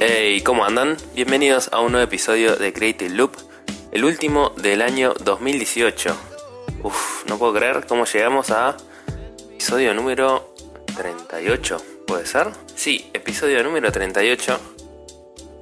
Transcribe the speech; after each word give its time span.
Hey, 0.00 0.40
¿cómo 0.40 0.64
andan? 0.64 0.96
Bienvenidos 1.14 1.68
a 1.72 1.80
un 1.80 1.92
nuevo 1.92 2.06
episodio 2.06 2.56
de 2.56 2.72
Creative 2.72 3.10
Loop, 3.10 3.36
el 3.92 4.06
último 4.06 4.54
del 4.56 4.80
año 4.80 5.12
2018. 5.22 6.16
Uf, 6.82 7.26
no 7.26 7.36
puedo 7.36 7.52
creer 7.52 7.84
cómo 7.86 8.06
llegamos 8.06 8.50
a 8.50 8.78
episodio 9.52 9.92
número 9.92 10.54
38, 10.96 11.84
¿puede 12.06 12.24
ser? 12.24 12.52
Sí, 12.74 13.10
episodio 13.12 13.62
número 13.62 13.92
38. 13.92 14.60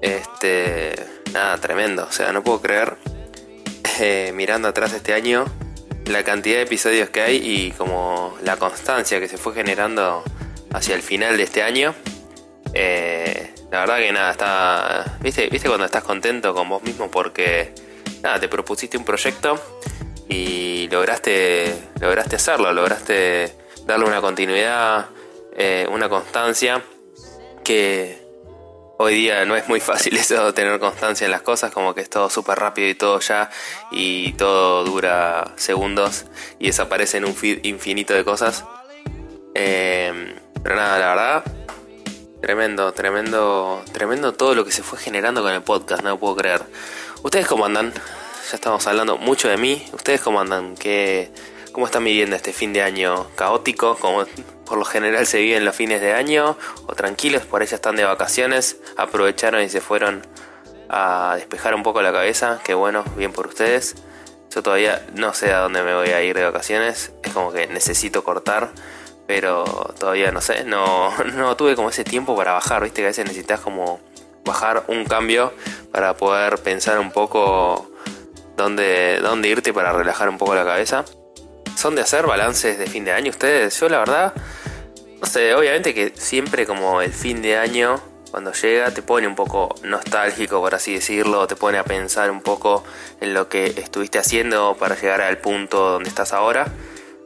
Este, 0.01 0.95
nada, 1.33 1.59
tremendo, 1.59 2.07
o 2.09 2.13
sea, 2.13 2.33
no 2.33 2.45
puedo 2.45 2.61
creer 2.61 2.99
eh, 3.99 4.31
mirando 4.33 4.69
atrás 4.69 4.93
este 4.93 5.13
año 5.13 5.47
la 6.07 6.23
cantidad 6.23 6.57
de 6.57 6.63
episodios 6.63 7.11
que 7.11 7.23
hay 7.23 7.37
y 7.37 7.71
como 7.73 8.37
la 8.43 8.57
constancia 8.57 9.21
que 9.21 9.29
se 9.29 9.39
fue 9.39 9.55
generando 9.55 10.23
hacia 10.73 10.95
el 10.95 11.03
final 11.03 11.37
de 11.37 11.43
este 11.45 11.63
año. 11.63 11.95
Eh, 12.75 13.55
la 13.71 13.81
verdad 13.81 13.99
que 13.99 14.13
nada, 14.13 14.31
está. 14.33 15.19
¿viste, 15.21 15.49
¿Viste 15.49 15.69
cuando 15.69 15.87
estás 15.87 16.05
contento 16.05 16.55
con 16.55 16.69
vos 16.69 16.83
mismo 16.83 17.11
porque 17.11 17.73
nada, 18.23 18.39
te 18.41 18.49
propusiste 18.49 18.97
un 18.97 19.05
proyecto 19.05 19.61
y 20.29 20.89
lograste, 20.91 21.75
lograste 22.01 22.37
hacerlo, 22.37 22.73
lograste 22.73 23.55
darle 23.87 24.07
una 24.07 24.21
continuidad, 24.21 25.07
eh, 25.57 25.87
una 25.91 26.09
constancia 26.09 26.83
que 27.63 28.24
hoy 28.97 29.15
día 29.15 29.45
no 29.45 29.57
es 29.57 29.69
muy 29.69 29.81
fácil 29.81 30.17
eso, 30.19 30.53
tener 30.55 30.79
constancia 30.81 31.25
en 31.25 31.31
las 31.31 31.43
cosas, 31.43 31.73
como 31.73 31.95
que 31.95 32.01
es 32.01 32.11
todo 32.11 32.31
súper 32.31 32.59
rápido 32.59 32.89
y 32.89 32.95
todo 32.95 33.21
ya, 33.21 33.51
y 33.91 34.33
todo 34.35 34.85
dura 34.85 35.53
segundos 35.57 36.27
y 36.59 36.67
desaparece 36.67 37.19
en 37.19 37.25
un 37.25 37.37
infinito 37.63 38.15
de 38.15 38.25
cosas. 38.25 38.65
Eh, 39.55 40.35
pero 40.63 40.77
nada, 40.77 40.99
la 40.99 41.07
verdad, 41.09 41.45
tremendo, 42.41 42.93
tremendo, 42.93 43.83
tremendo 43.93 44.33
todo 44.35 44.55
lo 44.55 44.65
que 44.65 44.73
se 44.73 44.83
fue 44.83 44.99
generando 44.99 45.43
con 45.43 45.53
el 45.53 45.63
podcast, 45.63 46.03
no 46.03 46.11
lo 46.11 46.19
puedo 46.19 46.37
creer. 46.37 46.63
¿Ustedes 47.23 47.47
cómo 47.47 47.65
andan? 47.65 47.93
Ya 47.93 48.57
estamos 48.57 48.87
hablando 48.87 49.17
mucho 49.17 49.49
de 49.49 49.57
mí. 49.57 49.87
¿Ustedes 49.93 50.21
cómo 50.21 50.41
andan? 50.41 50.75
¿Qué, 50.77 51.31
¿Cómo 51.73 51.87
están 51.87 52.05
viviendo 52.05 52.37
este 52.37 52.53
fin 52.53 52.73
de 52.73 52.83
año 52.83 53.27
caótico? 53.35 53.97
Como 53.97 54.27
por 54.67 54.79
lo 54.79 54.85
general 54.85 55.27
se 55.27 55.39
viven 55.39 55.65
los 55.65 55.75
fines 55.77 56.01
de 56.01 56.13
año, 56.13 56.57
o 56.87 56.95
tranquilos, 56.95 57.43
por 57.43 57.63
ahí 57.63 57.69
están 57.71 57.97
de 57.97 58.05
vacaciones, 58.05 58.79
aprovecharon 58.97 59.63
y 59.63 59.69
se 59.69 59.81
fueron 59.81 60.27
a 60.89 61.35
despejar 61.37 61.75
un 61.75 61.83
poco 61.83 62.03
la 62.03 62.13
cabeza. 62.13 62.61
Qué 62.65 62.75
bueno, 62.75 63.05
bien 63.17 63.33
por 63.33 63.47
ustedes. 63.47 63.97
Yo 64.55 64.63
todavía 64.63 65.05
no 65.15 65.35
sé 65.35 65.53
a 65.53 65.59
dónde 65.59 65.83
me 65.83 65.95
voy 65.95 66.11
a 66.11 66.23
ir 66.23 66.37
de 66.37 66.45
vacaciones. 66.45 67.13
Es 67.23 67.33
como 67.33 67.53
que 67.53 67.67
necesito 67.67 68.23
cortar. 68.25 68.71
Pero 69.27 69.65
todavía 69.99 70.31
no 70.33 70.41
sé. 70.41 70.65
No, 70.65 71.13
no 71.35 71.57
tuve 71.57 71.77
como 71.77 71.91
ese 71.91 72.05
tiempo 72.05 72.37
para 72.37 72.53
bajar. 72.53 72.83
Viste 72.83 73.01
que 73.03 73.07
a 73.07 73.09
veces 73.09 73.25
necesitas 73.25 73.61
como 73.61 74.01
bajar 74.45 74.85
un 74.89 75.05
cambio 75.05 75.53
para 75.91 76.17
poder 76.17 76.59
pensar 76.59 76.99
un 76.99 77.11
poco 77.11 77.91
dónde, 78.57 79.21
dónde 79.23 79.49
irte 79.49 79.73
para 79.73 79.93
relajar 79.93 80.29
un 80.29 80.39
poco 80.39 80.55
la 80.55 80.65
cabeza. 80.65 81.05
¿Son 81.77 81.95
de 81.95 82.03
hacer 82.03 82.27
balances 82.27 82.79
de 82.79 82.87
fin 82.87 83.05
de 83.05 83.13
año 83.13 83.31
ustedes? 83.31 83.79
Yo 83.79 83.89
la 83.89 83.99
verdad, 83.99 84.35
no 85.21 85.27
sé, 85.27 85.55
obviamente 85.55 85.95
que 85.95 86.13
siempre 86.17 86.67
como 86.67 87.03
el 87.03 87.13
fin 87.13 87.43
de 87.43 87.57
año, 87.57 88.01
cuando 88.31 88.53
llega, 88.53 88.91
te 88.93 89.03
pone 89.03 89.27
un 89.27 89.35
poco 89.35 89.75
nostálgico, 89.83 90.61
por 90.61 90.75
así 90.75 90.95
decirlo, 90.95 91.47
te 91.47 91.57
pone 91.57 91.79
a 91.79 91.85
pensar 91.85 92.31
un 92.31 92.41
poco 92.41 92.85
en 93.21 93.35
lo 93.35 93.49
que 93.49 93.67
estuviste 93.67 94.19
haciendo 94.19 94.77
para 94.79 94.97
llegar 94.97 95.21
al 95.21 95.39
punto 95.39 95.93
donde 95.93 96.09
estás 96.09 96.33
ahora. 96.33 96.67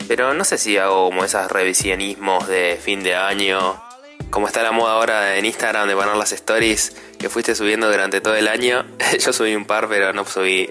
Pero 0.07 0.35
no 0.35 0.45
sé 0.45 0.59
si 0.59 0.77
hago 0.79 1.07
como 1.07 1.25
esos 1.25 1.51
revisionismos 1.51 2.47
de 2.49 2.79
fin 2.83 3.03
de 3.03 3.15
año, 3.15 3.83
como 4.31 4.47
está 4.47 4.63
la 4.63 4.73
moda 4.73 4.95
ahora 4.95 5.37
en 5.37 5.45
Instagram 5.45 5.89
de 5.89 5.95
poner 5.95 6.17
las 6.17 6.33
stories 6.33 6.97
que 7.19 7.29
fuiste 7.29 7.55
subiendo 7.55 7.91
durante 7.91 8.21
todo 8.21 8.35
el 8.35 8.49
año. 8.49 8.87
Yo 9.19 9.33
subí 9.33 9.55
un 9.55 9.65
par, 9.65 9.89
pero 9.89 10.13
no 10.13 10.25
subí 10.25 10.71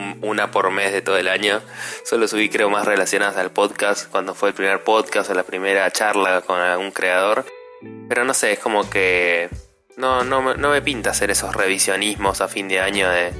un- 0.00 0.18
una 0.22 0.50
por 0.50 0.70
mes 0.70 0.92
de 0.92 1.02
todo 1.02 1.16
el 1.18 1.28
año. 1.28 1.60
Solo 2.04 2.26
subí 2.28 2.48
creo 2.48 2.70
más 2.70 2.86
relacionadas 2.86 3.36
al 3.36 3.50
podcast, 3.50 4.08
cuando 4.10 4.34
fue 4.34 4.48
el 4.50 4.54
primer 4.54 4.82
podcast 4.84 5.30
o 5.30 5.34
la 5.34 5.42
primera 5.44 5.90
charla 5.90 6.40
con 6.40 6.58
algún 6.58 6.90
creador. 6.90 7.44
Pero 8.08 8.24
no 8.24 8.34
sé, 8.34 8.52
es 8.52 8.58
como 8.58 8.88
que 8.90 9.48
no, 9.96 10.24
no, 10.24 10.54
no 10.54 10.70
me 10.70 10.82
pinta 10.82 11.10
hacer 11.10 11.30
esos 11.30 11.54
revisionismos 11.54 12.40
a 12.40 12.48
fin 12.48 12.68
de 12.68 12.80
año 12.80 13.08
de, 13.10 13.32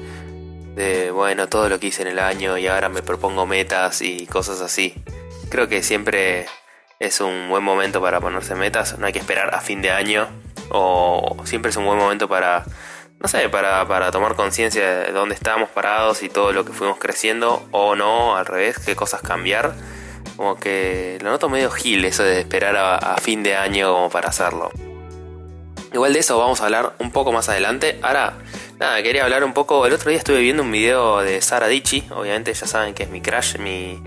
de, 0.75 1.11
bueno, 1.11 1.49
todo 1.49 1.69
lo 1.69 1.79
que 1.81 1.89
hice 1.89 2.03
en 2.03 2.09
el 2.09 2.19
año 2.19 2.57
y 2.59 2.67
ahora 2.67 2.89
me 2.89 3.03
propongo 3.03 3.47
metas 3.47 4.01
y 4.03 4.27
cosas 4.27 4.61
así. 4.61 4.95
Creo 5.51 5.69
que 5.69 5.83
siempre 5.83 6.47
es 6.99 7.21
un 7.21 7.49
buen 7.49 7.65
momento 7.65 8.01
para 8.01 8.21
ponerse 8.21 8.55
metas, 8.55 8.99
no 8.99 9.07
hay 9.07 9.13
que 9.13 9.19
esperar 9.19 9.55
a 9.55 9.61
fin 9.61 9.83
de 9.83 9.91
año 9.91 10.29
o 10.71 11.37
siempre 11.45 11.71
es 11.71 11.77
un 11.77 11.87
buen 11.87 11.99
momento 11.99 12.29
para, 12.29 12.65
no 13.21 13.29
sé, 13.29 13.51
para, 13.51 13.87
para 13.87 14.11
tomar 14.11 14.35
conciencia 14.35 15.01
de 15.01 15.13
dónde 15.13 15.35
estábamos 15.35 15.69
parados 15.69 16.23
y 16.23 16.31
todo 16.31 16.53
lo 16.53 16.65
que 16.65 16.73
fuimos 16.73 16.99
creciendo 16.99 17.63
o 17.71 17.95
no, 17.95 18.35
al 18.37 18.47
revés, 18.47 18.79
qué 18.79 18.97
cosas 18.97 19.21
cambiar. 19.21 19.75
Como 20.37 20.59
que 20.59 21.19
lo 21.21 21.31
noto 21.31 21.51
medio 21.51 21.71
gil 21.71 22.03
eso 22.07 22.23
de 22.23 22.41
esperar 22.41 22.75
a, 22.77 23.17
fin 23.19 23.43
de 23.43 23.57
año 23.57 23.93
como 23.93 24.09
para 24.09 24.31
hacerlo. 24.31 24.71
Igual 25.93 26.15
de 26.15 26.21
eso 26.21 26.39
vamos 26.39 26.63
a 26.63 26.65
hablar 26.65 26.95
un 26.99 27.11
poco 27.11 27.31
más 27.31 27.51
adelante. 27.51 27.99
Ahora, 28.01 28.39
nada, 28.79 29.03
quería 29.03 29.25
hablar 29.25 29.45
un 29.45 29.53
poco. 29.53 29.85
El 29.87 29.93
otro 29.93 30.09
día 30.09 30.19
estuve 30.19 30.39
viendo 30.41 30.63
un 30.63 30.73
video 30.73 31.21
de 31.21 31.43
Sara 31.43 31.69
Dichi. 31.69 32.09
Obviamente 32.13 32.55
ya 32.55 32.67
saben 32.67 32.95
que 32.95 33.03
es 33.03 33.11
mi 33.11 33.21
crush, 33.21 33.59
mi, 33.59 34.03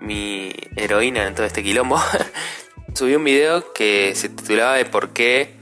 mi 0.00 0.52
heroína 0.76 1.26
en 1.26 1.34
todo 1.34 1.46
este 1.46 1.62
quilombo. 1.62 1.98
Subí 2.94 3.14
un 3.14 3.24
video 3.24 3.72
que 3.72 4.12
se 4.16 4.28
titulaba 4.28 4.74
de 4.74 4.84
por 4.84 5.10
qué 5.10 5.59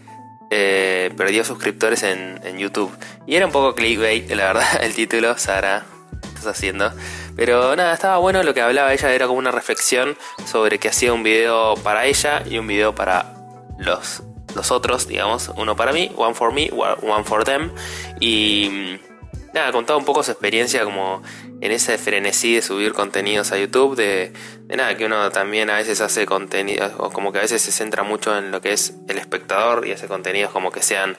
eh, 0.51 1.13
perdió 1.17 1.45
suscriptores 1.45 2.03
en, 2.03 2.41
en 2.45 2.59
YouTube. 2.59 2.91
Y 3.27 3.37
era 3.37 3.47
un 3.47 3.53
poco 3.53 3.75
clickbait, 3.75 4.31
la 4.31 4.47
verdad, 4.47 4.67
el 4.83 4.95
título, 4.95 5.37
Sara, 5.39 5.85
¿qué 6.23 6.29
estás 6.29 6.47
haciendo? 6.47 6.93
Pero 7.37 7.77
nada, 7.77 7.93
estaba 7.95 8.19
bueno 8.19 8.43
lo 8.43 8.55
que 8.55 8.61
hablaba 8.61 8.93
ella, 8.93 9.13
era 9.13 9.27
como 9.27 9.39
una 9.39 9.51
reflexión 9.51 10.17
sobre 10.45 10.79
que 10.79 10.89
hacía 10.89 11.13
un 11.13 11.23
video 11.23 11.75
para 11.77 12.07
ella 12.07 12.43
y 12.45 12.59
un 12.59 12.67
video 12.67 12.95
para 12.95 13.35
los, 13.79 14.23
los 14.55 14.71
otros, 14.73 15.07
digamos, 15.07 15.51
uno 15.57 15.77
para 15.77 15.93
mí, 15.93 16.11
one 16.17 16.35
for 16.35 16.53
me, 16.53 16.71
one 16.73 17.25
for 17.25 17.45
them. 17.45 17.71
Y 18.19 18.99
nada, 19.53 19.73
contaba 19.73 19.99
un 19.99 20.05
poco 20.05 20.23
su 20.23 20.31
experiencia 20.31 20.85
como 20.85 21.23
en 21.61 21.73
ese 21.73 21.99
frenesí 21.99 22.55
de 22.55 22.63
subir 22.63 22.93
contenidos 22.93 23.53
a 23.53 23.59
YouTube, 23.59 23.97
de, 23.97 24.33
de 24.63 24.77
nada, 24.77 24.97
que 24.97 25.07
uno 25.07 25.31
también 25.31 25.71
a 25.71 25.77
veces 25.77 26.01
hace 26.01 26.27
contenidos, 26.27 26.93
o 26.99 27.11
como 27.11 27.33
que 27.33 27.39
a 27.39 27.43
veces 27.43 27.63
se 27.63 27.73
centra 27.73 28.03
mucho 28.03 28.37
en 28.37 28.51
lo 28.51 28.61
que 28.61 28.73
es 28.73 28.95
el 29.09 29.19
espectador 29.19 29.87
y 29.87 29.93
hace 29.93 30.07
contenidos 30.07 30.53
como 30.53 30.71
que 30.71 30.83
sean 30.83 31.17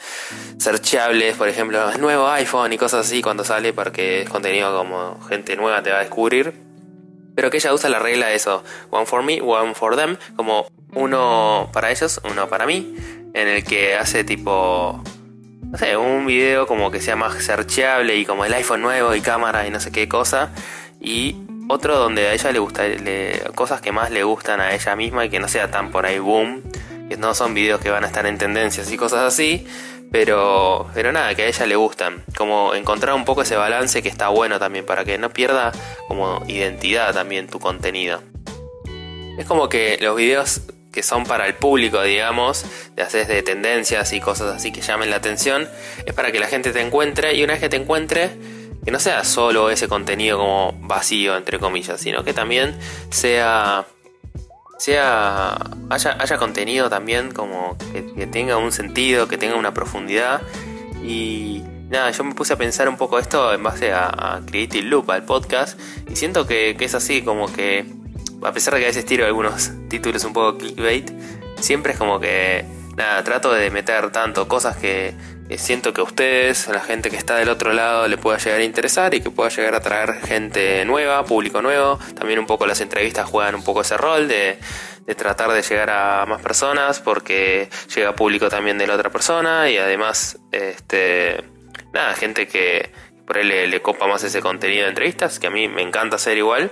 searchables, 0.57 1.35
por 1.35 1.47
ejemplo, 1.47 1.97
nuevo 1.97 2.27
iPhone 2.29 2.73
y 2.73 2.77
cosas 2.77 3.05
así 3.07 3.21
cuando 3.21 3.43
sale, 3.43 3.73
porque 3.73 4.21
es 4.21 4.29
contenido 4.29 4.77
como 4.77 5.19
gente 5.27 5.55
nueva 5.55 5.83
te 5.83 5.91
va 5.91 5.97
a 5.97 6.01
descubrir. 6.01 6.53
Pero 7.35 7.49
que 7.49 7.57
ella 7.57 7.73
usa 7.73 7.89
la 7.89 7.99
regla 7.99 8.27
de 8.27 8.35
eso, 8.35 8.63
one 8.89 9.05
for 9.05 9.23
me, 9.23 9.39
one 9.41 9.73
for 9.73 9.95
them, 9.95 10.17
como 10.35 10.67
uno 10.93 11.69
para 11.71 11.91
ellos, 11.91 12.19
uno 12.29 12.49
para 12.49 12.65
mí, 12.65 12.95
en 13.33 13.47
el 13.47 13.63
que 13.63 13.95
hace 13.95 14.23
tipo, 14.23 15.01
no 15.71 15.77
sé, 15.77 15.95
un 15.95 16.25
video 16.25 16.65
como 16.67 16.91
que 16.91 16.99
sea 16.99 17.15
más 17.15 17.43
searchable 17.43 18.15
y 18.17 18.25
como 18.25 18.45
el 18.45 18.53
iPhone 18.53 18.81
nuevo 18.81 19.13
y 19.13 19.21
cámara 19.21 19.67
y 19.67 19.69
no 19.69 19.79
sé 19.79 19.91
qué 19.91 20.07
cosa, 20.07 20.51
y 20.99 21.35
otro 21.67 21.97
donde 21.97 22.27
a 22.27 22.33
ella 22.33 22.51
le 22.51 22.59
gusta, 22.59 22.83
cosas 23.53 23.79
que 23.79 23.91
más 23.91 24.09
le 24.09 24.23
gustan 24.23 24.59
a 24.59 24.73
ella 24.73 24.95
misma 24.95 25.25
y 25.25 25.29
que 25.29 25.39
no 25.39 25.47
sea 25.47 25.69
tan 25.69 25.91
por 25.91 26.05
ahí 26.05 26.17
boom, 26.17 26.63
que 27.07 27.17
no 27.17 27.33
son 27.35 27.53
videos 27.53 27.79
que 27.79 27.91
van 27.91 28.03
a 28.03 28.07
estar 28.07 28.25
en 28.25 28.37
tendencias 28.37 28.91
y 28.91 28.97
cosas 28.97 29.21
así, 29.21 29.67
pero, 30.11 30.87
pero 30.95 31.11
nada, 31.11 31.35
que 31.35 31.43
a 31.43 31.47
ella 31.47 31.67
le 31.67 31.75
gustan. 31.75 32.23
Como 32.35 32.73
encontrar 32.73 33.13
un 33.13 33.25
poco 33.25 33.43
ese 33.43 33.55
balance 33.55 34.01
que 34.01 34.09
está 34.09 34.29
bueno 34.29 34.57
también 34.57 34.85
para 34.85 35.05
que 35.05 35.19
no 35.19 35.29
pierda 35.29 35.71
como 36.07 36.43
identidad 36.47 37.13
también 37.13 37.47
tu 37.47 37.59
contenido. 37.59 38.23
Es 39.37 39.45
como 39.45 39.69
que 39.69 39.99
los 40.01 40.15
videos 40.15 40.61
que 40.91 41.03
son 41.03 41.23
para 41.23 41.45
el 41.47 41.55
público, 41.55 42.01
digamos, 42.01 42.65
de 42.95 43.03
hacer 43.03 43.27
de 43.27 43.43
tendencias 43.43 44.11
y 44.13 44.19
cosas 44.19 44.55
así 44.55 44.71
que 44.71 44.81
llamen 44.81 45.09
la 45.09 45.17
atención, 45.17 45.67
es 46.05 46.13
para 46.13 46.31
que 46.31 46.39
la 46.39 46.47
gente 46.47 46.71
te 46.71 46.81
encuentre 46.81 47.35
y 47.35 47.43
una 47.43 47.53
vez 47.53 47.61
que 47.61 47.69
te 47.69 47.77
encuentre, 47.77 48.31
que 48.83 48.91
no 48.91 48.99
sea 48.99 49.23
solo 49.23 49.69
ese 49.69 49.87
contenido 49.87 50.37
como 50.37 50.73
vacío, 50.81 51.37
entre 51.37 51.59
comillas, 51.59 52.01
sino 52.01 52.23
que 52.23 52.33
también 52.33 52.77
sea 53.09 53.85
sea 54.79 55.57
haya, 55.89 56.17
haya 56.19 56.37
contenido 56.37 56.89
también 56.89 57.31
como 57.31 57.77
que, 57.91 58.13
que 58.13 58.27
tenga 58.27 58.57
un 58.57 58.71
sentido, 58.71 59.27
que 59.27 59.37
tenga 59.37 59.55
una 59.55 59.73
profundidad. 59.73 60.41
Y 61.03 61.63
nada, 61.89 62.11
yo 62.11 62.23
me 62.23 62.33
puse 62.33 62.53
a 62.53 62.57
pensar 62.57 62.87
un 62.87 62.97
poco 62.97 63.19
esto 63.19 63.53
en 63.53 63.61
base 63.61 63.91
a, 63.91 64.07
a 64.07 64.41
Creative 64.45 64.87
Loop, 64.87 65.11
al 65.11 65.23
podcast 65.23 65.79
y 66.09 66.15
siento 66.15 66.47
que, 66.47 66.75
que 66.77 66.85
es 66.85 66.95
así 66.95 67.21
como 67.21 67.51
que 67.51 67.85
a 68.43 68.51
pesar 68.51 68.73
de 68.73 68.79
que 68.81 68.85
a 68.85 68.89
veces 68.89 69.05
tiro 69.05 69.25
algunos 69.25 69.71
títulos 69.89 70.23
un 70.23 70.33
poco 70.33 70.57
clickbait, 70.57 71.11
siempre 71.59 71.93
es 71.93 71.97
como 71.97 72.19
que 72.19 72.65
nada, 72.99 73.23
trato 73.23 73.51
de 73.53 73.71
meter 73.71 74.11
tanto 74.11 74.47
cosas 74.47 74.77
que, 74.77 75.15
siento 75.57 75.93
que 75.93 76.01
a 76.01 76.03
ustedes, 76.03 76.67
a 76.67 76.73
la 76.73 76.81
gente 76.81 77.09
que 77.09 77.15
está 77.15 77.37
del 77.37 77.49
otro 77.49 77.73
lado, 77.73 78.07
le 78.07 78.17
pueda 78.17 78.37
llegar 78.37 78.59
a 78.59 78.63
interesar 78.63 79.13
y 79.15 79.21
que 79.21 79.31
pueda 79.31 79.49
llegar 79.49 79.73
a 79.73 79.79
traer 79.79 80.21
gente 80.21 80.85
nueva, 80.85 81.23
público 81.25 81.61
nuevo. 81.61 81.97
También 82.15 82.39
un 82.39 82.45
poco 82.45 82.67
las 82.67 82.81
entrevistas 82.81 83.27
juegan 83.27 83.55
un 83.55 83.63
poco 83.63 83.81
ese 83.81 83.97
rol 83.97 84.27
de, 84.27 84.59
de 85.07 85.15
tratar 85.15 85.51
de 85.51 85.63
llegar 85.63 85.89
a 85.89 86.25
más 86.27 86.41
personas 86.41 86.99
porque 86.99 87.69
llega 87.95 88.13
público 88.13 88.47
también 88.49 88.77
de 88.77 88.85
la 88.85 88.93
otra 88.93 89.09
persona 89.09 89.69
y 89.69 89.77
además, 89.77 90.37
este, 90.51 91.43
nada, 91.93 92.13
gente 92.13 92.47
que 92.47 92.91
por 93.25 93.37
ahí 93.37 93.45
le, 93.45 93.67
le 93.67 93.81
copa 93.81 94.07
más 94.07 94.23
ese 94.23 94.41
contenido 94.41 94.83
de 94.83 94.89
entrevistas, 94.89 95.39
que 95.39 95.47
a 95.47 95.51
mí 95.51 95.67
me 95.67 95.81
encanta 95.81 96.17
hacer 96.17 96.37
igual. 96.37 96.71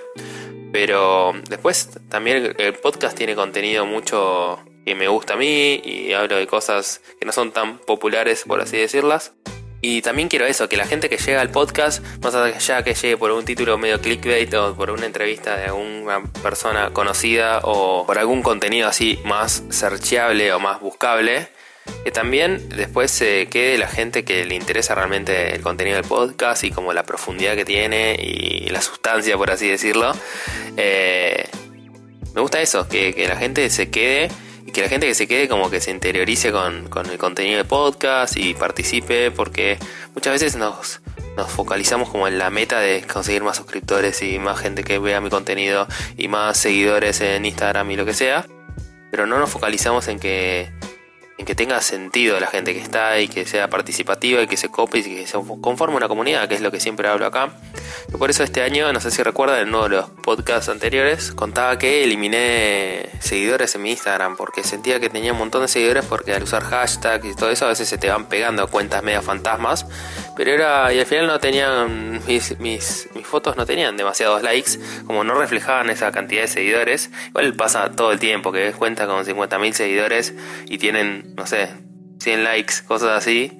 Pero 0.79 1.33
después 1.49 1.89
también 2.07 2.53
el 2.59 2.73
podcast 2.73 3.17
tiene 3.17 3.33
contenido 3.33 3.87
mucho 3.87 4.63
que 4.85 4.93
me 4.93 5.07
gusta 5.07 5.33
a 5.33 5.35
mí 5.35 5.81
y 5.83 6.13
hablo 6.13 6.35
de 6.35 6.45
cosas 6.45 7.01
que 7.19 7.25
no 7.25 7.31
son 7.31 7.51
tan 7.51 7.79
populares, 7.79 8.43
por 8.45 8.61
así 8.61 8.77
decirlas. 8.77 9.33
Y 9.81 10.03
también 10.03 10.27
quiero 10.27 10.45
eso, 10.45 10.69
que 10.69 10.77
la 10.77 10.85
gente 10.85 11.09
que 11.09 11.17
llega 11.17 11.41
al 11.41 11.49
podcast, 11.49 12.05
más 12.21 12.35
allá 12.35 12.83
que 12.83 12.93
llegue 12.93 13.17
por 13.17 13.31
un 13.31 13.43
título 13.43 13.79
medio 13.79 13.99
clickbait 13.99 14.53
o 14.53 14.75
por 14.75 14.91
una 14.91 15.07
entrevista 15.07 15.57
de 15.57 15.65
alguna 15.65 16.21
persona 16.43 16.91
conocida 16.93 17.61
o 17.63 18.05
por 18.05 18.19
algún 18.19 18.43
contenido 18.43 18.87
así 18.87 19.19
más 19.25 19.63
searchable 19.71 20.53
o 20.53 20.59
más 20.59 20.79
buscable, 20.79 21.47
que 22.03 22.11
también 22.11 22.69
después 22.69 23.11
se 23.11 23.47
quede 23.47 23.77
la 23.77 23.87
gente 23.87 24.23
que 24.23 24.45
le 24.45 24.55
interesa 24.55 24.95
realmente 24.95 25.55
el 25.55 25.61
contenido 25.61 25.97
del 25.97 26.05
podcast 26.05 26.63
y 26.63 26.71
como 26.71 26.93
la 26.93 27.03
profundidad 27.03 27.55
que 27.55 27.65
tiene 27.65 28.15
y 28.19 28.69
la 28.69 28.81
sustancia, 28.81 29.37
por 29.37 29.51
así 29.51 29.67
decirlo. 29.67 30.13
Eh, 30.77 31.49
me 32.33 32.41
gusta 32.41 32.61
eso, 32.61 32.87
que, 32.87 33.13
que 33.13 33.27
la 33.27 33.35
gente 33.35 33.69
se 33.69 33.89
quede 33.89 34.29
y 34.65 34.71
que 34.71 34.81
la 34.81 34.89
gente 34.89 35.07
que 35.07 35.15
se 35.15 35.27
quede 35.27 35.47
como 35.47 35.69
que 35.69 35.81
se 35.81 35.91
interiorice 35.91 36.51
con, 36.51 36.87
con 36.89 37.09
el 37.09 37.17
contenido 37.17 37.57
del 37.57 37.65
podcast 37.65 38.37
y 38.37 38.53
participe 38.53 39.31
porque 39.31 39.77
muchas 40.13 40.33
veces 40.33 40.55
nos, 40.55 41.01
nos 41.37 41.49
focalizamos 41.51 42.09
como 42.09 42.27
en 42.27 42.37
la 42.37 42.49
meta 42.49 42.79
de 42.79 43.01
conseguir 43.01 43.43
más 43.43 43.57
suscriptores 43.57 44.21
y 44.23 44.39
más 44.39 44.59
gente 44.59 44.83
que 44.83 44.99
vea 44.99 45.21
mi 45.21 45.29
contenido 45.29 45.87
y 46.17 46.27
más 46.27 46.57
seguidores 46.57 47.21
en 47.21 47.45
Instagram 47.45 47.89
y 47.91 47.95
lo 47.95 48.05
que 48.05 48.13
sea, 48.13 48.45
pero 49.11 49.25
no 49.25 49.39
nos 49.39 49.49
focalizamos 49.49 50.07
en 50.07 50.19
que 50.19 50.69
en 51.37 51.45
que 51.45 51.53
tenga 51.53 51.81
sentido 51.81 52.39
la 52.39 52.47
gente 52.47 52.73
que 52.73 52.79
está 52.79 53.19
y 53.19 53.27
que 53.27 53.45
sea 53.45 53.69
participativa 53.69 54.41
y 54.41 54.47
que 54.47 54.57
se 54.57 54.69
cope 54.69 54.99
y 54.99 55.03
que 55.03 55.27
se 55.27 55.37
conforme 55.61 55.95
una 55.95 56.07
comunidad, 56.07 56.47
que 56.47 56.55
es 56.55 56.61
lo 56.61 56.71
que 56.71 56.79
siempre 56.79 57.07
hablo 57.07 57.27
acá. 57.27 57.51
Y 58.11 58.17
por 58.17 58.29
eso 58.29 58.43
este 58.43 58.63
año, 58.63 58.91
no 58.91 58.99
sé 58.99 59.11
si 59.11 59.21
recuerdan, 59.21 59.59
en 59.59 59.69
uno 59.69 59.83
de 59.83 59.89
los 59.89 60.09
podcasts 60.09 60.69
anteriores, 60.69 61.31
contaba 61.31 61.77
que 61.77 62.03
eliminé 62.03 63.09
seguidores 63.19 63.75
en 63.75 63.83
mi 63.83 63.91
Instagram 63.91 64.35
porque 64.35 64.63
sentía 64.63 64.99
que 64.99 65.09
tenía 65.09 65.33
un 65.33 65.37
montón 65.37 65.61
de 65.61 65.67
seguidores 65.67 66.05
porque 66.05 66.33
al 66.33 66.43
usar 66.43 66.63
hashtags 66.63 67.25
y 67.25 67.35
todo 67.35 67.51
eso 67.51 67.65
a 67.65 67.69
veces 67.69 67.87
se 67.87 67.97
te 67.97 68.09
van 68.09 68.25
pegando 68.25 68.67
cuentas 68.67 69.03
media 69.03 69.21
fantasmas. 69.21 69.85
Pero 70.35 70.51
era, 70.51 70.91
y 70.93 70.99
al 70.99 71.05
final 71.05 71.27
no 71.27 71.39
tenían, 71.39 72.21
mis, 72.25 72.59
mis, 72.59 73.09
mis 73.13 73.27
fotos 73.27 73.57
no 73.57 73.65
tenían 73.65 73.97
demasiados 73.97 74.41
likes, 74.41 74.71
como 75.05 75.23
no 75.23 75.35
reflejaban 75.35 75.89
esa 75.89 76.11
cantidad 76.11 76.41
de 76.41 76.47
seguidores. 76.47 77.11
Igual 77.27 77.53
pasa 77.55 77.91
todo 77.91 78.11
el 78.11 78.19
tiempo 78.19 78.51
que 78.51 78.59
ves 78.59 78.75
cuentas 78.75 79.07
con 79.07 79.23
50.000 79.23 79.73
seguidores 79.73 80.33
y 80.65 80.77
tienen 80.77 81.26
no 81.35 81.45
sé, 81.45 81.69
100 82.19 82.43
likes, 82.43 82.75
cosas 82.85 83.17
así. 83.17 83.59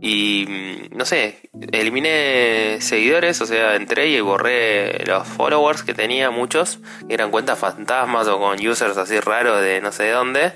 Y 0.00 0.46
mm, 0.48 0.96
no 0.96 1.04
sé, 1.04 1.40
eliminé 1.72 2.78
seguidores, 2.80 3.40
o 3.40 3.46
sea, 3.46 3.76
entré 3.76 4.08
y 4.08 4.20
borré 4.20 5.04
los 5.06 5.26
followers 5.26 5.82
que 5.82 5.94
tenía, 5.94 6.30
muchos, 6.30 6.80
eran 7.08 7.30
cuentas 7.30 7.58
fantasmas 7.58 8.28
o 8.28 8.38
con 8.38 8.64
users 8.64 8.96
así 8.96 9.18
raros 9.20 9.60
de 9.62 9.80
no 9.80 9.92
sé 9.92 10.04
de 10.04 10.10
dónde. 10.10 10.52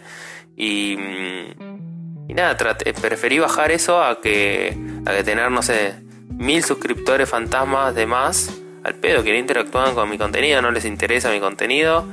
Y, 0.57 0.97
mm, 0.97 2.29
y 2.29 2.35
nada, 2.35 2.57
preferí 2.57 3.39
bajar 3.39 3.73
eso 3.73 4.03
a 4.03 4.21
que, 4.21 4.77
a 5.07 5.13
que 5.13 5.25
tener, 5.25 5.51
no 5.51 5.63
sé, 5.63 5.95
mil 6.29 6.63
suscriptores 6.63 7.29
fantasmas 7.29 7.95
de 7.95 8.07
más 8.07 8.61
al 8.85 8.95
pedo 8.95 9.23
que 9.23 9.33
no 9.33 9.39
interactúan 9.39 9.95
con 9.95 10.09
mi 10.09 10.17
contenido, 10.17 10.63
no 10.63 10.71
les 10.71 10.85
interesa 10.85 11.31
mi 11.31 11.41
contenido. 11.41 12.07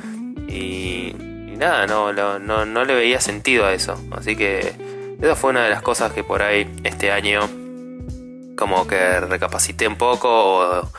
Y, 0.47 1.13
nada, 1.57 1.87
no, 1.87 2.13
no, 2.13 2.65
no, 2.65 2.85
le 2.85 2.95
veía 2.95 3.19
sentido 3.19 3.65
a 3.65 3.73
eso. 3.73 3.99
Así 4.11 4.35
que 4.35 4.73
esa 5.21 5.35
fue 5.35 5.51
una 5.51 5.63
de 5.63 5.69
las 5.69 5.81
cosas 5.81 6.13
que 6.13 6.23
por 6.23 6.41
ahí 6.41 6.69
este 6.83 7.11
año 7.11 7.49
como 8.55 8.87
que 8.87 9.19
recapacité 9.19 9.87
un 9.87 9.97
poco 9.97 10.29
o, 10.29 10.91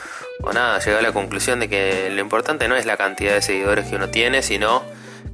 o 0.42 0.52
nada, 0.52 0.78
llegué 0.78 0.98
a 0.98 1.02
la 1.02 1.12
conclusión 1.12 1.60
de 1.60 1.68
que 1.68 2.10
lo 2.10 2.20
importante 2.20 2.68
no 2.68 2.76
es 2.76 2.86
la 2.86 2.96
cantidad 2.96 3.34
de 3.34 3.42
seguidores 3.42 3.86
que 3.86 3.96
uno 3.96 4.10
tiene, 4.10 4.42
sino 4.42 4.82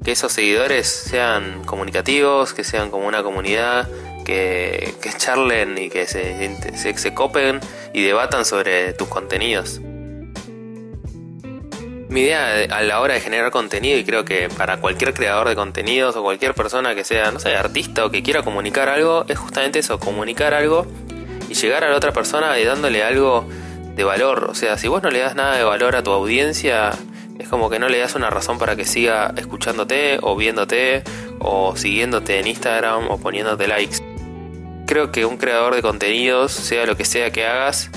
que 0.02 0.12
esos 0.12 0.32
seguidores 0.32 0.86
sean 0.86 1.64
comunicativos, 1.64 2.54
que 2.54 2.64
sean 2.64 2.90
como 2.90 3.06
una 3.06 3.22
comunidad, 3.22 3.88
que, 4.24 4.94
que 5.02 5.12
charlen 5.12 5.76
y 5.76 5.90
que 5.90 6.06
se, 6.06 6.56
se, 6.76 6.96
se 6.96 7.14
copen 7.14 7.60
y 7.92 8.02
debatan 8.02 8.44
sobre 8.44 8.94
tus 8.94 9.08
contenidos 9.08 9.80
mi 12.08 12.20
idea 12.20 12.64
a 12.70 12.82
la 12.82 13.00
hora 13.00 13.14
de 13.14 13.20
generar 13.20 13.50
contenido, 13.50 13.98
y 13.98 14.04
creo 14.04 14.24
que 14.24 14.48
para 14.48 14.78
cualquier 14.78 15.14
creador 15.14 15.48
de 15.48 15.54
contenidos 15.54 16.16
o 16.16 16.22
cualquier 16.22 16.54
persona 16.54 16.94
que 16.94 17.04
sea, 17.04 17.30
no 17.30 17.38
sé, 17.38 17.54
artista 17.56 18.04
o 18.04 18.10
que 18.10 18.22
quiera 18.22 18.42
comunicar 18.42 18.88
algo, 18.88 19.24
es 19.28 19.38
justamente 19.38 19.78
eso, 19.78 19.98
comunicar 19.98 20.54
algo 20.54 20.86
y 21.48 21.54
llegar 21.54 21.84
a 21.84 21.90
la 21.90 21.96
otra 21.96 22.12
persona 22.12 22.58
y 22.58 22.64
dándole 22.64 23.02
algo 23.02 23.46
de 23.94 24.04
valor. 24.04 24.48
O 24.50 24.54
sea, 24.54 24.76
si 24.78 24.88
vos 24.88 25.02
no 25.02 25.10
le 25.10 25.20
das 25.20 25.34
nada 25.34 25.56
de 25.56 25.64
valor 25.64 25.96
a 25.96 26.02
tu 26.02 26.10
audiencia, 26.10 26.90
es 27.38 27.48
como 27.48 27.70
que 27.70 27.78
no 27.78 27.88
le 27.88 27.98
das 27.98 28.14
una 28.14 28.30
razón 28.30 28.58
para 28.58 28.76
que 28.76 28.84
siga 28.84 29.32
escuchándote 29.36 30.18
o 30.22 30.36
viéndote 30.36 31.02
o 31.40 31.76
siguiéndote 31.76 32.38
en 32.38 32.46
Instagram 32.46 33.10
o 33.10 33.18
poniéndote 33.18 33.66
likes. 33.66 33.96
Creo 34.86 35.10
que 35.10 35.24
un 35.24 35.38
creador 35.38 35.74
de 35.74 35.82
contenidos, 35.82 36.52
sea 36.52 36.86
lo 36.86 36.96
que 36.96 37.04
sea 37.04 37.30
que 37.30 37.46
hagas, 37.46 37.90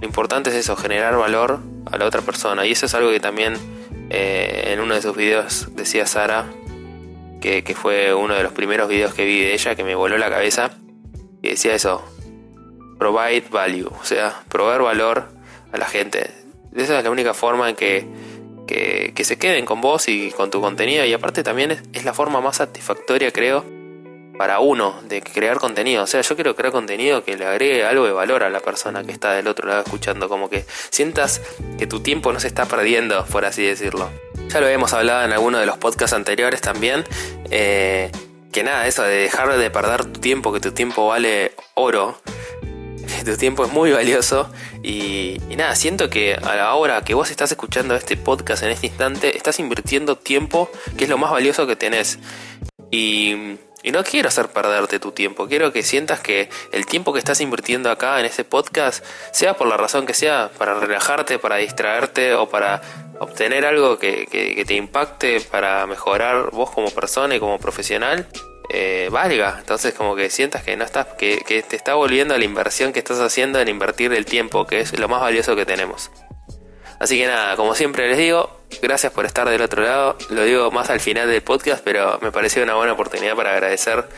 lo 0.00 0.06
importante 0.06 0.50
es 0.50 0.56
eso, 0.56 0.76
generar 0.76 1.16
valor 1.16 1.60
a 1.86 1.98
la 1.98 2.06
otra 2.06 2.20
persona. 2.20 2.66
Y 2.66 2.72
eso 2.72 2.86
es 2.86 2.94
algo 2.94 3.10
que 3.10 3.20
también 3.20 3.56
eh, 4.10 4.70
en 4.72 4.80
uno 4.80 4.94
de 4.94 5.02
sus 5.02 5.16
videos 5.16 5.68
decía 5.74 6.06
Sara, 6.06 6.46
que, 7.40 7.74
fue 7.74 8.12
uno 8.12 8.34
de 8.34 8.42
los 8.42 8.52
primeros 8.52 8.88
videos 8.88 9.14
que 9.14 9.24
vi 9.24 9.40
de 9.40 9.54
ella, 9.54 9.74
que 9.74 9.84
me 9.84 9.94
voló 9.94 10.18
la 10.18 10.28
cabeza, 10.28 10.72
y 11.42 11.48
decía 11.48 11.74
eso, 11.74 12.04
provide 12.98 13.44
value, 13.50 13.88
o 13.88 14.04
sea, 14.04 14.42
proveer 14.48 14.82
valor 14.82 15.28
a 15.72 15.78
la 15.78 15.86
gente. 15.86 16.30
Esa 16.74 16.98
es 16.98 17.04
la 17.04 17.10
única 17.10 17.32
forma 17.32 17.70
en 17.70 17.76
que, 17.76 18.06
que, 18.66 19.12
que 19.14 19.24
se 19.24 19.38
queden 19.38 19.64
con 19.64 19.80
vos 19.80 20.08
y 20.08 20.30
con 20.32 20.50
tu 20.50 20.60
contenido, 20.60 21.04
y 21.06 21.12
aparte 21.14 21.42
también 21.42 21.80
es 21.92 22.04
la 22.04 22.12
forma 22.12 22.40
más 22.40 22.56
satisfactoria, 22.56 23.32
creo, 23.32 23.64
para 24.40 24.58
uno 24.58 24.98
de 25.06 25.20
crear 25.20 25.58
contenido. 25.58 26.02
O 26.02 26.06
sea, 26.06 26.22
yo 26.22 26.34
quiero 26.34 26.56
crear 26.56 26.72
contenido 26.72 27.22
que 27.22 27.36
le 27.36 27.44
agregue 27.44 27.84
algo 27.84 28.06
de 28.06 28.12
valor 28.12 28.42
a 28.42 28.48
la 28.48 28.60
persona 28.60 29.04
que 29.04 29.12
está 29.12 29.32
del 29.32 29.46
otro 29.46 29.68
lado 29.68 29.82
escuchando, 29.82 30.30
como 30.30 30.48
que 30.48 30.64
sientas 30.88 31.42
que 31.76 31.86
tu 31.86 32.00
tiempo 32.00 32.32
no 32.32 32.40
se 32.40 32.46
está 32.46 32.64
perdiendo, 32.64 33.22
por 33.26 33.44
así 33.44 33.62
decirlo. 33.62 34.10
Ya 34.48 34.62
lo 34.62 34.68
hemos 34.68 34.94
hablado 34.94 35.26
en 35.26 35.34
alguno 35.34 35.58
de 35.58 35.66
los 35.66 35.76
podcasts 35.76 36.14
anteriores 36.14 36.62
también. 36.62 37.04
Eh, 37.50 38.10
que 38.50 38.64
nada, 38.64 38.86
eso 38.86 39.02
de 39.02 39.14
dejar 39.14 39.54
de 39.58 39.70
perder 39.70 40.06
tu 40.06 40.20
tiempo, 40.20 40.54
que 40.54 40.60
tu 40.60 40.72
tiempo 40.72 41.08
vale 41.08 41.52
oro. 41.74 42.18
Tu 43.26 43.36
tiempo 43.36 43.66
es 43.66 43.70
muy 43.70 43.92
valioso. 43.92 44.50
Y, 44.82 45.36
y 45.50 45.56
nada, 45.56 45.76
siento 45.76 46.08
que 46.08 46.36
a 46.36 46.54
la 46.54 46.74
hora 46.76 47.02
que 47.02 47.12
vos 47.12 47.30
estás 47.30 47.50
escuchando 47.50 47.94
este 47.94 48.16
podcast 48.16 48.62
en 48.62 48.70
este 48.70 48.86
instante, 48.86 49.36
estás 49.36 49.58
invirtiendo 49.58 50.16
tiempo, 50.16 50.70
que 50.96 51.04
es 51.04 51.10
lo 51.10 51.18
más 51.18 51.30
valioso 51.30 51.66
que 51.66 51.76
tenés. 51.76 52.18
Y 52.90 53.58
y 53.82 53.92
no 53.92 54.04
quiero 54.04 54.28
hacer 54.28 54.48
perderte 54.48 54.98
tu 54.98 55.12
tiempo, 55.12 55.48
quiero 55.48 55.72
que 55.72 55.82
sientas 55.82 56.20
que 56.20 56.48
el 56.72 56.86
tiempo 56.86 57.12
que 57.12 57.18
estás 57.18 57.40
invirtiendo 57.40 57.90
acá 57.90 58.20
en 58.20 58.26
este 58.26 58.44
podcast, 58.44 59.04
sea 59.32 59.54
por 59.54 59.68
la 59.68 59.76
razón 59.76 60.06
que 60.06 60.14
sea, 60.14 60.50
para 60.58 60.74
relajarte, 60.74 61.38
para 61.38 61.56
distraerte 61.56 62.34
o 62.34 62.48
para 62.48 62.82
obtener 63.18 63.66
algo 63.66 63.98
que, 63.98 64.64
te 64.66 64.74
impacte, 64.74 65.40
para 65.40 65.86
mejorar 65.86 66.50
vos 66.50 66.70
como 66.70 66.90
persona 66.90 67.34
y 67.34 67.40
como 67.40 67.58
profesional, 67.58 68.26
eh, 68.72 69.08
valga. 69.10 69.56
Entonces 69.58 69.94
como 69.94 70.16
que 70.16 70.30
sientas 70.30 70.62
que 70.62 70.76
no 70.76 70.84
estás, 70.84 71.06
que, 71.18 71.42
que 71.46 71.62
te 71.62 71.76
está 71.76 71.94
volviendo 71.94 72.34
a 72.34 72.38
la 72.38 72.44
inversión 72.44 72.92
que 72.92 72.98
estás 72.98 73.20
haciendo 73.20 73.60
en 73.60 73.68
invertir 73.68 74.12
el 74.12 74.24
tiempo, 74.24 74.66
que 74.66 74.80
es 74.80 74.98
lo 74.98 75.08
más 75.08 75.20
valioso 75.20 75.56
que 75.56 75.66
tenemos. 75.66 76.10
Así 76.98 77.18
que 77.18 77.26
nada, 77.26 77.56
como 77.56 77.74
siempre 77.74 78.08
les 78.08 78.18
digo, 78.18 78.59
gracias 78.82 79.12
por 79.12 79.26
estar 79.26 79.48
del 79.48 79.62
otro 79.62 79.82
lado. 79.82 80.16
Lo 80.30 80.44
digo 80.44 80.70
más 80.70 80.90
al 80.90 81.00
final 81.00 81.28
del 81.28 81.42
podcast, 81.42 81.82
pero 81.84 82.18
me 82.22 82.32
pareció 82.32 82.62
una 82.62 82.74
buena 82.74 82.92
oportunidad 82.92 83.34
para 83.36 83.52
agradecer 83.52 84.08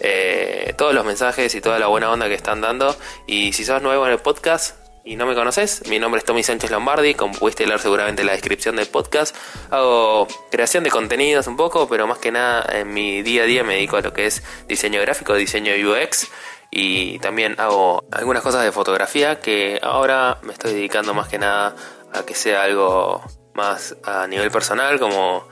eh, 0.00 0.74
todos 0.76 0.94
los 0.94 1.04
mensajes 1.04 1.54
y 1.54 1.60
toda 1.60 1.78
la 1.78 1.86
buena 1.86 2.10
onda 2.10 2.28
que 2.28 2.34
están 2.34 2.60
dando. 2.60 2.96
Y 3.26 3.52
si 3.52 3.64
sos 3.64 3.82
nuevo 3.82 4.06
en 4.06 4.12
el 4.12 4.18
podcast 4.18 4.76
y 5.04 5.16
no 5.16 5.26
me 5.26 5.34
conoces, 5.34 5.82
mi 5.88 5.98
nombre 5.98 6.18
es 6.18 6.24
Tommy 6.24 6.42
Sánchez 6.42 6.70
Lombardi, 6.70 7.14
como 7.14 7.34
pudiste 7.34 7.66
leer 7.66 7.80
seguramente 7.80 8.22
en 8.22 8.26
la 8.26 8.32
descripción 8.32 8.76
del 8.76 8.86
podcast. 8.86 9.34
Hago 9.70 10.28
creación 10.50 10.84
de 10.84 10.90
contenidos 10.90 11.46
un 11.46 11.56
poco, 11.56 11.88
pero 11.88 12.06
más 12.06 12.18
que 12.18 12.30
nada 12.30 12.66
en 12.78 12.92
mi 12.92 13.22
día 13.22 13.42
a 13.42 13.46
día 13.46 13.64
me 13.64 13.74
dedico 13.74 13.96
a 13.96 14.02
lo 14.02 14.12
que 14.12 14.26
es 14.26 14.42
diseño 14.66 15.00
gráfico, 15.00 15.34
diseño 15.34 15.72
UX 15.72 16.28
y 16.70 17.18
también 17.20 17.54
hago 17.58 18.04
algunas 18.12 18.42
cosas 18.42 18.64
de 18.64 18.72
fotografía 18.72 19.40
que 19.40 19.80
ahora 19.82 20.38
me 20.42 20.52
estoy 20.52 20.74
dedicando 20.74 21.14
más 21.14 21.28
que 21.28 21.38
nada 21.38 21.74
a 22.12 22.24
que 22.24 22.34
sea 22.34 22.62
algo 22.62 23.22
más 23.58 23.96
a 24.04 24.26
nivel 24.28 24.50
personal, 24.50 24.98
como 25.00 25.46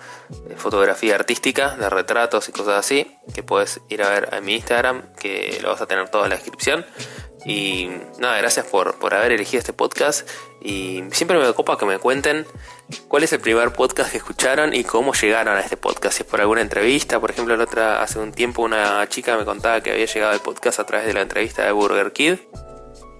de 0.48 0.56
fotografía 0.56 1.16
artística, 1.16 1.76
de 1.76 1.90
retratos 1.90 2.48
y 2.48 2.52
cosas 2.52 2.76
así, 2.78 3.18
que 3.34 3.42
puedes 3.42 3.80
ir 3.88 4.02
a 4.02 4.08
ver 4.08 4.34
a 4.34 4.40
mi 4.40 4.54
Instagram, 4.54 5.12
que 5.14 5.58
lo 5.60 5.70
vas 5.70 5.80
a 5.82 5.86
tener 5.86 6.08
todo 6.08 6.24
en 6.24 6.30
la 6.30 6.36
descripción. 6.36 6.86
Y 7.44 7.90
nada, 8.18 8.38
gracias 8.38 8.66
por, 8.66 8.98
por 8.98 9.14
haber 9.14 9.32
elegido 9.32 9.58
este 9.58 9.72
podcast. 9.72 10.28
Y 10.60 11.04
siempre 11.12 11.38
me 11.38 11.46
ocupa 11.46 11.76
que 11.78 11.86
me 11.86 11.98
cuenten 11.98 12.46
cuál 13.08 13.24
es 13.24 13.32
el 13.32 13.40
primer 13.40 13.72
podcast 13.72 14.10
que 14.10 14.18
escucharon 14.18 14.72
y 14.74 14.84
cómo 14.84 15.12
llegaron 15.12 15.56
a 15.56 15.60
este 15.60 15.76
podcast. 15.76 16.16
Si 16.16 16.22
es 16.22 16.28
por 16.28 16.40
alguna 16.40 16.60
entrevista, 16.60 17.20
por 17.20 17.30
ejemplo, 17.30 17.56
la 17.56 17.64
otra, 17.64 18.02
hace 18.02 18.18
un 18.18 18.32
tiempo 18.32 18.62
una 18.62 19.08
chica 19.08 19.36
me 19.36 19.44
contaba 19.44 19.80
que 19.80 19.92
había 19.92 20.06
llegado 20.06 20.32
al 20.32 20.40
podcast 20.40 20.80
a 20.80 20.86
través 20.86 21.06
de 21.06 21.12
la 21.12 21.22
entrevista 21.22 21.64
de 21.64 21.72
Burger 21.72 22.12
Kid. 22.12 22.38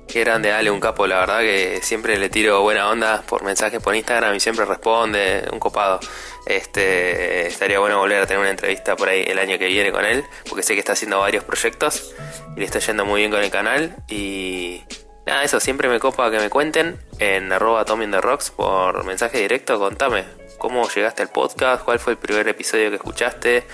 Qué 0.09 0.21
grande, 0.21 0.51
dale 0.51 0.71
un 0.71 0.79
capo, 0.79 1.07
la 1.07 1.19
verdad 1.19 1.41
que 1.41 1.81
siempre 1.83 2.17
le 2.17 2.29
tiro 2.29 2.63
buena 2.63 2.89
onda 2.89 3.23
por 3.23 3.43
mensajes 3.43 3.83
por 3.83 3.95
Instagram 3.97 4.37
y 4.37 4.41
siempre 4.41 4.65
responde, 4.65 5.49
un 5.53 5.59
copado. 5.59 5.99
Este, 6.47 7.49
estaría 7.49 7.81
bueno 7.81 7.99
volver 7.99 8.23
a 8.23 8.27
tener 8.27 8.39
una 8.39 8.51
entrevista 8.51 8.95
por 8.95 9.09
ahí 9.09 9.25
el 9.27 9.39
año 9.41 9.59
que 9.59 9.67
viene 9.67 9.91
con 9.91 10.05
él, 10.05 10.25
porque 10.49 10.63
sé 10.63 10.75
que 10.75 10.79
está 10.79 10.93
haciendo 10.93 11.19
varios 11.19 11.43
proyectos 11.43 12.15
y 12.57 12.61
le 12.61 12.67
está 12.67 12.79
yendo 12.79 13.05
muy 13.05 13.21
bien 13.21 13.33
con 13.33 13.43
el 13.43 13.51
canal. 13.51 13.97
Y 14.09 14.85
nada, 15.27 15.43
eso 15.43 15.59
siempre 15.59 15.89
me 15.89 15.99
copa 15.99 16.31
que 16.31 16.39
me 16.39 16.51
cuenten 16.51 17.01
en 17.19 17.53
arroba 17.53 17.85
Tommy 17.85 18.09
the 18.09 18.21
Rocks 18.21 18.53
por 18.53 19.05
mensaje 19.05 19.39
directo. 19.39 19.77
Contame 19.81 20.25
cómo 20.57 20.89
llegaste 20.89 21.23
al 21.23 21.31
podcast, 21.31 21.85
cuál 21.85 21.99
fue 21.99 22.13
el 22.13 22.19
primer 22.19 22.47
episodio 22.47 22.91
que 22.91 22.97
escuchaste. 22.97 23.67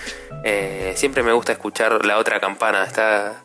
Eh, 0.43 0.93
siempre 0.95 1.21
me 1.21 1.31
gusta 1.31 1.51
escuchar 1.51 2.03
la 2.07 2.17
otra 2.17 2.39
campana, 2.39 2.83
está 2.85 3.43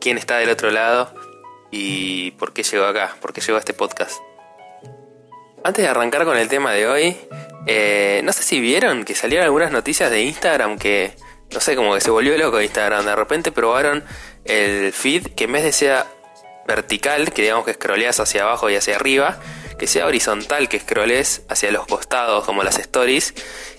quién 0.00 0.16
está 0.16 0.38
del 0.38 0.48
otro 0.48 0.70
lado 0.70 1.29
y 1.70 2.32
por 2.32 2.52
qué 2.52 2.62
llegó 2.62 2.84
acá, 2.84 3.16
por 3.20 3.32
qué 3.32 3.40
llegó 3.40 3.56
a 3.56 3.60
este 3.60 3.74
podcast. 3.74 4.20
Antes 5.62 5.84
de 5.84 5.90
arrancar 5.90 6.24
con 6.24 6.36
el 6.36 6.48
tema 6.48 6.72
de 6.72 6.86
hoy, 6.86 7.16
eh, 7.66 8.22
no 8.24 8.32
sé 8.32 8.42
si 8.42 8.60
vieron 8.60 9.04
que 9.04 9.14
salieron 9.14 9.44
algunas 9.44 9.70
noticias 9.70 10.10
de 10.10 10.22
Instagram 10.22 10.78
que, 10.78 11.14
no 11.52 11.60
sé, 11.60 11.76
como 11.76 11.94
que 11.94 12.00
se 12.00 12.10
volvió 12.10 12.36
loco 12.38 12.60
Instagram. 12.60 13.04
De 13.04 13.14
repente 13.14 13.52
probaron 13.52 14.02
el 14.44 14.92
feed 14.92 15.28
que 15.34 15.44
en 15.44 15.52
vez 15.52 15.64
de 15.64 15.72
sea 15.72 16.06
vertical, 16.66 17.32
que 17.32 17.42
digamos 17.42 17.66
que 17.66 17.74
scrolleas 17.74 18.20
hacia 18.20 18.42
abajo 18.42 18.70
y 18.70 18.76
hacia 18.76 18.96
arriba, 18.96 19.38
que 19.80 19.86
sea 19.86 20.04
horizontal, 20.04 20.68
que 20.68 20.78
scrolles 20.78 21.42
hacia 21.48 21.72
los 21.72 21.86
costados, 21.86 22.44
como 22.44 22.62
las 22.62 22.78
stories. 22.78 23.32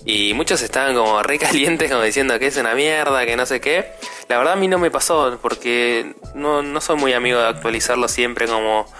Y 0.03 0.33
muchos 0.33 0.63
estaban 0.63 0.95
como 0.95 1.21
re 1.21 1.37
calientes, 1.37 1.91
como 1.91 2.01
diciendo 2.01 2.39
que 2.39 2.47
es 2.47 2.57
una 2.57 2.73
mierda, 2.73 3.23
que 3.27 3.37
no 3.37 3.45
sé 3.45 3.61
qué. 3.61 3.91
La 4.27 4.39
verdad 4.39 4.53
a 4.53 4.55
mí 4.55 4.67
no 4.67 4.79
me 4.79 4.89
pasó, 4.89 5.37
porque 5.39 6.15
no, 6.33 6.63
no 6.63 6.81
soy 6.81 6.97
muy 6.97 7.13
amigo 7.13 7.39
de 7.39 7.47
actualizarlo 7.47 8.07
siempre 8.07 8.47
como 8.47 8.91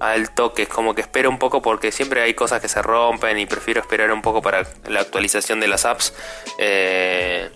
al 0.00 0.34
toque, 0.34 0.62
es 0.62 0.68
como 0.68 0.94
que 0.94 1.00
espero 1.00 1.30
un 1.30 1.38
poco 1.38 1.62
porque 1.62 1.92
siempre 1.92 2.20
hay 2.20 2.34
cosas 2.34 2.60
que 2.60 2.68
se 2.68 2.82
rompen 2.82 3.38
y 3.38 3.46
prefiero 3.46 3.80
esperar 3.80 4.12
un 4.12 4.20
poco 4.20 4.42
para 4.42 4.66
la 4.86 5.00
actualización 5.00 5.60
de 5.60 5.68
las 5.68 5.86
apps. 5.86 6.12
Eh, 6.58 7.50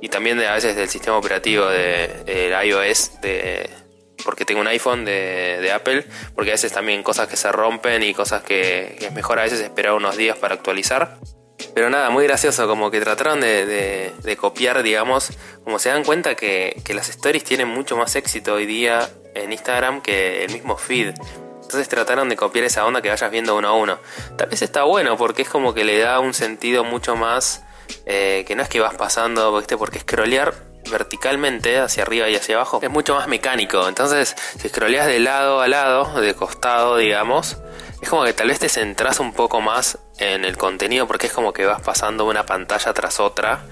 y 0.00 0.08
también 0.08 0.38
de, 0.38 0.48
a 0.48 0.54
veces 0.54 0.76
del 0.76 0.88
sistema 0.88 1.18
operativo 1.18 1.66
de, 1.66 2.56
iOS, 2.64 3.20
de, 3.20 3.68
porque 4.24 4.44
tengo 4.44 4.60
un 4.60 4.66
iPhone 4.66 5.04
de, 5.04 5.70
Apple, 5.74 6.06
porque 6.34 6.50
a 6.50 6.54
veces 6.54 6.72
también 6.72 7.02
cosas 7.02 7.28
que 7.28 7.36
se 7.36 7.50
rompen 7.52 8.02
y 8.02 8.14
cosas 8.14 8.42
que, 8.42 8.96
es 9.00 9.12
mejor 9.12 9.38
a 9.38 9.42
veces 9.42 9.60
esperar 9.60 9.94
unos 9.94 10.16
días 10.16 10.36
para 10.38 10.54
actualizar. 10.54 11.18
Pero 11.74 11.90
nada, 11.90 12.10
muy 12.10 12.24
gracioso, 12.24 12.66
como 12.66 12.90
que 12.90 13.00
trataron 13.00 13.40
de, 13.40 14.36
copiar, 14.38 14.82
digamos, 14.82 15.30
como 15.64 15.78
se 15.78 15.90
dan 15.90 16.04
cuenta 16.04 16.34
que, 16.34 16.82
las 16.94 17.08
stories 17.08 17.44
tienen 17.44 17.68
mucho 17.68 17.96
más 17.96 18.16
éxito 18.16 18.54
hoy 18.54 18.66
día 18.66 19.08
en 19.34 19.52
Instagram 19.52 20.00
que 20.00 20.44
el 20.44 20.52
mismo 20.52 20.76
feed. 20.76 21.14
Entonces 21.62 21.88
trataron 21.88 22.28
de 22.28 22.34
copiar 22.34 22.64
esa 22.64 22.84
onda 22.84 23.00
que 23.00 23.10
vayas 23.10 23.30
viendo 23.30 23.56
uno 23.56 23.68
a 23.68 23.72
uno. 23.74 24.00
Tal 24.36 24.48
vez 24.48 24.60
está 24.60 24.82
bueno 24.82 25.16
porque 25.16 25.42
es 25.42 25.48
como 25.48 25.72
que 25.72 25.84
le 25.84 25.98
da 25.98 26.18
un 26.18 26.34
sentido 26.34 26.82
mucho 26.82 27.14
más 27.14 27.62
eh, 28.06 28.44
que 28.46 28.56
no 28.56 28.62
es 28.62 28.68
que 28.68 28.80
vas 28.80 28.94
pasando, 28.94 29.56
¿viste? 29.56 29.76
porque 29.76 30.00
scrollear 30.00 30.69
verticalmente 30.90 31.78
hacia 31.78 32.02
arriba 32.02 32.28
y 32.28 32.36
hacia 32.36 32.56
abajo 32.56 32.80
es 32.82 32.90
mucho 32.90 33.14
más 33.14 33.28
mecánico. 33.28 33.88
Entonces, 33.88 34.36
si 34.58 34.68
scrolleas 34.68 35.06
de 35.06 35.20
lado 35.20 35.60
a 35.60 35.68
lado, 35.68 36.20
de 36.20 36.34
costado, 36.34 36.96
digamos, 36.96 37.56
es 38.00 38.08
como 38.08 38.24
que 38.24 38.32
tal 38.32 38.48
vez 38.48 38.58
te 38.58 38.68
centras 38.68 39.20
un 39.20 39.32
poco 39.32 39.60
más 39.60 39.98
en 40.18 40.44
el 40.44 40.56
contenido 40.56 41.06
porque 41.06 41.26
es 41.26 41.32
como 41.32 41.52
que 41.52 41.64
vas 41.66 41.80
pasando 41.82 42.26
una 42.26 42.46
pantalla 42.46 42.92
tras 42.92 43.20
otra 43.20 43.64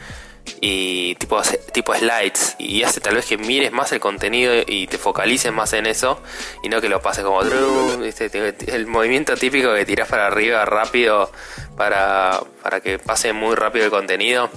y 0.60 1.14
tipo, 1.16 1.40
tipo 1.72 1.94
slides 1.94 2.56
y 2.58 2.82
hace 2.82 3.00
tal 3.00 3.16
vez 3.16 3.26
que 3.26 3.37
mires 3.37 3.72
más 3.72 3.92
el 3.92 4.00
contenido 4.00 4.54
y 4.66 4.87
te 4.87 4.98
focalices 4.98 5.52
más 5.52 5.72
en 5.75 5.87
eso 5.87 6.20
y 6.62 6.68
no 6.68 6.80
que 6.80 6.88
lo 6.88 7.00
pases 7.02 7.25
como 7.25 7.42
el 7.42 8.87
movimiento 8.87 9.34
típico 9.37 9.75
que 9.75 9.84
tiras 9.84 10.08
para 10.08 10.26
arriba 10.26 10.64
rápido 10.64 11.30
para, 11.76 12.40
para 12.62 12.80
que 12.80 12.98
pase 12.98 13.32
muy 13.32 13.54
rápido 13.54 13.84
el 13.84 13.90
contenido 13.90 14.50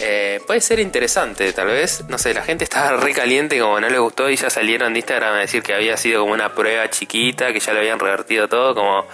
eh, 0.00 0.40
puede 0.46 0.60
ser 0.60 0.78
interesante, 0.78 1.52
tal 1.52 1.66
vez. 1.68 2.04
No 2.08 2.18
sé, 2.18 2.32
la 2.34 2.42
gente 2.42 2.64
estaba 2.64 2.96
re 2.96 3.12
caliente, 3.12 3.58
como 3.58 3.80
no 3.80 3.88
le 3.88 3.98
gustó, 3.98 4.30
y 4.30 4.36
ya 4.36 4.50
salieron 4.50 4.92
de 4.92 5.00
Instagram 5.00 5.34
a 5.34 5.38
decir 5.38 5.62
que 5.62 5.74
había 5.74 5.96
sido 5.96 6.22
como 6.22 6.32
una 6.32 6.54
prueba 6.54 6.88
chiquita, 6.90 7.52
que 7.52 7.60
ya 7.60 7.72
lo 7.72 7.80
habían 7.80 7.98
revertido 7.98 8.48
todo, 8.48 8.74
como, 8.74 9.06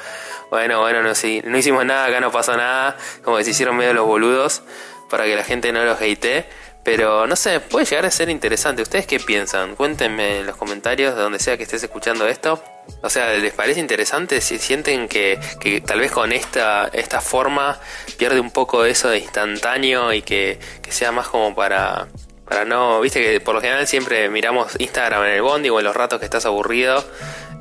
bueno, 0.50 0.80
bueno, 0.80 1.02
no, 1.02 1.14
sí, 1.14 1.42
no 1.44 1.56
hicimos 1.56 1.84
nada, 1.84 2.06
acá 2.06 2.20
no 2.20 2.30
pasó 2.30 2.56
nada, 2.56 2.96
como 3.22 3.38
que 3.38 3.44
se 3.44 3.50
hicieron 3.50 3.76
medio 3.76 3.94
los 3.94 4.06
boludos 4.06 4.62
para 5.10 5.24
que 5.24 5.34
la 5.36 5.44
gente 5.44 5.72
no 5.72 5.84
los 5.84 6.00
hate. 6.00 6.46
Pero 6.84 7.26
no 7.26 7.34
sé, 7.34 7.60
puede 7.60 7.86
llegar 7.86 8.04
a 8.04 8.10
ser 8.10 8.28
interesante. 8.28 8.82
¿Ustedes 8.82 9.06
qué 9.06 9.18
piensan? 9.18 9.74
Cuéntenme 9.74 10.40
en 10.40 10.46
los 10.46 10.56
comentarios 10.56 11.16
de 11.16 11.22
donde 11.22 11.38
sea 11.38 11.56
que 11.56 11.62
estés 11.62 11.82
escuchando 11.82 12.28
esto. 12.28 12.62
O 13.02 13.08
sea, 13.08 13.32
¿les 13.32 13.54
parece 13.54 13.80
interesante? 13.80 14.42
Si 14.42 14.58
sienten 14.58 15.08
que, 15.08 15.40
que 15.60 15.80
tal 15.80 16.00
vez 16.00 16.12
con 16.12 16.32
esta, 16.32 16.90
esta 16.92 17.22
forma 17.22 17.80
pierde 18.18 18.38
un 18.38 18.50
poco 18.50 18.84
eso 18.84 19.08
de 19.08 19.18
instantáneo 19.18 20.12
y 20.12 20.20
que, 20.20 20.58
que 20.82 20.92
sea 20.92 21.10
más 21.10 21.28
como 21.28 21.54
para, 21.54 22.08
para 22.44 22.66
no. 22.66 23.00
Viste 23.00 23.22
que 23.22 23.40
por 23.40 23.54
lo 23.54 23.62
general 23.62 23.86
siempre 23.86 24.28
miramos 24.28 24.78
Instagram 24.78 25.24
en 25.24 25.30
el 25.30 25.42
bondi 25.42 25.70
o 25.70 25.78
en 25.78 25.84
los 25.84 25.96
ratos 25.96 26.18
que 26.18 26.26
estás 26.26 26.44
aburrido 26.44 27.02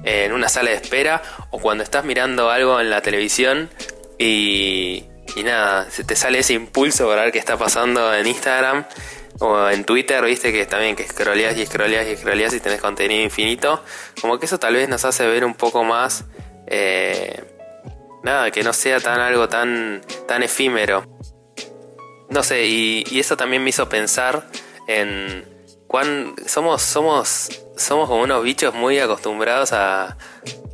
en 0.03 0.33
una 0.33 0.49
sala 0.49 0.71
de 0.71 0.75
espera 0.75 1.21
o 1.49 1.59
cuando 1.59 1.81
estás 1.81 2.03
mirando 2.03 2.49
algo 2.49 2.81
en 2.81 2.89
la 2.89 2.99
televisión 2.99 3.69
y, 4.19 5.05
y 5.35 5.43
nada, 5.43 5.89
se 5.89 6.03
te 6.03 6.15
sale 6.15 6.39
ese 6.39 6.53
impulso 6.53 7.07
para 7.07 7.23
ver 7.23 7.31
qué 7.31 7.39
está 7.39 7.57
pasando 7.57 8.13
en 8.13 8.27
Instagram 8.27 8.85
o 9.39 9.69
en 9.69 9.83
Twitter, 9.83 10.23
viste 10.23 10.51
que 10.51 10.65
también 10.65 10.95
que 10.95 11.07
scrolleas 11.07 11.57
y 11.57 11.65
scrolleas 11.65 12.07
y 12.07 12.17
scrolleas 12.17 12.53
y 12.53 12.59
tenés 12.59 12.81
contenido 12.81 13.21
infinito. 13.23 13.83
Como 14.21 14.37
que 14.39 14.45
eso 14.45 14.59
tal 14.59 14.75
vez 14.75 14.89
nos 14.89 15.05
hace 15.05 15.25
ver 15.27 15.43
un 15.43 15.55
poco 15.55 15.83
más, 15.83 16.25
eh, 16.67 17.43
nada, 18.23 18.51
que 18.51 18.63
no 18.63 18.73
sea 18.73 18.99
tan 18.99 19.19
algo 19.19 19.49
tan, 19.49 20.01
tan 20.27 20.43
efímero. 20.43 21.05
No 22.29 22.43
sé, 22.43 22.65
y, 22.65 23.03
y 23.09 23.19
eso 23.19 23.35
también 23.35 23.63
me 23.63 23.69
hizo 23.69 23.89
pensar 23.89 24.47
en 24.87 25.45
cuán 25.87 26.35
somos, 26.47 26.81
somos, 26.81 27.49
somos 27.75 28.07
como 28.07 28.23
unos 28.23 28.43
bichos 28.43 28.73
muy 28.73 28.99
acostumbrados 28.99 29.73
a, 29.73 30.17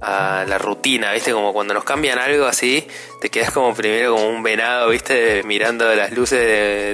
a 0.02 0.46
la 0.48 0.58
rutina, 0.58 1.12
¿viste? 1.14 1.32
Como 1.32 1.54
cuando 1.54 1.74
nos 1.74 1.84
cambian 1.84 2.20
algo 2.20 2.46
así, 2.46 2.88
te 3.20 3.30
quedas 3.30 3.52
como 3.52 3.74
primero 3.76 4.16
como 4.16 4.30
un 4.30 4.44
venado, 4.44 4.90
¿viste? 4.90 5.44
Mirando 5.44 5.94
las 5.96 6.12
luces 6.12 6.40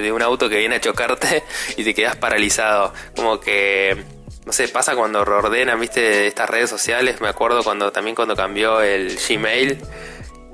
de, 0.02 0.12
un 0.12 0.22
auto 0.22 0.48
que 0.48 0.58
viene 0.58 0.76
a 0.76 0.80
chocarte 0.80 1.44
y 1.76 1.84
te 1.84 1.94
quedas 1.94 2.16
paralizado. 2.16 2.92
Como 3.14 3.40
que, 3.40 3.96
no 4.44 4.52
sé, 4.52 4.68
pasa 4.68 4.96
cuando 4.96 5.24
reordenan, 5.24 5.78
¿viste? 5.80 6.26
Estas 6.26 6.50
redes 6.50 6.70
sociales, 6.70 7.20
me 7.20 7.28
acuerdo 7.28 7.62
cuando 7.62 7.92
también 7.92 8.16
cuando 8.16 8.34
cambió 8.34 8.80
el 8.80 9.16
Gmail 9.16 9.78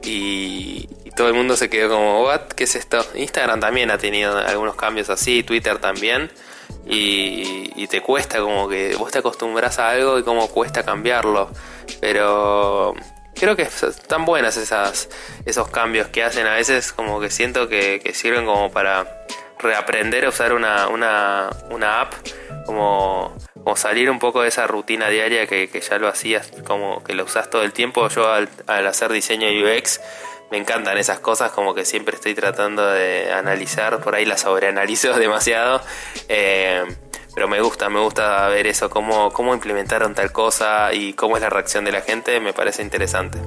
y, 0.02 0.88
y 1.04 1.10
todo 1.16 1.28
el 1.28 1.34
mundo 1.34 1.56
se 1.56 1.70
quedó 1.70 1.88
como, 1.88 2.22
¿what? 2.24 2.48
¿Qué 2.48 2.64
es 2.64 2.74
esto? 2.74 3.04
Instagram 3.14 3.60
también 3.60 3.90
ha 3.90 3.98
tenido 3.98 4.36
algunos 4.36 4.76
cambios 4.76 5.08
así, 5.10 5.42
Twitter 5.42 5.78
también. 5.78 6.30
Y, 6.86 7.86
te 7.88 8.00
cuesta 8.00 8.38
como 8.38 8.70
que 8.70 8.96
vos 8.96 9.12
te 9.12 9.18
acostumbras 9.18 9.78
a 9.78 9.90
algo 9.90 10.18
y 10.18 10.22
como 10.22 10.48
cuesta 10.48 10.82
cambiarlo. 10.82 11.50
Pero 12.00 12.94
creo 13.34 13.54
que 13.54 13.62
están 13.62 14.24
buenas 14.24 14.56
esas, 14.56 15.10
esos 15.44 15.68
cambios 15.68 16.08
que 16.08 16.22
hacen 16.24 16.46
a 16.46 16.54
veces 16.54 16.92
como 16.92 17.20
que 17.20 17.28
siento 17.28 17.68
que, 17.68 18.00
sirven 18.14 18.46
como 18.46 18.70
para 18.70 19.26
reaprender 19.58 20.24
a 20.24 20.30
usar 20.30 20.54
una, 20.54 20.88
una, 20.88 21.50
una 21.70 22.00
app 22.00 22.14
como, 22.64 23.36
como, 23.54 23.76
salir 23.76 24.10
un 24.10 24.18
poco 24.18 24.42
de 24.42 24.48
esa 24.48 24.66
rutina 24.66 25.08
diaria 25.08 25.46
que, 25.46 25.68
ya 25.68 25.98
lo 25.98 26.08
hacías 26.08 26.50
como 26.66 27.04
que 27.04 27.14
lo 27.14 27.24
usas 27.24 27.50
todo 27.50 27.62
el 27.62 27.72
tiempo 27.72 28.08
yo 28.08 28.32
al, 28.32 28.48
al 28.66 28.86
hacer 28.86 29.12
diseño 29.12 29.48
UX 29.48 30.00
me 30.52 30.58
encantan 30.58 30.98
esas 30.98 31.18
cosas, 31.18 31.50
como 31.50 31.74
que 31.74 31.86
siempre 31.86 32.14
estoy 32.14 32.34
tratando 32.34 32.86
de 32.86 33.32
analizar, 33.32 34.00
por 34.00 34.14
ahí 34.14 34.26
las 34.26 34.42
sobreanalizo 34.42 35.14
demasiado, 35.18 35.80
eh, 36.28 36.84
pero 37.34 37.48
me 37.48 37.62
gusta, 37.62 37.88
me 37.88 38.00
gusta 38.00 38.46
ver 38.48 38.66
eso, 38.66 38.90
cómo, 38.90 39.30
cómo 39.32 39.54
implementaron 39.54 40.14
tal 40.14 40.30
cosa 40.30 40.92
y 40.92 41.14
cómo 41.14 41.36
es 41.36 41.42
la 41.42 41.48
reacción 41.48 41.86
de 41.86 41.92
la 41.92 42.02
gente, 42.02 42.38
me 42.38 42.52
parece 42.52 42.82
interesante. 42.82 43.38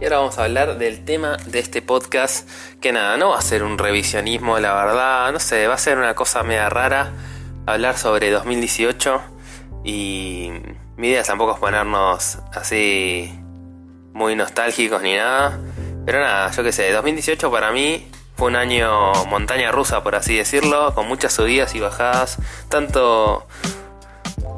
Y 0.00 0.04
ahora 0.04 0.18
vamos 0.18 0.36
a 0.38 0.44
hablar 0.44 0.78
del 0.78 1.04
tema 1.04 1.36
de 1.46 1.60
este 1.60 1.80
podcast, 1.80 2.50
que 2.80 2.90
nada, 2.90 3.16
no 3.16 3.28
va 3.28 3.38
a 3.38 3.42
ser 3.42 3.62
un 3.62 3.78
revisionismo, 3.78 4.58
la 4.58 4.74
verdad, 4.74 5.32
no 5.32 5.38
sé, 5.38 5.68
va 5.68 5.74
a 5.74 5.78
ser 5.78 5.98
una 5.98 6.16
cosa 6.16 6.42
media 6.42 6.68
rara, 6.68 7.12
hablar 7.66 7.96
sobre 7.96 8.32
2018 8.32 9.22
y 9.84 10.50
mi 10.96 11.08
idea 11.08 11.22
tampoco 11.22 11.52
es 11.52 11.58
ponernos 11.58 12.38
así 12.52 13.32
muy 14.12 14.36
nostálgicos 14.36 15.02
ni 15.02 15.14
nada. 15.14 15.58
Pero 16.06 16.20
nada, 16.20 16.50
yo 16.50 16.62
qué 16.62 16.72
sé, 16.72 16.92
2018 16.92 17.50
para 17.50 17.72
mí 17.72 18.06
fue 18.36 18.48
un 18.48 18.56
año 18.56 19.12
montaña 19.26 19.72
rusa, 19.72 20.02
por 20.02 20.14
así 20.14 20.36
decirlo, 20.36 20.94
con 20.94 21.08
muchas 21.08 21.32
subidas 21.32 21.74
y 21.74 21.80
bajadas, 21.80 22.38
tanto 22.68 23.46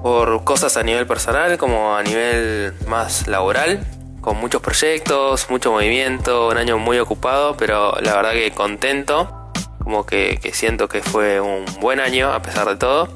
por 0.03 0.45
cosas 0.45 0.77
a 0.77 0.83
nivel 0.83 1.07
personal 1.07 1.59
como 1.59 1.97
a 1.97 2.03
nivel 2.03 2.75
más 2.87 3.27
laboral, 3.29 3.87
con 4.21 4.39
muchos 4.39 4.61
proyectos, 4.61 5.51
mucho 5.51 5.71
movimiento, 5.71 6.49
un 6.49 6.57
año 6.57 6.79
muy 6.79 6.99
ocupado, 6.99 7.57
pero 7.57 7.93
la 8.01 8.17
verdad 8.17 8.33
que 8.33 8.51
contento, 8.51 9.53
como 9.83 10.05
que, 10.05 10.41
siento 10.53 10.89
que 10.89 11.03
fue 11.03 11.41
un 11.41 11.65
buen 11.81 12.01
año 12.01 12.33
a 12.33 12.43
pesar 12.43 12.69
de 12.69 12.77
todo. 12.77 13.09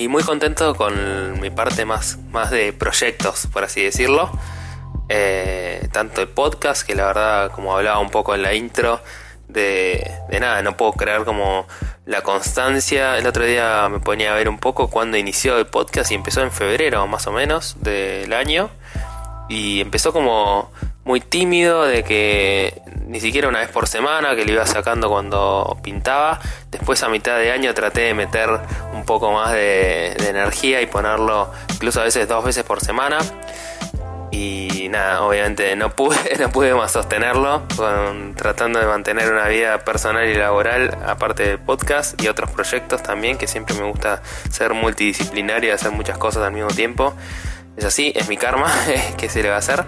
Y 0.00 0.08
muy 0.08 0.22
contento 0.22 0.74
con 0.76 1.38
mi 1.40 1.50
parte 1.50 1.84
más, 1.84 2.16
más 2.30 2.50
de 2.50 2.72
proyectos, 2.72 3.46
por 3.52 3.64
así 3.64 3.82
decirlo. 3.82 4.30
Eh, 5.10 5.86
tanto 5.92 6.22
el 6.22 6.28
podcast, 6.28 6.86
que 6.86 6.94
la 6.94 7.04
verdad, 7.04 7.50
como 7.50 7.76
hablaba 7.76 7.98
un 7.98 8.08
poco 8.08 8.34
en 8.34 8.40
la 8.40 8.54
intro, 8.54 9.02
de, 9.46 10.10
nada, 10.40 10.62
no 10.62 10.74
puedo 10.74 10.92
creer 10.94 11.24
como 11.24 11.66
la 12.06 12.22
constancia. 12.22 13.18
El 13.18 13.26
otro 13.26 13.44
día 13.44 13.90
me 13.90 14.00
ponía 14.00 14.32
a 14.32 14.36
ver 14.36 14.48
un 14.48 14.58
poco 14.58 14.88
cuando 14.88 15.18
inició 15.18 15.58
el 15.58 15.66
podcast 15.66 16.10
y 16.12 16.14
empezó 16.14 16.40
en 16.40 16.50
febrero 16.50 17.06
más 17.06 17.26
o 17.26 17.32
menos 17.32 17.76
del 17.82 18.32
año. 18.32 18.70
Y 19.50 19.82
empezó 19.82 20.14
como 20.14 20.72
muy 21.04 21.20
tímido 21.20 21.84
de 21.84 22.04
que 22.04 22.80
ni 23.10 23.18
siquiera 23.18 23.48
una 23.48 23.58
vez 23.58 23.68
por 23.70 23.88
semana, 23.88 24.36
que 24.36 24.44
lo 24.44 24.52
iba 24.52 24.64
sacando 24.66 25.08
cuando 25.08 25.76
pintaba. 25.82 26.38
Después 26.70 27.02
a 27.02 27.08
mitad 27.08 27.38
de 27.38 27.50
año 27.50 27.74
traté 27.74 28.02
de 28.02 28.14
meter 28.14 28.48
un 28.94 29.04
poco 29.04 29.32
más 29.32 29.52
de, 29.52 30.12
energía 30.28 30.80
y 30.80 30.86
ponerlo 30.86 31.50
incluso 31.74 32.00
a 32.00 32.04
veces 32.04 32.28
dos 32.28 32.44
veces 32.44 32.62
por 32.62 32.80
semana 32.80 33.18
y 34.30 34.86
nada, 34.90 35.22
obviamente 35.22 35.74
no 35.74 35.90
pude, 35.90 36.16
no 36.38 36.50
pude 36.50 36.72
más 36.72 36.92
sostenerlo, 36.92 37.62
tratando 38.36 38.78
de 38.78 38.86
mantener 38.86 39.32
una 39.32 39.48
vida 39.48 39.84
personal 39.84 40.28
y 40.28 40.34
laboral 40.34 40.96
aparte 41.04 41.42
del 41.48 41.58
podcast 41.58 42.20
y 42.22 42.28
otros 42.28 42.48
proyectos 42.52 43.02
también, 43.02 43.38
que 43.38 43.48
siempre 43.48 43.74
me 43.74 43.88
gusta 43.88 44.22
ser 44.50 44.72
multidisciplinario 44.72 45.70
y 45.70 45.72
hacer 45.72 45.90
muchas 45.90 46.16
cosas 46.16 46.44
al 46.44 46.52
mismo 46.52 46.70
tiempo. 46.70 47.12
Es 47.76 47.84
así, 47.84 48.12
es 48.14 48.28
mi 48.28 48.36
karma, 48.36 48.72
que 49.18 49.28
se 49.28 49.42
le 49.42 49.48
va 49.48 49.56
a 49.56 49.58
hacer? 49.58 49.84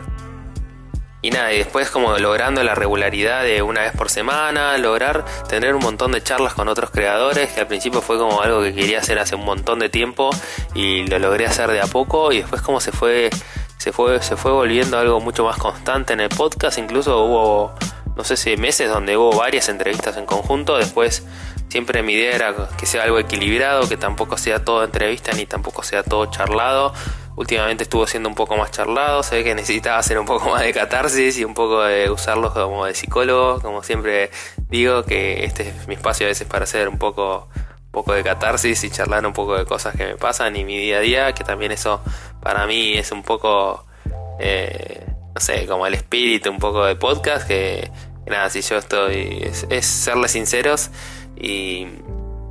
Y 1.22 1.30
nada, 1.30 1.52
y 1.52 1.58
después 1.58 1.88
como 1.88 2.18
logrando 2.18 2.62
la 2.64 2.74
regularidad 2.74 3.44
de 3.44 3.62
una 3.62 3.82
vez 3.82 3.92
por 3.92 4.10
semana, 4.10 4.76
lograr 4.76 5.24
tener 5.48 5.74
un 5.74 5.82
montón 5.82 6.12
de 6.12 6.22
charlas 6.22 6.52
con 6.54 6.68
otros 6.68 6.90
creadores, 6.90 7.52
que 7.52 7.60
al 7.60 7.68
principio 7.68 8.02
fue 8.02 8.18
como 8.18 8.42
algo 8.42 8.60
que 8.60 8.74
quería 8.74 8.98
hacer 8.98 9.20
hace 9.20 9.36
un 9.36 9.44
montón 9.44 9.78
de 9.78 9.88
tiempo 9.88 10.30
y 10.74 11.06
lo 11.06 11.20
logré 11.20 11.46
hacer 11.46 11.70
de 11.70 11.80
a 11.80 11.86
poco 11.86 12.32
y 12.32 12.38
después 12.38 12.60
como 12.60 12.80
se 12.80 12.90
fue 12.90 13.30
se 13.82 13.90
fue, 13.90 14.22
se 14.22 14.36
fue 14.36 14.52
volviendo 14.52 14.96
algo 14.96 15.20
mucho 15.20 15.44
más 15.44 15.56
constante 15.56 16.12
en 16.12 16.20
el 16.20 16.28
podcast. 16.28 16.78
Incluso 16.78 17.24
hubo, 17.24 17.74
no 18.14 18.22
sé 18.22 18.36
si 18.36 18.56
meses 18.56 18.88
donde 18.88 19.16
hubo 19.16 19.36
varias 19.36 19.68
entrevistas 19.68 20.16
en 20.16 20.24
conjunto. 20.24 20.78
Después 20.78 21.24
siempre 21.68 22.04
mi 22.04 22.12
idea 22.12 22.36
era 22.36 22.54
que 22.78 22.86
sea 22.86 23.02
algo 23.02 23.18
equilibrado, 23.18 23.88
que 23.88 23.96
tampoco 23.96 24.38
sea 24.38 24.64
todo 24.64 24.84
entrevista 24.84 25.32
ni 25.32 25.46
tampoco 25.46 25.82
sea 25.82 26.04
todo 26.04 26.26
charlado. 26.26 26.94
Últimamente 27.36 27.84
estuvo 27.84 28.06
siendo 28.06 28.28
un 28.28 28.34
poco 28.34 28.56
más 28.56 28.70
charlado, 28.70 29.22
se 29.22 29.36
ve 29.36 29.44
que 29.44 29.54
necesitaba 29.54 29.98
hacer 29.98 30.18
un 30.18 30.26
poco 30.26 30.50
más 30.50 30.62
de 30.62 30.72
catarsis 30.72 31.38
y 31.38 31.44
un 31.44 31.54
poco 31.54 31.82
de 31.82 32.10
usarlo 32.10 32.52
como 32.52 32.84
de 32.84 32.94
psicólogo, 32.94 33.60
como 33.60 33.82
siempre 33.82 34.30
digo 34.68 35.04
que 35.04 35.44
este 35.44 35.68
es 35.68 35.88
mi 35.88 35.94
espacio 35.94 36.26
a 36.26 36.28
veces 36.28 36.46
para 36.46 36.64
hacer 36.64 36.88
un 36.88 36.98
poco 36.98 37.48
poco 37.92 38.14
de 38.14 38.24
catarsis 38.24 38.82
y 38.84 38.90
charlar 38.90 39.24
un 39.24 39.34
poco 39.34 39.56
de 39.56 39.66
cosas 39.66 39.94
que 39.94 40.06
me 40.06 40.16
pasan 40.16 40.56
y 40.56 40.64
mi 40.64 40.78
día 40.78 40.96
a 40.96 41.00
día, 41.00 41.32
que 41.34 41.44
también 41.44 41.70
eso 41.70 42.02
para 42.40 42.66
mí 42.66 42.94
es 42.94 43.12
un 43.12 43.22
poco, 43.22 43.84
eh, 44.40 45.06
no 45.34 45.40
sé, 45.40 45.66
como 45.66 45.86
el 45.86 45.94
espíritu 45.94 46.50
un 46.50 46.58
poco 46.58 46.84
de 46.86 46.96
podcast, 46.96 47.46
que, 47.46 47.90
nada, 48.26 48.48
si 48.48 48.62
yo 48.62 48.78
estoy, 48.78 49.46
es, 49.68 49.86
serle 49.86 50.28
sinceros 50.28 50.90
y, 51.36 51.86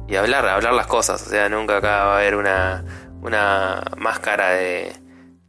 y, 0.07 0.15
hablar, 0.15 0.47
hablar 0.47 0.73
las 0.73 0.87
cosas, 0.87 1.23
o 1.23 1.29
sea, 1.29 1.49
nunca 1.49 1.77
acá 1.77 2.05
va 2.05 2.13
a 2.13 2.17
haber 2.19 2.35
una, 2.35 2.85
una 3.21 3.83
máscara 3.97 4.51
de, 4.51 4.93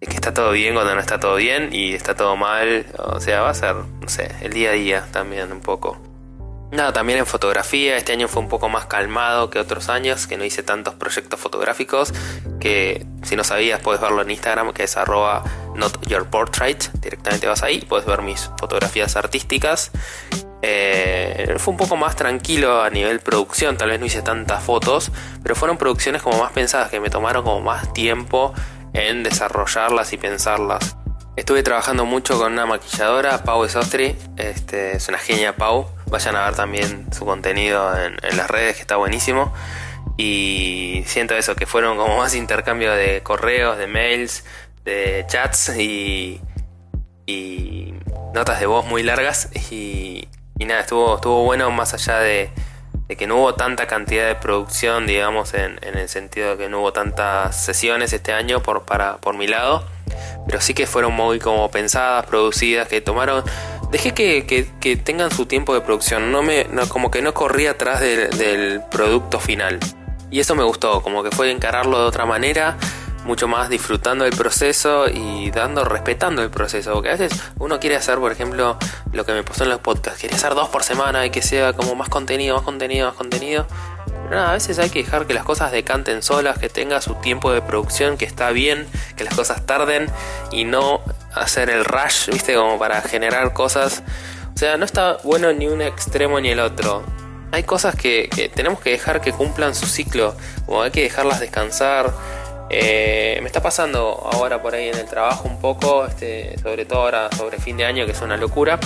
que 0.00 0.14
está 0.14 0.34
todo 0.34 0.52
bien 0.52 0.74
cuando 0.74 0.94
no 0.94 1.00
está 1.00 1.20
todo 1.20 1.36
bien 1.36 1.70
y 1.72 1.94
está 1.94 2.14
todo 2.14 2.36
mal, 2.36 2.86
o 2.98 3.20
sea, 3.20 3.42
va 3.42 3.50
a 3.50 3.54
ser, 3.54 3.74
no 3.74 4.08
sé, 4.08 4.30
el 4.40 4.52
día 4.52 4.70
a 4.70 4.72
día 4.72 5.06
también 5.12 5.52
un 5.52 5.60
poco. 5.60 6.00
Nada, 6.72 6.92
también 6.94 7.18
en 7.18 7.26
fotografía, 7.26 7.98
este 7.98 8.12
año 8.12 8.28
fue 8.28 8.40
un 8.40 8.48
poco 8.48 8.70
más 8.70 8.86
calmado 8.86 9.50
que 9.50 9.58
otros 9.58 9.90
años, 9.90 10.26
que 10.26 10.38
no 10.38 10.44
hice 10.44 10.62
tantos 10.62 10.94
proyectos 10.94 11.38
fotográficos, 11.38 12.14
que 12.60 13.06
si 13.22 13.36
no 13.36 13.44
sabías 13.44 13.80
puedes 13.80 14.00
verlo 14.00 14.22
en 14.22 14.30
Instagram, 14.30 14.72
que 14.72 14.84
es 14.84 14.96
arroba 14.96 15.44
notyourportrait, 15.76 16.90
directamente 16.94 17.46
vas 17.46 17.62
ahí, 17.62 17.82
puedes 17.82 18.06
ver 18.06 18.22
mis 18.22 18.50
fotografías 18.58 19.16
artísticas. 19.16 19.90
Eh, 20.62 21.56
fue 21.58 21.72
un 21.72 21.78
poco 21.78 21.96
más 21.96 22.14
tranquilo 22.14 22.82
a 22.82 22.90
nivel 22.90 23.20
producción, 23.20 23.76
tal 23.76 23.90
vez 23.90 23.98
no 23.98 24.06
hice 24.06 24.22
tantas 24.22 24.62
fotos, 24.62 25.10
pero 25.42 25.56
fueron 25.56 25.76
producciones 25.76 26.22
como 26.22 26.38
más 26.38 26.52
pensadas, 26.52 26.90
que 26.90 27.00
me 27.00 27.10
tomaron 27.10 27.42
como 27.42 27.60
más 27.60 27.92
tiempo 27.92 28.54
en 28.92 29.22
desarrollarlas 29.24 30.12
y 30.12 30.16
pensarlas. 30.18 30.96
Estuve 31.34 31.62
trabajando 31.62 32.04
mucho 32.04 32.38
con 32.38 32.52
una 32.52 32.66
maquilladora, 32.66 33.42
Pau 33.42 33.64
Esostri, 33.64 34.16
este, 34.36 34.96
es 34.96 35.08
una 35.08 35.18
genia 35.18 35.56
Pau 35.56 35.88
Vayan 36.12 36.36
a 36.36 36.44
ver 36.44 36.54
también 36.54 37.06
su 37.10 37.24
contenido 37.24 37.90
en, 37.96 38.36
las 38.36 38.50
redes, 38.50 38.76
que 38.76 38.82
está 38.82 38.96
buenísimo. 38.96 39.50
Y 40.18 41.02
siento 41.06 41.34
eso, 41.34 41.54
que 41.54 41.64
fueron 41.64 41.96
como 41.96 42.18
más 42.18 42.34
intercambio 42.34 42.92
de 42.92 43.22
correos, 43.22 43.78
de 43.78 43.86
mails, 43.86 44.44
de 44.84 45.24
chats 45.26 45.74
y, 45.74 46.38
y 47.24 47.94
notas 48.34 48.60
de 48.60 48.66
voz 48.66 48.84
muy 48.84 49.02
largas. 49.02 49.48
Y, 49.70 50.28
nada, 50.60 50.80
estuvo, 50.80 51.16
estuvo 51.16 51.44
bueno 51.44 51.70
más 51.70 51.94
allá 51.94 52.18
de, 52.18 52.50
que 53.08 53.26
no 53.26 53.36
hubo 53.36 53.54
tanta 53.54 53.86
cantidad 53.86 54.26
de 54.26 54.34
producción, 54.34 55.06
digamos, 55.06 55.54
en, 55.54 55.78
en, 55.82 55.98
el 55.98 56.08
sentido 56.08 56.50
de 56.50 56.56
que 56.56 56.68
no 56.68 56.80
hubo 56.80 56.92
tantas 56.92 57.62
sesiones 57.62 58.12
este 58.12 58.32
año 58.32 58.62
por, 58.62 58.84
para, 58.84 59.18
por 59.18 59.36
mi 59.36 59.46
lado. 59.46 59.84
Pero 60.46 60.60
sí 60.60 60.74
que 60.74 60.86
fueron 60.86 61.12
muy 61.14 61.38
como 61.38 61.70
pensadas, 61.70 62.26
producidas, 62.26 62.88
que 62.88 63.00
tomaron 63.00 63.44
dejé 63.92 64.14
que, 64.14 64.96
tengan 64.96 65.30
su 65.30 65.46
tiempo 65.46 65.74
de 65.74 65.82
producción. 65.82 66.32
No 66.32 66.42
me, 66.42 66.66
como 66.88 67.10
que 67.10 67.22
no 67.22 67.32
corrí 67.34 67.66
atrás 67.66 68.00
del, 68.00 68.82
producto 68.90 69.38
final. 69.38 69.78
Y 70.30 70.40
eso 70.40 70.54
me 70.54 70.64
gustó, 70.64 71.02
como 71.02 71.22
que 71.22 71.30
fue 71.30 71.50
encararlo 71.50 71.98
de 71.98 72.04
otra 72.06 72.24
manera, 72.24 72.78
mucho 73.24 73.48
más 73.48 73.68
disfrutando 73.68 74.24
del 74.24 74.36
proceso 74.36 75.06
y 75.08 75.50
dando, 75.50 75.84
respetando 75.84 76.42
el 76.42 76.50
proceso. 76.50 76.92
Porque 76.94 77.10
a 77.10 77.16
veces 77.16 77.40
uno 77.58 77.80
quiere 77.80 77.96
hacer, 77.96 78.18
por 78.18 78.32
ejemplo, 78.32 78.76
lo 79.12 79.24
que 79.24 79.32
me 79.32 79.42
pasó 79.42 79.64
en 79.64 79.70
los 79.70 79.80
podcasts, 79.80 80.20
quiere 80.20 80.34
hacer 80.34 80.54
dos 80.54 80.68
por 80.68 80.82
semana 80.82 81.24
y 81.26 81.30
que 81.30 81.42
sea 81.42 81.72
como 81.72 81.94
más 81.94 82.08
contenido, 82.08 82.56
más 82.56 82.64
contenido, 82.64 83.08
más 83.08 83.16
contenido. 83.16 83.66
Pero 84.06 84.36
nada, 84.36 84.50
a 84.50 84.52
veces 84.54 84.78
hay 84.78 84.90
que 84.90 85.02
dejar 85.02 85.26
que 85.26 85.34
las 85.34 85.44
cosas 85.44 85.72
decanten 85.72 86.22
solas, 86.22 86.58
que 86.58 86.68
tenga 86.68 87.00
su 87.00 87.14
tiempo 87.16 87.52
de 87.52 87.62
producción, 87.62 88.16
que 88.16 88.24
está 88.24 88.50
bien, 88.50 88.86
que 89.16 89.24
las 89.24 89.34
cosas 89.34 89.64
tarden 89.66 90.06
y 90.50 90.64
no 90.64 91.00
hacer 91.34 91.70
el 91.70 91.84
rush, 91.84 92.30
¿viste? 92.30 92.54
Como 92.54 92.78
para 92.78 93.00
generar 93.02 93.52
cosas. 93.52 94.02
O 94.54 94.58
sea, 94.58 94.76
no 94.76 94.84
está 94.84 95.18
bueno 95.24 95.52
ni 95.52 95.66
un 95.66 95.82
extremo 95.82 96.40
ni 96.40 96.50
el 96.50 96.60
otro. 96.60 97.02
Hay 97.52 97.64
cosas 97.64 97.94
que, 97.94 98.50
tenemos 98.54 98.80
que 98.80 98.90
dejar 98.90 99.20
que 99.20 99.32
cumplan 99.32 99.74
su 99.74 99.86
ciclo, 99.86 100.34
como 100.64 100.82
hay 100.82 100.90
que 100.90 101.02
dejarlas 101.02 101.40
descansar. 101.40 102.12
Eh, 102.72 103.38
me 103.42 103.46
está 103.46 103.62
pasando 103.62 104.28
ahora 104.32 104.62
por 104.62 104.74
ahí 104.74 104.88
en 104.88 104.96
el 104.96 105.06
trabajo 105.06 105.46
un 105.46 105.60
poco, 105.60 106.06
este, 106.06 106.58
sobre 106.60 106.84
todo 106.86 107.00
ahora 107.00 107.30
sobre 107.36 107.58
fin 107.58 107.76
de 107.76 107.84
año, 107.84 108.06
que 108.06 108.12
es 108.12 108.20
una 108.22 108.36
locura. 108.36 108.80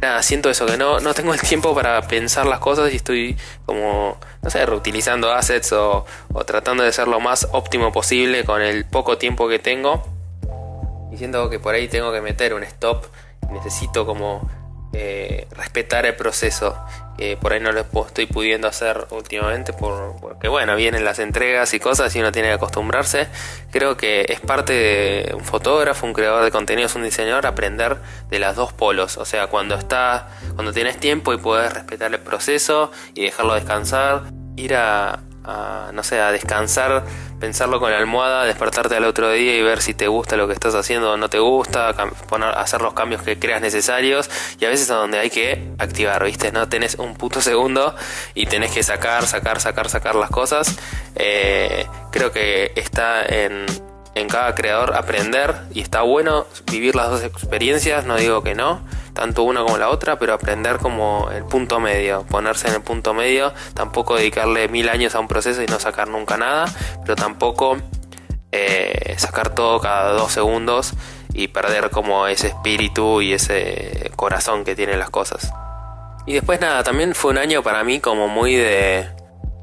Nada, 0.00 0.22
siento 0.22 0.48
eso, 0.48 0.66
que 0.66 0.76
no, 0.76 1.00
no 1.00 1.12
tengo 1.14 1.34
el 1.34 1.40
tiempo 1.40 1.74
para 1.74 2.00
pensar 2.02 2.46
las 2.46 2.60
cosas 2.60 2.92
y 2.92 2.96
estoy 2.96 3.36
como, 3.66 4.16
no 4.42 4.50
sé, 4.50 4.64
reutilizando 4.64 5.32
assets 5.32 5.72
o, 5.72 6.06
o 6.32 6.44
tratando 6.44 6.84
de 6.84 6.92
ser 6.92 7.08
lo 7.08 7.18
más 7.18 7.48
óptimo 7.50 7.90
posible 7.90 8.44
con 8.44 8.62
el 8.62 8.84
poco 8.84 9.18
tiempo 9.18 9.48
que 9.48 9.58
tengo 9.58 10.04
siento 11.18 11.50
que 11.50 11.58
por 11.58 11.74
ahí 11.74 11.88
tengo 11.88 12.12
que 12.12 12.20
meter 12.20 12.54
un 12.54 12.62
stop, 12.62 13.04
necesito 13.50 14.06
como 14.06 14.48
eh, 14.92 15.46
respetar 15.52 16.06
el 16.06 16.16
proceso, 16.16 16.78
por 17.40 17.52
ahí 17.52 17.58
no 17.58 17.72
lo 17.72 17.84
estoy 18.06 18.26
pudiendo 18.26 18.68
hacer 18.68 19.08
últimamente 19.10 19.72
porque 19.72 20.46
bueno, 20.46 20.76
vienen 20.76 21.04
las 21.04 21.18
entregas 21.18 21.74
y 21.74 21.80
cosas 21.80 22.14
y 22.14 22.20
uno 22.20 22.30
tiene 22.30 22.46
que 22.46 22.54
acostumbrarse. 22.54 23.26
Creo 23.72 23.96
que 23.96 24.24
es 24.28 24.40
parte 24.40 24.72
de 24.72 25.34
un 25.34 25.44
fotógrafo, 25.44 26.06
un 26.06 26.12
creador 26.12 26.44
de 26.44 26.52
contenidos, 26.52 26.94
un 26.94 27.02
diseñador, 27.02 27.44
aprender 27.46 27.96
de 28.30 28.38
las 28.38 28.54
dos 28.54 28.72
polos, 28.72 29.16
o 29.16 29.24
sea, 29.24 29.48
cuando 29.48 29.74
está, 29.74 30.28
cuando 30.54 30.72
tienes 30.72 30.98
tiempo 30.98 31.32
y 31.32 31.38
puedes 31.38 31.72
respetar 31.72 32.14
el 32.14 32.20
proceso 32.20 32.92
y 33.14 33.24
dejarlo 33.24 33.54
descansar, 33.54 34.22
ir 34.56 34.76
a, 35.44 35.90
no 35.92 36.02
sé, 36.02 36.20
a 36.20 36.32
descansar, 36.32 37.04
pensarlo 37.40 37.80
con 37.80 37.90
la 37.90 37.98
almohada, 37.98 38.44
despertarte 38.44 38.96
al 38.96 39.04
otro 39.04 39.30
día 39.30 39.56
y 39.56 39.62
ver 39.62 39.80
si 39.80 39.94
te 39.94 40.08
gusta 40.08 40.36
lo 40.36 40.46
que 40.46 40.52
estás 40.52 40.74
haciendo 40.74 41.12
o 41.12 41.16
no 41.16 41.28
te 41.30 41.38
gusta, 41.38 41.94
poner, 42.28 42.50
hacer 42.50 42.82
los 42.82 42.94
cambios 42.94 43.22
que 43.22 43.38
creas 43.38 43.60
necesarios 43.60 44.30
y 44.60 44.64
a 44.64 44.68
veces 44.68 44.90
a 44.90 44.96
donde 44.96 45.18
hay 45.18 45.30
que 45.30 45.72
activar, 45.78 46.24
¿viste? 46.24 46.52
No 46.52 46.68
tenés 46.68 46.96
un 46.96 47.14
puto 47.16 47.40
segundo 47.40 47.94
y 48.34 48.46
tenés 48.46 48.72
que 48.72 48.82
sacar, 48.82 49.26
sacar, 49.26 49.60
sacar, 49.60 49.88
sacar 49.88 50.14
las 50.14 50.30
cosas. 50.30 50.78
Eh, 51.14 51.86
creo 52.10 52.32
que 52.32 52.72
está 52.76 53.24
en, 53.24 53.66
en 54.14 54.28
cada 54.28 54.54
creador 54.54 54.94
aprender 54.94 55.54
y 55.72 55.80
está 55.80 56.02
bueno 56.02 56.46
vivir 56.70 56.94
las 56.94 57.10
dos 57.10 57.22
experiencias, 57.22 58.04
no 58.04 58.16
digo 58.16 58.42
que 58.42 58.54
no, 58.54 58.80
tanto 59.18 59.42
una 59.42 59.62
como 59.62 59.78
la 59.78 59.88
otra, 59.88 60.16
pero 60.16 60.32
aprender 60.32 60.78
como 60.78 61.28
el 61.32 61.44
punto 61.44 61.80
medio, 61.80 62.24
ponerse 62.30 62.68
en 62.68 62.74
el 62.74 62.82
punto 62.82 63.14
medio, 63.14 63.52
tampoco 63.74 64.14
dedicarle 64.14 64.68
mil 64.68 64.88
años 64.88 65.16
a 65.16 65.20
un 65.20 65.26
proceso 65.26 65.60
y 65.60 65.66
no 65.66 65.80
sacar 65.80 66.06
nunca 66.06 66.36
nada, 66.36 66.66
pero 67.02 67.16
tampoco 67.16 67.78
eh, 68.52 69.16
sacar 69.18 69.56
todo 69.56 69.80
cada 69.80 70.12
dos 70.12 70.30
segundos 70.30 70.92
y 71.34 71.48
perder 71.48 71.90
como 71.90 72.28
ese 72.28 72.46
espíritu 72.46 73.20
y 73.20 73.32
ese 73.32 74.12
corazón 74.14 74.62
que 74.62 74.76
tienen 74.76 75.00
las 75.00 75.10
cosas. 75.10 75.52
Y 76.24 76.34
después 76.34 76.60
nada, 76.60 76.84
también 76.84 77.16
fue 77.16 77.32
un 77.32 77.38
año 77.38 77.64
para 77.64 77.82
mí 77.82 77.98
como 77.98 78.28
muy 78.28 78.54
de, 78.54 79.08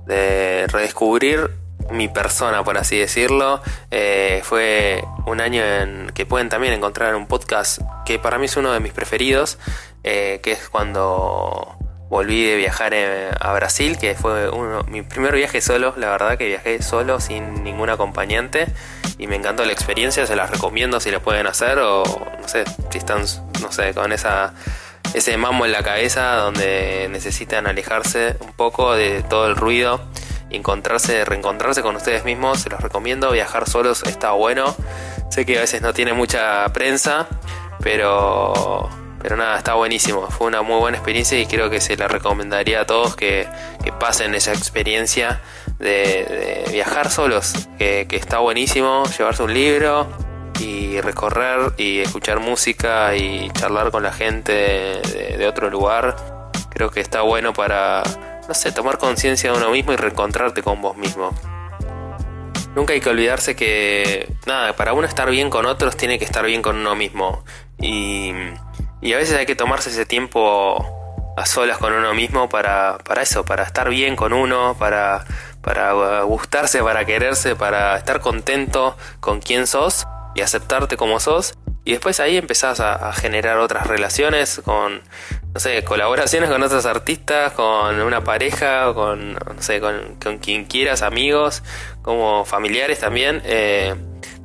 de 0.06 0.68
redescubrir 0.68 1.50
mi 1.92 2.08
persona, 2.08 2.64
por 2.64 2.78
así 2.78 2.98
decirlo. 2.98 3.62
Eh, 3.92 4.42
fue 4.44 5.04
un 5.26 5.42
año 5.42 5.64
en 5.64 6.12
que 6.14 6.26
pueden 6.26 6.50
también 6.50 6.74
encontrar 6.74 7.16
un 7.16 7.28
podcast 7.28 7.82
que 8.06 8.20
para 8.20 8.38
mí 8.38 8.46
es 8.46 8.58
uno 8.58 8.72
de 8.72 8.80
mis 8.80 8.94
preferidos, 8.94 9.58
eh, 10.04 10.40
que 10.44 10.54
es 10.54 10.70
cuando 10.70 11.78
volví 12.10 12.46
de 12.46 12.56
viajar 12.56 12.94
eh, 12.94 13.30
a 13.40 13.54
Brasil, 13.54 13.98
que 13.98 14.16
fue 14.16 14.50
uno, 14.50 14.84
mi 14.88 15.02
primer 15.02 15.36
viaje 15.36 15.62
solo, 15.62 15.94
la 15.98 16.10
verdad 16.10 16.38
que 16.38 16.48
viajé 16.48 16.82
solo, 16.82 17.20
sin 17.20 17.64
ningún 17.64 17.90
acompañante, 17.90 18.68
y 19.18 19.28
me 19.28 19.36
encantó 19.36 19.66
la 19.66 19.72
experiencia, 19.72 20.26
se 20.26 20.36
las 20.36 20.52
recomiendo 20.52 21.00
si 21.00 21.12
la 21.12 21.20
pueden 21.20 21.48
hacer, 21.48 21.80
o 21.80 22.04
no 22.04 22.48
sé, 22.48 22.64
si 22.92 22.98
están, 22.98 23.26
no 23.62 23.72
sé, 23.72 23.94
con 23.94 24.12
esa 24.12 24.54
ese 25.14 25.38
mambo 25.38 25.66
en 25.66 25.72
la 25.72 25.84
cabeza 25.84 26.36
donde 26.36 27.08
necesitan 27.10 27.68
alejarse 27.68 28.36
un 28.40 28.54
poco 28.54 28.94
de 28.94 29.24
todo 29.24 29.48
el 29.48 29.56
ruido 29.56 30.02
encontrarse, 30.56 31.26
reencontrarse 31.26 31.82
con 31.82 31.96
ustedes 31.96 32.26
mismos, 32.26 32.60
se 32.62 32.70
los 32.70 32.80
recomiendo. 32.80 33.32
Viajar 33.32 33.70
solos 33.70 34.04
está 34.04 34.32
bueno. 34.32 34.76
Sé 35.30 35.46
que 35.46 35.58
a 35.58 35.62
veces 35.62 35.82
no 35.82 35.94
tiene 35.94 36.14
mucha 36.14 36.68
prensa, 36.74 37.28
pero, 37.82 38.90
pero 39.22 39.36
nada, 39.36 39.58
está 39.58 39.74
buenísimo. 39.74 40.28
Fue 40.30 40.48
una 40.48 40.62
muy 40.62 40.80
buena 40.80 40.98
experiencia 40.98 41.40
y 41.40 41.46
creo 41.46 41.70
que 41.70 41.82
se 41.82 41.98
la 41.98 42.08
recomendaría 42.08 42.82
a 42.82 42.86
todos 42.86 43.16
que, 43.16 43.48
pasen 44.00 44.36
esa 44.36 44.52
experiencia 44.52 45.42
de, 45.80 46.66
viajar 46.72 47.10
solos, 47.10 47.68
que, 47.78 48.08
está 48.12 48.40
buenísimo. 48.40 49.04
Llevarse 49.18 49.44
un 49.44 49.54
libro 49.54 50.08
y 50.60 51.02
recorrer 51.02 51.74
y 51.78 52.00
escuchar 52.00 52.40
música 52.40 53.16
y 53.16 53.50
charlar 53.52 53.92
con 53.92 54.04
la 54.04 54.12
gente 54.12 54.52
de 54.52 55.48
otro 55.48 55.70
lugar. 55.70 56.16
Creo 56.70 56.90
que 56.90 57.00
está 57.00 57.22
bueno 57.22 57.54
para 57.54 58.04
no 58.48 58.54
sé, 58.54 58.72
tomar 58.72 58.98
conciencia 58.98 59.52
de 59.52 59.58
uno 59.58 59.72
mismo 59.72 59.94
y 59.94 59.96
reencontrarte 59.96 60.62
con 60.62 60.82
vos 60.82 60.98
mismo. 60.98 61.32
Nunca 62.76 62.94
hay 62.94 63.00
que 63.00 63.10
olvidarse 63.10 63.56
que, 63.56 64.28
nada, 64.46 64.76
para 64.76 64.94
uno 64.94 65.08
estar 65.08 65.30
bien 65.30 65.50
con 65.50 65.66
otros 65.66 65.96
tiene 65.96 66.20
que 66.20 66.26
estar 66.26 66.46
bien 66.46 66.62
con 66.62 66.76
uno 66.76 66.96
mismo. 66.96 67.44
Y, 67.80 68.32
y 69.02 69.14
a 69.14 69.18
veces 69.18 69.38
hay 69.38 69.46
que 69.46 69.56
tomarse 69.56 69.90
ese 69.90 70.06
tiempo 70.06 71.34
a 71.38 71.46
solas 71.46 71.78
con 71.78 71.94
uno 71.94 72.14
mismo 72.14 72.50
para, 72.50 72.98
para 73.00 73.22
eso, 73.22 73.46
para 73.46 73.64
estar 73.64 73.90
bien 73.90 74.16
con 74.16 74.34
uno, 74.34 74.76
para, 74.78 75.26
para 75.62 76.22
gustarse, 76.24 76.84
para 76.84 77.06
quererse, 77.06 77.56
para 77.56 77.98
estar 77.98 78.20
contento 78.20 78.98
con 79.20 79.40
quien 79.40 79.68
sos 79.68 80.06
y 80.36 80.42
aceptarte 80.42 80.98
como 80.98 81.20
sos. 81.20 81.56
Y 81.84 81.92
después 81.92 82.20
ahí 82.20 82.36
empezás 82.36 82.80
a, 82.80 83.14
generar 83.14 83.60
otras 83.60 83.86
relaciones 83.86 84.60
con, 84.66 85.02
no 85.54 85.60
sé, 85.60 85.84
colaboraciones 85.84 86.50
con 86.50 86.64
otros 86.64 86.86
artistas, 86.88 87.54
con 87.54 88.02
una 88.02 88.24
pareja, 88.24 88.92
con, 88.96 89.34
no 89.34 89.62
sé, 89.62 89.80
con, 89.80 90.40
quien 90.40 90.66
quieras, 90.66 91.04
amigos, 91.04 91.62
como 92.02 92.44
familiares 92.44 93.00
también. 93.00 93.42
Eh, 93.46 93.94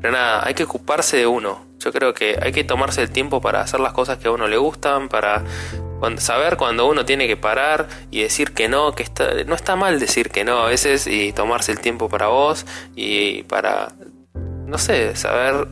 pero 0.00 0.12
nada, 0.12 0.46
hay 0.46 0.52
que 0.52 0.64
ocuparse 0.64 1.16
de 1.16 1.26
uno. 1.26 1.64
Yo 1.78 1.92
creo 1.92 2.12
que 2.12 2.38
hay 2.42 2.52
que 2.52 2.62
tomarse 2.62 3.00
el 3.00 3.10
tiempo 3.10 3.40
para 3.40 3.62
hacer 3.62 3.80
las 3.80 3.94
cosas 3.94 4.18
que 4.18 4.28
a 4.28 4.32
uno 4.32 4.46
le 4.46 4.58
gustan, 4.58 5.08
para 5.08 5.42
saber 6.18 6.58
cuando 6.58 6.86
uno 6.86 7.06
tiene 7.06 7.26
que 7.26 7.38
parar 7.38 7.88
y 8.10 8.22
decir 8.22 8.52
que 8.52 8.68
no, 8.68 8.92
que 8.94 9.02
está, 9.02 9.32
no 9.46 9.54
está 9.54 9.76
mal 9.76 9.98
decir 9.98 10.30
que 10.30 10.44
no 10.44 10.58
a 10.58 10.66
veces 10.66 11.06
y 11.06 11.32
tomarse 11.32 11.72
el 11.72 11.80
tiempo 11.80 12.10
para 12.10 12.28
vos 12.28 12.66
y 12.94 13.44
para, 13.44 13.92
no 14.66 14.76
sé, 14.76 15.16
saber 15.16 15.68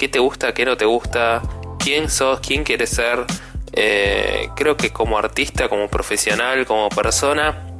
qué 0.00 0.08
te 0.08 0.18
gusta, 0.18 0.54
qué 0.54 0.64
no 0.64 0.78
te 0.78 0.86
gusta, 0.86 1.42
quién 1.78 2.08
sos, 2.08 2.40
quién 2.40 2.64
quieres 2.64 2.88
ser. 2.88 3.26
Eh, 3.72 4.48
creo 4.56 4.76
que 4.76 4.90
como 4.90 5.18
artista, 5.18 5.68
como 5.68 5.88
profesional, 5.88 6.64
como 6.64 6.88
persona, 6.88 7.76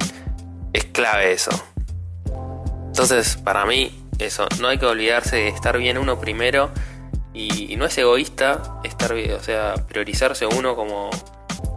es 0.71 0.85
clave 0.85 1.33
eso. 1.33 1.51
Entonces, 2.85 3.37
para 3.37 3.65
mí, 3.65 4.07
eso, 4.19 4.47
no 4.59 4.67
hay 4.67 4.77
que 4.77 4.85
olvidarse 4.85 5.37
de 5.37 5.47
estar 5.47 5.79
bien 5.79 5.97
uno 5.97 6.19
primero 6.19 6.71
y, 7.33 7.75
no 7.75 7.85
es 7.85 7.97
egoísta 7.97 8.79
estar 8.83 9.15
bien, 9.15 9.33
o 9.33 9.39
sea, 9.39 9.73
priorizarse 9.87 10.45
uno 10.45 10.75
como 10.75 11.09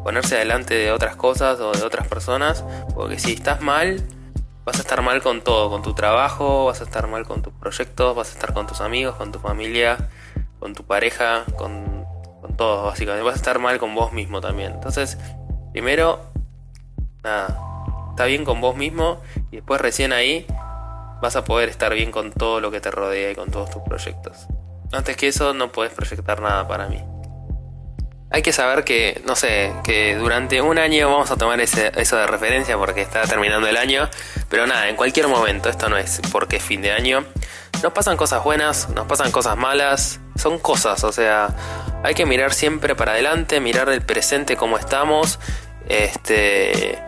ponerse 0.02 0.37
adelante 0.37 0.74
de 0.74 0.92
otras 0.92 1.16
cosas 1.16 1.59
o 1.61 1.72
de 1.72 1.83
otras 1.83 2.07
personas, 2.07 2.62
porque 2.94 3.18
si 3.18 3.33
estás 3.33 3.62
mal, 3.62 4.07
vas 4.66 4.76
a 4.76 4.80
estar 4.80 5.00
mal 5.00 5.22
con 5.22 5.40
todo, 5.40 5.70
con 5.70 5.80
tu 5.80 5.94
trabajo, 5.94 6.66
vas 6.66 6.83
a 6.83 6.85
estar 6.85 7.07
mal 7.07 7.24
con 7.24 7.40
tus 7.40 7.54
proyectos, 7.54 8.14
vas 8.14 8.28
a 8.28 8.33
estar 8.33 8.52
con 8.52 8.66
tus 8.66 8.83
amigos, 8.83 9.16
con 9.16 9.33
tu 9.33 9.38
familia, 9.38 9.96
con 10.64 10.74
tu 10.74 10.83
pareja, 10.87 11.44
con, 11.59 12.07
con 12.40 12.57
todos, 12.57 12.87
básicamente. 12.87 13.22
Vas 13.22 13.35
a 13.35 13.37
estar 13.37 13.59
mal 13.59 13.79
con 13.79 13.94
vos 13.94 14.14
mismo 14.14 14.40
también. 14.40 14.72
Entonces, 14.72 15.18
primero, 15.72 16.20
nada, 17.22 17.61
está 18.09 18.24
bien 18.24 18.46
con 18.46 18.62
vos 18.62 18.74
mismo 18.74 19.20
y 19.50 19.57
después 19.57 19.79
recién 19.79 20.14
ahí 20.14 20.46
vas 21.20 21.37
a 21.37 21.44
poder 21.44 21.68
estar 21.68 21.92
bien 21.92 22.11
con 22.11 22.33
todo 22.33 22.62
lo 22.62 22.70
que 22.70 22.81
te 22.81 22.90
rodea 22.90 23.33
y 23.33 23.35
con 23.35 23.50
todos 23.50 23.68
tus 23.68 23.83
proyectos. 23.83 24.46
Antes 24.90 25.18
que 25.18 25.29
eso 25.29 25.53
no 25.53 25.70
puedes 25.70 25.92
proyectar 25.92 26.40
nada 26.40 26.66
para 26.66 26.88
mí. 26.88 27.05
Hay 28.31 28.40
que 28.40 28.55
saber 28.55 28.85
que, 28.85 29.20
no 29.27 29.37
sé, 29.37 29.70
que 29.85 30.16
durante 30.16 30.62
un 30.62 30.79
año 30.79 31.11
vamos 31.11 31.31
a 31.31 31.37
tomar 31.37 31.61
eso 31.61 32.16
de 32.16 32.27
referencia 32.27 32.79
porque 32.79 33.03
está 33.03 33.20
terminando 33.27 33.68
el 33.68 33.77
año. 33.77 34.09
Pero 34.48 34.66
nada, 34.66 34.88
en 34.88 34.96
cualquier 34.96 35.29
momento, 35.29 35.68
esto 35.68 35.90
no 35.90 35.98
es 35.98 36.22
porque 36.33 36.57
es 36.57 36.62
fin 36.62 36.81
de 36.81 36.90
año. 36.90 37.22
Nos 37.83 37.92
pasan 37.92 38.16
cosas 38.16 38.42
buenas, 38.42 38.88
nos 38.88 39.07
pasan 39.07 39.31
cosas 39.31 39.59
malas, 39.59 40.20
son 40.37 40.59
cosas, 40.59 41.05
o 41.05 41.12
sea, 41.12 41.49
hay 42.03 42.14
que 42.14 42.27
mirar 42.27 42.53
siempre 42.53 42.94
para 42.94 43.12
adelante, 43.12 43.61
mirar 43.61 43.88
el 43.88 44.03
presente 44.03 44.57
como 44.57 44.77
estamos. 44.77 45.38
Este, 45.88 46.99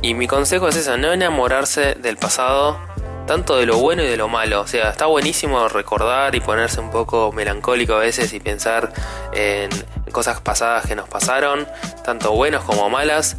y 0.00 0.14
mi 0.14 0.26
consejo 0.26 0.68
es 0.68 0.76
eso, 0.76 0.96
no 0.96 1.12
enamorarse 1.12 1.94
del 1.94 2.16
pasado, 2.16 2.78
tanto 3.26 3.56
de 3.56 3.66
lo 3.66 3.78
bueno 3.78 4.02
y 4.02 4.06
de 4.06 4.16
lo 4.16 4.28
malo. 4.28 4.60
O 4.60 4.66
sea, 4.66 4.90
está 4.90 5.06
buenísimo 5.06 5.68
recordar 5.68 6.34
y 6.34 6.40
ponerse 6.40 6.80
un 6.80 6.90
poco 6.90 7.32
melancólico 7.32 7.94
a 7.94 7.98
veces 7.98 8.32
y 8.32 8.40
pensar 8.40 8.92
en 9.32 9.70
cosas 10.12 10.40
pasadas 10.40 10.86
que 10.86 10.96
nos 10.96 11.08
pasaron, 11.08 11.66
tanto 12.04 12.32
buenos 12.32 12.64
como 12.64 12.90
malas, 12.90 13.36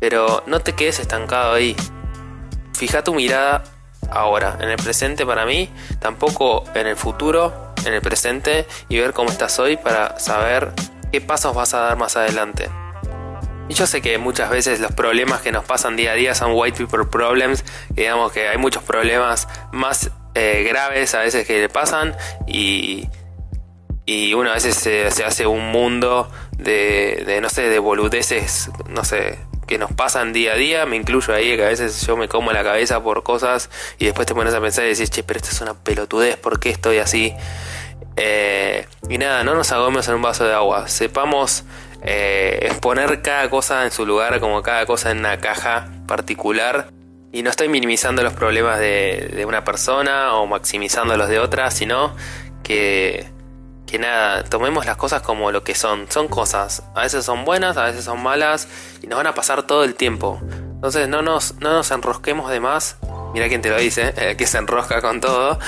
pero 0.00 0.42
no 0.46 0.60
te 0.60 0.72
quedes 0.72 0.98
estancado 0.98 1.54
ahí. 1.54 1.76
Fija 2.74 3.02
tu 3.04 3.14
mirada 3.14 3.64
ahora, 4.10 4.56
en 4.60 4.70
el 4.70 4.76
presente 4.76 5.26
para 5.26 5.44
mí, 5.44 5.70
tampoco 6.00 6.64
en 6.74 6.86
el 6.86 6.96
futuro, 6.96 7.67
en 7.88 7.94
el 7.94 8.00
presente 8.00 8.66
y 8.88 8.98
ver 8.98 9.12
cómo 9.12 9.30
estás 9.30 9.58
hoy 9.58 9.76
para 9.76 10.18
saber 10.18 10.72
qué 11.10 11.20
pasos 11.20 11.54
vas 11.54 11.74
a 11.74 11.80
dar 11.80 11.96
más 11.96 12.16
adelante. 12.16 12.68
Y 13.68 13.74
yo 13.74 13.86
sé 13.86 14.00
que 14.00 14.16
muchas 14.16 14.48
veces 14.50 14.80
los 14.80 14.92
problemas 14.92 15.42
que 15.42 15.52
nos 15.52 15.64
pasan 15.64 15.96
día 15.96 16.12
a 16.12 16.14
día 16.14 16.34
son 16.34 16.52
white 16.54 16.78
people 16.78 17.04
problems, 17.04 17.64
digamos 17.90 18.32
que 18.32 18.48
hay 18.48 18.56
muchos 18.56 18.82
problemas 18.82 19.46
más 19.72 20.10
eh, 20.34 20.64
graves 20.66 21.14
a 21.14 21.20
veces 21.20 21.46
que 21.46 21.60
le 21.60 21.68
pasan 21.68 22.16
y, 22.46 23.08
y 24.06 24.32
uno 24.32 24.50
a 24.50 24.54
veces 24.54 24.74
se, 24.74 25.06
hace 25.24 25.46
un 25.46 25.70
mundo 25.70 26.30
de, 26.56 27.24
de, 27.26 27.40
no 27.42 27.50
sé, 27.50 27.68
de 27.68 27.78
boludeces, 27.78 28.70
no 28.88 29.04
sé, 29.04 29.38
que 29.66 29.76
nos 29.76 29.92
pasan 29.92 30.32
día 30.32 30.54
a 30.54 30.56
día, 30.56 30.86
me 30.86 30.96
incluyo 30.96 31.34
ahí, 31.34 31.54
que 31.54 31.62
a 31.62 31.68
veces 31.68 32.06
yo 32.06 32.16
me 32.16 32.26
como 32.26 32.52
la 32.52 32.64
cabeza 32.64 33.02
por 33.02 33.22
cosas 33.22 33.68
y 33.98 34.06
después 34.06 34.26
te 34.26 34.34
pones 34.34 34.54
a 34.54 34.60
pensar 34.62 34.86
y 34.86 34.88
decís, 34.88 35.10
che, 35.10 35.22
pero 35.22 35.38
esto 35.38 35.50
es 35.52 35.60
una 35.60 35.74
pelotudez, 35.74 36.36
¿por 36.36 36.58
qué 36.58 36.70
estoy 36.70 36.98
así? 36.98 37.34
Eh, 38.20 38.86
y 39.08 39.16
nada, 39.18 39.44
no 39.44 39.54
nos 39.54 39.70
hagamos 39.70 40.08
en 40.08 40.16
un 40.16 40.22
vaso 40.22 40.44
de 40.44 40.52
agua, 40.52 40.88
sepamos 40.88 41.64
eh, 42.02 42.58
exponer 42.62 43.22
cada 43.22 43.48
cosa 43.48 43.84
en 43.84 43.92
su 43.92 44.04
lugar, 44.04 44.40
como 44.40 44.60
cada 44.62 44.86
cosa 44.86 45.12
en 45.12 45.18
una 45.20 45.38
caja 45.38 45.88
particular. 46.06 46.90
Y 47.30 47.42
no 47.42 47.50
estoy 47.50 47.68
minimizando 47.68 48.22
los 48.22 48.32
problemas 48.32 48.80
de, 48.80 49.44
una 49.46 49.62
persona 49.62 50.34
o 50.34 50.46
maximizando 50.46 51.16
los 51.16 51.28
de 51.28 51.38
otra, 51.38 51.70
sino 51.70 52.16
que 52.64 53.30
nada, 53.98 54.44
tomemos 54.44 54.84
las 54.84 54.96
cosas 54.96 55.22
como 55.22 55.50
lo 55.52 55.62
que 55.62 55.74
son. 55.74 56.10
Son 56.10 56.28
cosas. 56.28 56.82
A 56.94 57.02
veces 57.02 57.24
son 57.24 57.44
buenas, 57.44 57.76
a 57.76 57.84
veces 57.84 58.04
son 58.04 58.22
malas 58.22 58.68
y 59.02 59.06
nos 59.06 59.16
van 59.16 59.26
a 59.26 59.34
pasar 59.34 59.62
todo 59.62 59.84
el 59.84 59.94
tiempo. 59.94 60.40
Entonces 60.42 61.08
no 61.08 61.22
nos, 61.22 61.54
no 61.60 61.72
nos 61.72 61.90
enrosquemos 61.90 62.50
de 62.50 62.60
más. 62.60 62.98
Mira 63.32 63.48
quién 63.48 63.62
te 63.62 63.70
lo 63.70 63.78
dice, 63.78 64.12
el 64.16 64.36
que 64.36 64.46
se 64.46 64.58
enrosca 64.58 65.00
con 65.00 65.20
todo. 65.20 65.58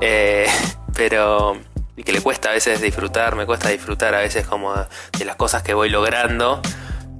Eh, 0.00 0.46
pero... 0.94 1.58
Y 1.96 2.02
que 2.02 2.12
le 2.12 2.20
cuesta 2.20 2.50
a 2.50 2.52
veces 2.52 2.80
disfrutar, 2.80 3.36
me 3.36 3.46
cuesta 3.46 3.68
disfrutar 3.68 4.14
a 4.14 4.18
veces 4.18 4.46
como 4.46 4.74
de 4.74 5.24
las 5.24 5.36
cosas 5.36 5.62
que 5.62 5.74
voy 5.74 5.90
logrando. 5.90 6.60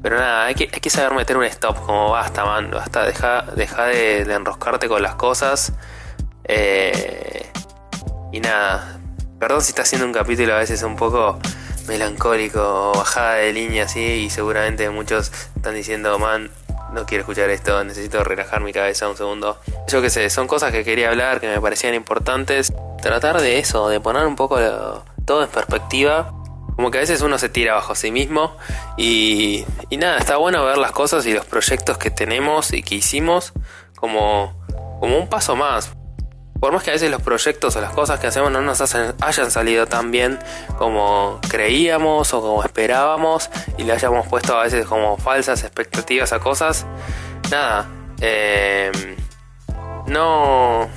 Pero 0.02 0.18
nada, 0.18 0.46
hay 0.46 0.54
que, 0.54 0.68
hay 0.72 0.80
que 0.80 0.90
saber 0.90 1.14
meter 1.14 1.37
un 1.37 1.44
stop, 1.44 1.80
como 1.87 2.10
basta, 2.10 2.44
man, 2.44 2.70
basta, 2.70 3.04
deja, 3.04 3.42
deja 3.56 3.87
de, 3.87 4.22
enroscarte 4.22 4.88
con 4.88 5.02
las 5.02 5.14
cosas. 5.14 5.72
Eh, 6.44 7.46
y 8.32 8.40
nada, 8.40 9.00
Perdón 9.44 9.60
si 9.60 9.72
está 9.72 9.82
haciendo 9.82 10.06
un 10.06 10.14
capítulo 10.14 10.54
a 10.54 10.58
veces 10.58 10.82
un 10.84 10.96
poco 10.96 11.38
melancólico, 11.87 12.92
bajada 12.94 13.34
de 13.34 13.52
línea 13.52 13.84
así, 13.84 14.00
y 14.00 14.30
seguramente 14.30 14.88
muchos 14.88 15.30
están 15.54 15.74
diciendo, 15.74 16.18
man, 16.18 16.50
no 16.94 17.04
quiero 17.04 17.22
escuchar 17.22 17.50
esto, 17.50 17.83
necesito 17.85 18.22
relajar 18.24 18.62
mi 18.62 18.72
cabeza 18.72 19.09
un 19.09 19.16
segundo. 19.16 19.59
Yo 19.88 20.00
qué 20.00 20.09
sé, 20.09 20.30
son 20.30 20.46
cosas 20.46 20.72
que 20.72 20.85
quería 20.85 21.11
hablar, 21.11 21.40
que 21.40 21.48
me 21.48 21.61
parecían 21.61 21.94
importantes. 21.94 22.72
Tratar 23.02 23.40
de 23.40 23.59
eso, 23.59 23.88
de 23.88 24.00
poner 24.00 24.26
un 24.26 24.37
poco 24.37 24.59
todo 25.26 25.42
en 25.42 25.48
perspectiva. 25.48 26.33
Como 26.76 26.90
que 26.90 26.98
a 26.98 27.00
veces 27.02 27.20
uno 27.20 27.38
se 27.38 27.48
tira 27.48 27.74
bajo 27.74 27.94
sí 27.94 28.11
mismo 28.11 28.57
y, 28.96 29.64
y 29.90 29.96
nada, 29.96 30.18
está 30.18 30.38
bueno 30.38 30.64
ver 30.64 30.76
las 30.76 30.90
cosas 30.90 31.24
y 31.26 31.33
los 31.33 31.44
proyectos 31.44 31.98
que 31.98 32.11
tenemos 32.11 32.72
y 32.72 32.83
que 32.83 32.96
hicimos 32.96 33.52
como, 33.94 34.54
como 34.98 35.18
un 35.18 35.28
paso 35.28 35.54
más 35.54 35.92
por 36.64 36.72
más 36.72 36.83
que 36.83 36.88
a 36.88 36.92
veces 36.94 37.11
los 37.11 37.20
proyectos 37.20 37.77
o 37.77 37.81
las 37.83 37.92
cosas 37.92 38.18
que 38.20 38.27
hacemos 38.27 38.50
no 38.50 38.62
nos 38.62 38.81
hayan 38.81 39.50
salido 39.50 39.85
tan 39.85 40.11
bien 40.11 40.38
como 40.79 41.38
creíamos 41.46 42.33
o 42.33 42.40
como 42.40 42.64
esperábamos 42.64 43.50
y 43.77 43.85
le 43.85 43.92
hayamos 43.92 44.27
puesto 44.29 44.59
a 44.59 44.62
veces 44.62 44.87
como 44.87 45.18
falsas 45.18 45.62
expectativas 45.62 46.33
a 46.33 46.38
cosas, 46.38 46.87
nada, 47.50 47.87
em, 48.18 49.14
no, 50.07 50.88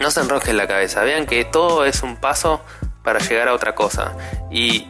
no 0.00 0.10
se 0.10 0.20
enrojen 0.22 0.56
la 0.56 0.66
cabeza. 0.66 1.04
Vean 1.04 1.26
que 1.26 1.44
todo 1.44 1.84
es 1.84 2.02
un 2.02 2.16
paso 2.16 2.60
para 3.04 3.20
llegar 3.20 3.46
a 3.46 3.54
otra 3.54 3.76
cosa 3.76 4.16
y 4.50 4.88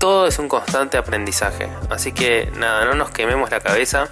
todo 0.00 0.26
es 0.26 0.40
un 0.40 0.48
constante 0.48 0.98
aprendizaje. 0.98 1.68
Así 1.90 2.10
que 2.10 2.50
nada, 2.56 2.84
no 2.86 2.94
nos 2.94 3.10
quememos 3.10 3.52
la 3.52 3.60
cabeza. 3.60 4.08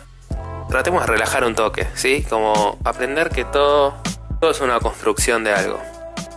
Tratemos 0.68 1.00
de 1.00 1.08
relajar 1.08 1.42
un 1.42 1.56
toque, 1.56 1.88
¿sí? 1.94 2.24
Como 2.30 2.78
aprender 2.84 3.30
que 3.30 3.44
todo 3.44 3.96
es 4.50 4.60
una 4.60 4.80
construcción 4.80 5.44
de 5.44 5.52
algo. 5.52 5.80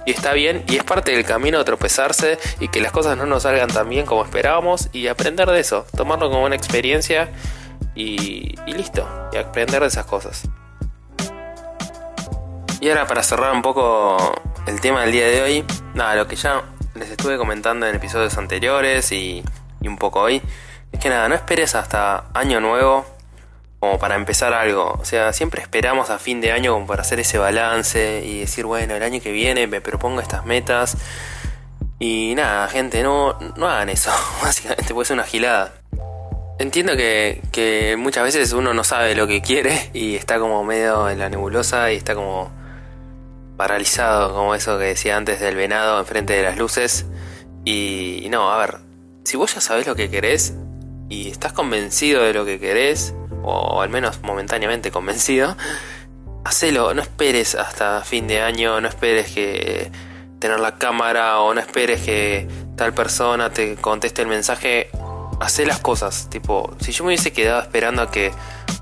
Y 0.05 0.11
está 0.11 0.33
bien, 0.33 0.63
y 0.67 0.77
es 0.77 0.83
parte 0.83 1.11
del 1.11 1.25
camino 1.25 1.63
tropezarse 1.63 2.39
y 2.59 2.69
que 2.69 2.81
las 2.81 2.91
cosas 2.91 3.17
no 3.17 3.25
nos 3.25 3.43
salgan 3.43 3.69
tan 3.69 3.89
bien 3.89 4.05
como 4.05 4.23
esperábamos 4.23 4.89
y 4.91 5.07
aprender 5.07 5.47
de 5.49 5.59
eso, 5.59 5.85
tomarlo 5.95 6.29
como 6.29 6.45
una 6.45 6.55
experiencia 6.55 7.29
y, 7.95 8.55
y 8.65 8.73
listo, 8.73 9.07
y 9.31 9.37
aprender 9.37 9.81
de 9.81 9.87
esas 9.87 10.05
cosas. 10.05 10.43
Y 12.81 12.89
ahora 12.89 13.05
para 13.07 13.23
cerrar 13.23 13.51
un 13.51 13.61
poco 13.61 14.17
el 14.65 14.79
tema 14.81 15.01
del 15.01 15.11
día 15.11 15.27
de 15.27 15.41
hoy, 15.41 15.65
nada, 15.93 16.15
lo 16.15 16.27
que 16.27 16.35
ya 16.35 16.63
les 16.95 17.09
estuve 17.09 17.37
comentando 17.37 17.85
en 17.85 17.95
episodios 17.95 18.37
anteriores 18.37 19.11
y, 19.11 19.43
y 19.81 19.87
un 19.87 19.97
poco 19.97 20.21
hoy, 20.21 20.41
es 20.91 20.99
que 20.99 21.09
nada, 21.09 21.27
no 21.29 21.35
esperes 21.35 21.75
hasta 21.75 22.25
año 22.33 22.59
nuevo 22.61 23.05
como 23.79 23.97
para 23.97 24.15
empezar 24.15 24.53
algo. 24.53 24.97
O 24.99 25.05
sea, 25.05 25.33
siempre 25.33 25.61
esperamos 25.61 26.09
a 26.09 26.19
fin 26.19 26.41
de 26.41 26.51
año 26.51 26.73
como 26.73 26.85
para 26.87 27.01
hacer 27.01 27.19
ese 27.19 27.37
balance 27.37 28.23
y 28.25 28.39
decir, 28.39 28.65
bueno, 28.65 28.95
el 28.95 29.03
año 29.03 29.21
que 29.21 29.31
viene 29.31 29.67
me 29.67 29.81
propongo 29.81 30.21
estas 30.21 30.45
metas. 30.45 30.97
Y 31.97 32.33
nada, 32.35 32.67
gente, 32.67 33.03
no, 33.03 33.37
no 33.55 33.67
hagan 33.67 33.89
eso. 33.89 34.11
Básicamente 34.41 34.93
puede 34.93 35.05
ser 35.05 35.15
una 35.15 35.23
gilada. 35.23 35.73
Entiendo 36.59 36.97
que, 36.97 37.41
que 37.53 37.95
muchas 37.97 38.23
veces 38.23 38.51
uno 38.51 38.73
no 38.73 38.83
sabe 38.83 39.15
lo 39.15 39.27
que 39.27 39.41
quiere 39.41 39.89
y 39.93 40.15
está 40.15 40.39
como 40.39 40.61
medio 40.65 41.09
en 41.09 41.19
la 41.19 41.29
nebulosa 41.29 41.91
y 41.93 41.95
está 41.95 42.15
como 42.15 42.51
paralizado, 43.55 44.33
como 44.33 44.55
eso 44.55 44.77
que 44.77 44.85
decía 44.85 45.15
antes 45.15 45.39
del 45.39 45.55
venado 45.55 45.99
enfrente 45.99 46.33
de 46.33 46.43
las 46.43 46.57
luces. 46.57 47.05
Y, 47.63 48.21
y 48.23 48.29
no, 48.29 48.51
a 48.51 48.57
ver, 48.57 48.79
si 49.23 49.37
vos 49.37 49.55
ya 49.55 49.61
sabés 49.61 49.87
lo 49.87 49.95
que 49.95 50.09
querés 50.09 50.53
y 51.07 51.29
estás 51.29 51.53
convencido 51.53 52.23
de 52.23 52.33
lo 52.33 52.45
que 52.45 52.59
querés, 52.59 53.13
o 53.43 53.81
al 53.81 53.89
menos 53.89 54.21
momentáneamente 54.21 54.91
convencido, 54.91 55.55
hacelo, 56.43 56.93
no 56.93 57.01
esperes 57.01 57.55
hasta 57.55 58.01
fin 58.01 58.27
de 58.27 58.41
año, 58.41 58.79
no 58.81 58.87
esperes 58.87 59.31
que 59.31 59.91
tener 60.39 60.59
la 60.59 60.77
cámara 60.77 61.39
o 61.41 61.53
no 61.53 61.59
esperes 61.59 62.01
que 62.01 62.47
tal 62.75 62.93
persona 62.93 63.51
te 63.51 63.75
conteste 63.75 64.21
el 64.21 64.27
mensaje, 64.27 64.89
hacé 65.39 65.65
las 65.65 65.79
cosas, 65.79 66.29
tipo, 66.29 66.75
si 66.79 66.91
yo 66.91 67.03
me 67.03 67.09
hubiese 67.09 67.33
quedado 67.33 67.61
esperando 67.61 68.01
a 68.01 68.11
que 68.11 68.31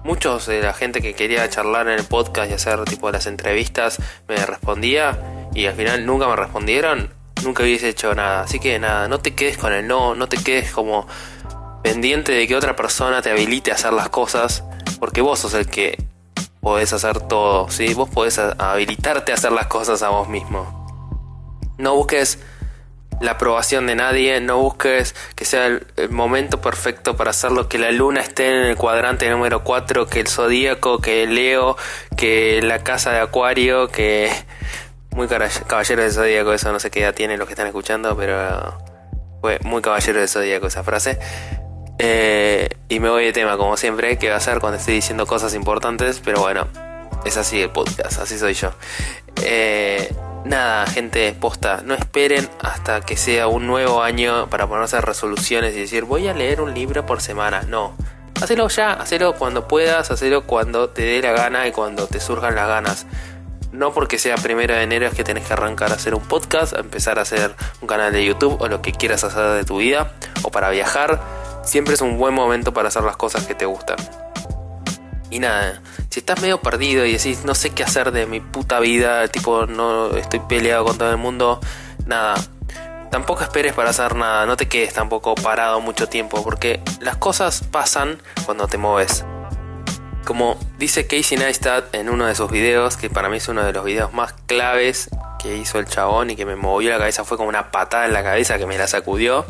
muchos 0.04 0.46
de 0.46 0.62
la 0.62 0.74
gente 0.74 1.02
que 1.02 1.14
quería 1.14 1.50
charlar 1.50 1.88
en 1.88 2.00
el 2.00 2.06
podcast 2.06 2.50
y 2.50 2.54
hacer 2.54 2.84
tipo 2.86 3.12
las 3.12 3.28
entrevistas 3.28 3.98
me 4.28 4.38
respondía 4.46 5.20
y 5.54 5.66
al 5.66 5.76
final 5.76 6.06
nunca 6.06 6.28
me 6.28 6.36
respondieron, 6.36 7.12
nunca 7.44 7.64
hubiese 7.64 7.90
hecho 7.90 8.14
nada. 8.16 8.44
Así 8.44 8.60
que 8.60 8.80
nada, 8.80 9.08
no 9.08 9.20
te 9.20 9.34
quedes 9.34 9.58
con 9.58 9.74
el 9.74 9.88
no, 9.88 10.16
no 10.16 10.30
te 10.30 10.38
quedes 10.38 10.72
como 10.72 11.08
pendiente 11.84 12.32
de 12.32 12.48
que 12.48 12.56
otra 12.56 12.76
persona 12.76 13.22
te 13.22 13.32
habilite 13.32 13.72
a 13.72 13.76
hacer 13.76 13.94
las 13.94 14.10
cosas, 14.10 14.64
porque 15.00 15.22
vos 15.22 15.40
sos 15.40 15.54
el 15.54 15.68
que 15.68 15.98
podés 16.62 16.92
hacer 16.94 17.22
todo, 17.22 17.70
¿sí? 17.70 17.94
Vos 17.94 18.10
podés 18.10 18.40
habilitarte 18.40 19.32
a 19.32 19.36
hacer 19.36 19.52
las 19.52 19.68
cosas 19.68 20.02
a 20.04 20.10
vos 20.10 20.28
mismo. 20.28 20.86
No 21.78 21.96
busques 21.96 22.40
la 23.20 23.32
aprobación 23.32 23.88
de 23.88 23.96
nadie, 23.96 24.42
no 24.42 24.60
busques 24.60 25.16
que 25.36 25.46
sea 25.46 25.68
el, 25.68 26.10
momento 26.10 26.62
perfecto 26.62 27.16
para 27.16 27.32
hacerlo, 27.32 27.68
que 27.68 27.78
la 27.78 27.92
luna 27.92 28.22
esté 28.22 28.50
en 28.50 28.66
el 28.68 28.76
cuadrante 28.76 29.30
número 29.30 29.64
4, 29.64 30.08
que 30.08 30.20
el 30.20 30.28
zodíaco, 30.28 31.00
que 31.00 31.24
el 31.24 31.36
Leo, 31.36 31.78
que 32.16 32.62
la 32.62 32.84
casa 32.84 33.12
de 33.12 33.20
Acuario, 33.20 33.90
que... 33.90 34.32
Muy 35.12 35.28
caballero 35.28 36.04
de 36.04 36.12
zodíaco, 36.12 36.54
eso 36.54 36.72
no 36.72 36.80
sé 36.80 36.92
qué 36.92 37.02
edad 37.02 37.16
tienen 37.16 37.40
los 37.40 37.48
que 37.48 37.54
están 37.54 37.66
escuchando, 37.66 38.16
pero 38.16 38.78
fue 39.42 39.58
muy 39.64 39.82
caballero 39.82 40.20
de 40.20 40.28
zodíaco 40.28 40.68
esa 40.68 40.84
frase. 40.84 41.18
Eh, 42.00 42.70
y 42.90 43.00
me 43.00 43.10
voy 43.10 43.26
de 43.26 43.34
tema, 43.34 43.58
como 43.58 43.78
siempre, 43.78 44.18
que 44.18 44.30
va 44.30 44.38
a 44.38 44.40
ser 44.40 44.60
cuando 44.60 44.78
estoy 44.78 44.96
diciendo 44.96 45.26
cosas 45.26 45.54
importantes, 45.54 46.22
pero 46.24 46.42
bueno, 46.42 46.68
es 47.26 47.38
así 47.38 47.62
el 47.62 47.70
podcast, 47.70 48.20
así 48.20 48.38
soy 48.38 48.54
yo. 48.54 48.72
Eh, 49.44 50.14
nada, 50.46 50.86
gente, 50.88 51.34
posta, 51.34 51.82
no 51.84 51.94
esperen 51.94 52.48
hasta 52.62 53.02
que 53.02 53.18
sea 53.18 53.48
un 53.48 53.68
nuevo 53.68 54.02
año 54.02 54.48
para 54.50 54.68
ponerse 54.68 55.02
resoluciones 55.02 55.76
y 55.76 55.82
decir 55.82 56.06
voy 56.06 56.28
a 56.28 56.34
leer 56.34 56.62
un 56.62 56.74
libro 56.74 57.06
por 57.06 57.22
semana. 57.22 57.64
No, 57.68 57.96
hacelo 58.42 58.68
ya, 58.68 58.94
hacelo 58.94 59.34
cuando 59.36 59.68
puedas, 59.68 60.12
hacelo 60.12 60.46
cuando 60.46 60.90
te 60.90 61.04
dé 61.04 61.22
la 61.22 61.32
gana 61.32 61.68
y 61.68 61.72
cuando 61.72 62.08
te 62.08 62.20
surjan 62.20 62.56
las 62.56 62.68
ganas. 62.68 63.06
No 63.72 63.94
porque 63.94 64.18
sea 64.18 64.36
primero 64.38 64.74
de 64.74 64.84
enero 64.84 65.08
es 65.08 65.14
que 65.14 65.24
tenés 65.24 65.46
que 65.46 65.54
arrancar 65.54 65.92
a 65.92 65.96
hacer 65.96 66.16
un 66.16 66.22
podcast, 66.22 66.74
a 66.74 66.80
empezar 66.80 67.20
a 67.20 67.24
hacer 67.24 67.54
un 67.82 67.88
canal 67.88 68.12
de 68.14 68.26
YouTube 68.26 68.58
o 68.60 68.68
lo 68.68 68.82
que 68.82 68.92
quieras 68.94 69.24
hacer 69.24 69.52
de 69.52 69.66
tu 69.66 69.78
vida, 69.78 70.14
o 70.44 70.50
para 70.50 70.70
viajar 70.70 71.20
siempre 71.68 71.94
es 71.94 72.02
un 72.02 72.18
buen 72.18 72.34
momento 72.34 72.74
para 72.74 72.88
hacer 72.88 73.04
las 73.04 73.18
cosas 73.18 73.46
que 73.46 73.54
te 73.54 73.66
gustan. 73.66 73.98
Y 75.30 75.40
nada, 75.40 75.82
si 76.10 76.22
estás 76.22 76.42
medio 76.42 76.62
perdido 76.62 77.06
y 77.06 77.14
decís 77.14 77.44
no 77.44 77.54
sé 77.54 77.72
qué 77.72 77.84
hacer 77.84 78.12
de 78.12 78.26
mi 78.26 78.40
puta 78.40 78.80
vida, 78.80 79.28
tipo 79.28 79.66
no 79.66 80.16
estoy 80.16 80.40
peleado 80.40 80.86
con 80.86 80.98
todo 80.98 81.12
el 81.12 81.18
mundo, 81.18 81.60
nada, 82.06 82.36
tampoco 83.12 83.44
esperes 83.44 83.74
para 83.74 83.90
hacer 83.90 84.16
nada, 84.16 84.46
no 84.46 84.56
te 84.56 84.68
quedes 84.68 84.94
tampoco 84.94 85.36
parado 85.36 85.82
mucho 85.82 86.08
tiempo, 86.08 86.44
porque 86.44 86.82
las 87.02 87.18
cosas 87.18 87.64
pasan 87.72 88.22
cuando 88.46 88.68
te 88.68 88.78
mueves. 88.78 89.26
Como 90.26 90.58
dice 90.78 91.08
Casey 91.08 91.38
Neistat 91.38 91.94
en 91.94 92.10
uno 92.10 92.26
de 92.26 92.36
sus 92.36 92.52
videos, 92.52 92.98
que 92.98 93.10
para 93.10 93.30
mí 93.30 93.38
es 93.38 93.48
uno 93.48 93.64
de 93.64 93.72
los 93.74 93.86
videos 93.86 94.14
más 94.14 94.34
claves 94.46 95.10
que 95.40 95.56
hizo 95.56 95.80
el 95.80 95.86
chabón 95.86 96.30
y 96.30 96.36
que 96.36 96.46
me 96.46 96.56
movió 96.56 96.90
la 96.90 96.98
cabeza, 96.98 97.24
fue 97.24 97.38
como 97.38 97.50
una 97.50 97.72
patada 97.72 98.06
en 98.06 98.14
la 98.14 98.24
cabeza 98.24 98.58
que 98.58 98.66
me 98.66 98.78
la 98.78 98.88
sacudió. 98.88 99.46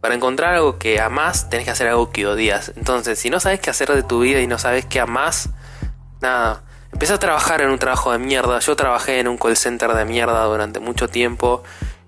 Para 0.00 0.14
encontrar 0.14 0.54
algo 0.54 0.78
que 0.78 1.00
amas, 1.00 1.50
tenés 1.50 1.66
que 1.66 1.72
hacer 1.72 1.88
algo 1.88 2.10
que 2.10 2.26
odias. 2.26 2.72
Entonces, 2.76 3.18
si 3.18 3.28
no 3.28 3.38
sabes 3.38 3.60
qué 3.60 3.70
hacer 3.70 3.92
de 3.92 4.02
tu 4.02 4.20
vida 4.20 4.40
y 4.40 4.46
no 4.46 4.58
sabes 4.58 4.86
qué 4.86 5.00
amas, 5.00 5.50
nada. 6.20 6.62
Empecé 6.92 7.12
a 7.12 7.18
trabajar 7.18 7.60
en 7.60 7.70
un 7.70 7.78
trabajo 7.78 8.10
de 8.10 8.18
mierda. 8.18 8.58
Yo 8.60 8.76
trabajé 8.76 9.20
en 9.20 9.28
un 9.28 9.36
call 9.36 9.56
center 9.56 9.92
de 9.92 10.04
mierda 10.04 10.42
durante 10.44 10.80
mucho 10.80 11.08
tiempo. 11.08 11.62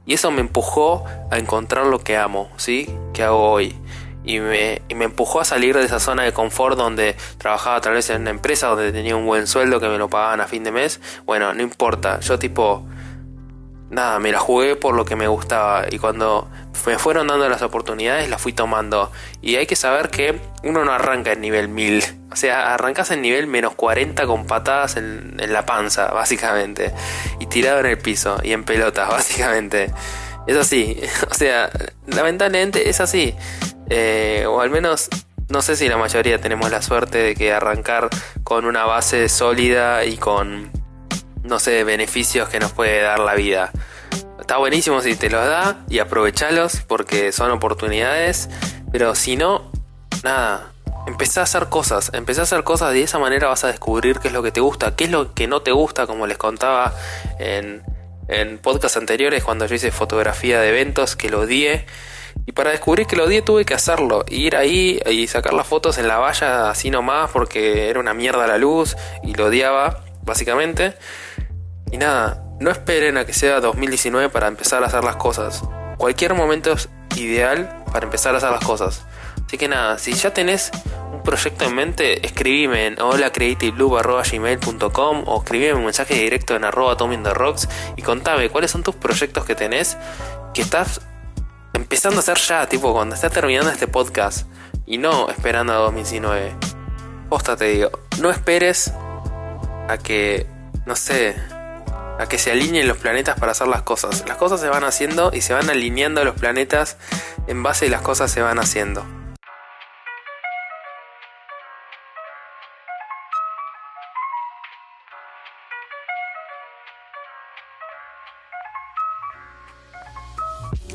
Y 0.06 0.14
eso 0.14 0.30
me 0.30 0.40
empujó 0.40 1.04
a 1.30 1.38
encontrar 1.38 1.86
lo 1.86 2.00
que 2.00 2.16
amo, 2.16 2.50
¿sí? 2.56 2.88
Que 3.12 3.22
hago 3.22 3.50
hoy. 3.50 3.78
Y 4.24 4.40
me, 4.40 4.82
y 4.88 4.94
me 4.94 5.04
empujó 5.04 5.40
a 5.40 5.44
salir 5.44 5.76
de 5.76 5.84
esa 5.84 6.00
zona 6.00 6.22
de 6.22 6.32
confort 6.32 6.76
donde 6.76 7.16
trabajaba 7.38 7.80
tal 7.80 7.94
vez 7.94 8.08
en 8.10 8.22
una 8.22 8.30
empresa 8.30 8.68
donde 8.68 8.92
tenía 8.92 9.16
un 9.16 9.26
buen 9.26 9.46
sueldo 9.46 9.80
que 9.80 9.88
me 9.88 9.98
lo 9.98 10.08
pagaban 10.08 10.40
a 10.40 10.46
fin 10.46 10.64
de 10.64 10.72
mes. 10.72 11.00
Bueno, 11.26 11.52
no 11.54 11.62
importa. 11.62 12.20
Yo 12.20 12.38
tipo 12.38 12.84
nada, 13.92 14.18
me 14.18 14.32
la 14.32 14.40
jugué 14.40 14.74
por 14.74 14.94
lo 14.94 15.04
que 15.04 15.14
me 15.14 15.28
gustaba 15.28 15.84
y 15.88 15.98
cuando 15.98 16.48
me 16.86 16.98
fueron 16.98 17.28
dando 17.28 17.48
las 17.48 17.62
oportunidades 17.62 18.28
las 18.28 18.40
fui 18.40 18.52
tomando. 18.52 19.12
Y 19.40 19.56
hay 19.56 19.66
que 19.66 19.76
saber 19.76 20.10
que 20.10 20.40
uno 20.64 20.84
no 20.84 20.92
arranca 20.92 21.32
en 21.32 21.40
nivel 21.40 21.68
1000, 21.68 22.04
o 22.32 22.36
sea, 22.36 22.74
arrancas 22.74 23.10
en 23.10 23.22
nivel 23.22 23.46
menos 23.46 23.74
40 23.74 24.26
con 24.26 24.46
patadas 24.46 24.96
en, 24.96 25.36
la 25.52 25.66
panza, 25.66 26.10
básicamente, 26.10 26.92
y 27.38 27.46
tirado 27.46 27.80
en 27.80 27.86
el 27.86 27.98
piso 27.98 28.38
y 28.42 28.52
en 28.52 28.64
pelotas, 28.64 29.08
básicamente. 29.10 29.92
Es 30.46 30.56
así, 30.56 31.00
o 31.30 31.34
sea, 31.34 31.70
lamentablemente 32.06 32.88
es 32.88 33.00
así. 33.00 33.34
Eh, 33.90 34.46
o 34.48 34.60
al 34.60 34.70
menos 34.70 35.10
no 35.48 35.60
sé 35.60 35.76
si 35.76 35.86
la 35.86 35.98
mayoría 35.98 36.40
tenemos 36.40 36.70
la 36.70 36.80
suerte 36.80 37.18
de 37.18 37.34
que 37.34 37.52
arrancar 37.52 38.08
con 38.42 38.64
una 38.64 38.84
base 38.86 39.28
sólida 39.28 40.06
y 40.06 40.16
con 40.16 40.70
no 41.44 41.58
sé, 41.58 41.84
beneficios 41.84 42.48
que 42.48 42.60
nos 42.60 42.72
puede 42.72 43.00
dar 43.00 43.20
la 43.20 43.34
vida. 43.34 43.70
Está 44.40 44.56
buenísimo 44.56 45.00
si 45.00 45.14
te 45.14 45.30
los 45.30 45.44
da 45.44 45.84
y 45.88 45.98
aprovechalos 45.98 46.82
porque 46.86 47.32
son 47.32 47.50
oportunidades, 47.50 48.48
pero 48.90 49.14
si 49.14 49.36
no, 49.36 49.70
nada, 50.24 50.72
empezá 51.06 51.40
a 51.40 51.44
hacer 51.44 51.68
cosas, 51.68 52.10
empezá 52.14 52.42
a 52.42 52.44
hacer 52.44 52.64
cosas 52.64 52.94
y 52.94 52.98
de 52.98 53.04
esa 53.04 53.18
manera 53.18 53.48
vas 53.48 53.64
a 53.64 53.68
descubrir 53.68 54.18
qué 54.18 54.28
es 54.28 54.34
lo 54.34 54.42
que 54.42 54.50
te 54.50 54.60
gusta, 54.60 54.94
qué 54.96 55.04
es 55.04 55.10
lo 55.10 55.34
que 55.34 55.46
no 55.46 55.62
te 55.62 55.72
gusta, 55.72 56.06
como 56.06 56.26
les 56.26 56.38
contaba 56.38 56.94
en, 57.38 57.82
en 58.28 58.58
podcasts 58.58 58.96
anteriores 58.96 59.44
cuando 59.44 59.66
yo 59.66 59.74
hice 59.74 59.90
fotografía 59.90 60.60
de 60.60 60.68
eventos 60.70 61.16
que 61.16 61.30
lo 61.30 61.40
odié. 61.40 61.86
Y 62.46 62.52
para 62.52 62.70
descubrir 62.70 63.06
que 63.06 63.16
lo 63.16 63.24
odié 63.24 63.42
tuve 63.42 63.64
que 63.64 63.74
hacerlo. 63.74 64.24
Ir 64.28 64.56
ahí 64.56 65.00
y 65.06 65.26
sacar 65.28 65.52
las 65.52 65.66
fotos 65.66 65.98
en 65.98 66.08
la 66.08 66.18
valla 66.18 66.70
así 66.70 66.90
nomás 66.90 67.30
porque 67.30 67.88
era 67.88 68.00
una 68.00 68.14
mierda 68.14 68.46
la 68.46 68.58
luz 68.58 68.96
y 69.22 69.34
lo 69.34 69.46
odiaba, 69.46 70.00
básicamente. 70.22 70.94
Y 71.92 71.98
nada, 71.98 72.42
no 72.58 72.70
esperen 72.70 73.18
a 73.18 73.24
que 73.24 73.32
sea 73.32 73.60
2019 73.60 74.30
para 74.30 74.48
empezar 74.48 74.82
a 74.82 74.86
hacer 74.86 75.04
las 75.04 75.14
cosas. 75.16 75.62
Cualquier 75.98 76.34
momento 76.34 76.72
es 76.72 76.88
ideal 77.16 77.84
para 77.92 78.06
empezar 78.06 78.34
a 78.34 78.38
hacer 78.38 78.50
las 78.50 78.64
cosas. 78.64 79.04
Así 79.46 79.56
que 79.58 79.68
nada, 79.68 79.98
si 79.98 80.14
ya 80.14 80.32
tenés 80.32 80.72
un 81.12 81.22
proyecto 81.22 81.66
en 81.66 81.74
mente, 81.74 82.26
escribime 82.26 82.86
en 82.86 82.98
holacreativeblue.gmail.com 83.00 85.24
o 85.26 85.42
escribime 85.42 85.74
un 85.74 85.84
mensaje 85.84 86.14
directo 86.14 86.56
en 86.56 86.64
arroba 86.64 86.96
rocks 87.34 87.68
y 87.96 88.02
contame 88.02 88.48
cuáles 88.48 88.70
son 88.70 88.82
tus 88.82 88.96
proyectos 88.96 89.44
que 89.44 89.54
tenés 89.54 89.98
que 90.54 90.62
estás 90.62 91.02
empezando 91.74 92.16
a 92.18 92.20
hacer 92.20 92.38
ya, 92.38 92.66
tipo 92.66 92.94
cuando 92.94 93.14
estás 93.14 93.32
terminando 93.32 93.70
este 93.70 93.86
podcast 93.86 94.46
y 94.86 94.96
no 94.98 95.28
esperando 95.28 95.74
a 95.74 95.76
2019. 95.76 96.56
Posta 97.28 97.56
te 97.56 97.66
digo, 97.66 97.90
no 98.20 98.30
esperes 98.30 98.92
a 99.88 99.98
que, 99.98 100.46
no 100.86 100.96
sé, 100.96 101.36
a 102.22 102.28
que 102.28 102.38
se 102.38 102.52
alineen 102.52 102.88
los 102.88 102.96
planetas 102.98 103.38
para 103.38 103.52
hacer 103.52 103.68
las 103.68 103.82
cosas. 103.82 104.24
Las 104.26 104.36
cosas 104.36 104.60
se 104.60 104.68
van 104.68 104.84
haciendo 104.84 105.30
y 105.34 105.40
se 105.40 105.54
van 105.54 105.68
alineando 105.68 106.24
los 106.24 106.34
planetas 106.34 106.96
en 107.46 107.62
base 107.62 107.86
a 107.86 107.90
las 107.90 108.02
cosas 108.02 108.30
se 108.30 108.40
van 108.40 108.58
haciendo. 108.58 109.21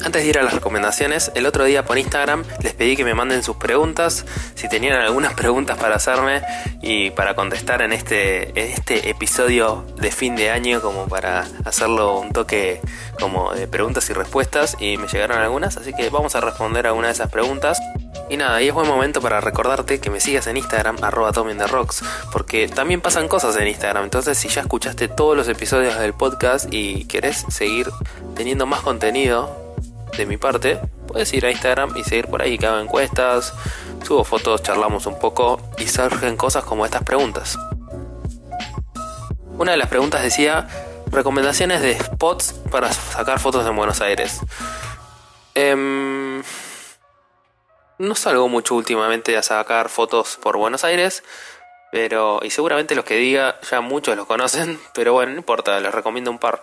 Antes 0.08 0.24
de 0.24 0.30
ir 0.30 0.40
a 0.40 0.42
las 0.44 0.54
recomendaciones, 0.54 1.34
el 1.36 1.46
otro 1.46 1.66
día 1.66 1.84
por 1.84 1.98
Instagram 1.98 2.46
les 2.62 2.72
pedí 2.72 2.96
que 2.96 3.04
me 3.04 3.14
manden 3.14 3.44
sus 3.44 3.58
preguntas, 3.58 4.26
si 4.56 4.70
tenían 4.70 4.94
algunas 5.02 5.34
preguntas 5.34 5.78
para 5.78 5.98
hacerme 5.98 6.44
y 6.82 7.10
para 7.10 7.36
contestar 7.36 7.82
en 7.82 7.92
este, 7.92 8.52
en 8.52 8.72
este 8.72 9.10
episodio 9.10 9.86
de 9.98 10.10
fin 10.10 10.38
de 10.38 10.50
año, 10.50 10.82
como 10.82 11.10
para 11.10 11.46
hacerlo 11.66 12.22
un 12.22 12.32
toque 12.32 12.80
como 13.20 13.52
de 13.52 13.68
preguntas 13.68 14.10
y 14.10 14.14
respuestas, 14.14 14.78
y 14.80 14.96
me 14.96 15.10
llegaron 15.10 15.40
algunas, 15.40 15.76
así 15.76 15.92
que 15.92 16.10
vamos 16.10 16.36
a 16.36 16.40
responder 16.40 16.88
a 16.88 16.94
una 16.94 17.08
de 17.08 17.14
esas 17.14 17.30
preguntas. 17.30 17.78
Y 18.30 18.38
nada, 18.38 18.62
y 18.62 18.70
es 18.70 18.74
buen 18.74 18.88
momento 18.88 19.20
para 19.20 19.42
recordarte 19.42 20.00
que 20.00 20.10
me 20.10 20.22
sigas 20.22 20.48
en 20.48 20.56
Instagram, 20.56 21.04
arroba 21.04 21.34
Rocks, 21.68 22.02
porque 22.32 22.70
también 22.70 23.02
pasan 23.02 23.28
cosas 23.28 23.58
en 23.58 23.68
Instagram. 23.68 24.06
Entonces, 24.06 24.38
si 24.38 24.48
ya 24.48 24.62
escuchaste 24.62 25.10
todos 25.10 25.36
los 25.36 25.50
episodios 25.50 26.00
del 26.00 26.14
podcast 26.14 26.68
y 26.72 27.04
querés 27.08 27.44
seguir 27.50 27.90
teniendo 28.36 28.66
más 28.66 28.80
contenido, 28.80 29.67
de 30.16 30.26
mi 30.26 30.38
parte, 30.38 30.80
puedes 31.08 31.34
ir 31.34 31.46
a 31.46 31.52
Instagram 31.52 31.98
y 31.98 32.04
seguir 32.04 32.28
por 32.28 32.42
ahí 32.42 32.58
que 32.58 32.68
hago 32.68 32.80
encuestas, 32.80 33.54
subo 34.06 34.24
fotos, 34.24 34.64
charlamos 34.64 35.06
un 35.06 35.20
poco 35.20 35.60
y 35.78 35.88
surgen 35.88 36.38
cosas 36.38 36.64
como 36.64 36.86
estas 36.86 37.04
preguntas. 37.04 37.58
Una 39.58 39.72
de 39.72 39.78
las 39.78 39.90
preguntas 39.90 40.22
decía 40.22 40.68
recomendaciones 41.12 41.82
de 41.82 41.98
spots 41.98 42.54
para 42.72 42.92
sacar 42.92 43.40
fotos 43.40 43.66
en 43.66 43.76
Buenos 43.76 44.02
Aires. 44.02 44.42
Em, 45.56 46.44
no 47.98 48.14
salgo 48.14 48.48
mucho 48.48 48.76
últimamente 48.76 49.36
a 49.38 49.42
sacar 49.42 49.90
fotos 49.90 50.38
por 50.42 50.58
Buenos 50.58 50.84
Aires, 50.84 51.24
pero 51.92 52.40
y 52.44 52.52
seguramente 52.52 52.94
los 52.94 53.06
que 53.06 53.16
diga 53.16 53.60
ya 53.70 53.82
muchos 53.82 54.16
los 54.16 54.28
conocen, 54.28 54.80
pero 54.94 55.14
bueno, 55.14 55.32
no 55.32 55.40
importa, 55.40 55.80
les 55.80 55.94
recomiendo 55.94 56.30
un 56.30 56.40
par. 56.40 56.62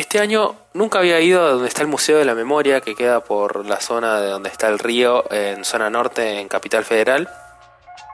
Este 0.00 0.18
año 0.18 0.56
nunca 0.72 1.00
había 1.00 1.20
ido 1.20 1.44
a 1.44 1.50
donde 1.50 1.68
está 1.68 1.82
el 1.82 1.88
Museo 1.88 2.16
de 2.16 2.24
la 2.24 2.34
Memoria, 2.34 2.80
que 2.80 2.94
queda 2.94 3.22
por 3.22 3.66
la 3.66 3.82
zona 3.82 4.18
de 4.18 4.30
donde 4.30 4.48
está 4.48 4.66
el 4.68 4.78
río, 4.78 5.30
en 5.30 5.62
zona 5.62 5.90
norte, 5.90 6.40
en 6.40 6.48
Capital 6.48 6.86
Federal. 6.86 7.28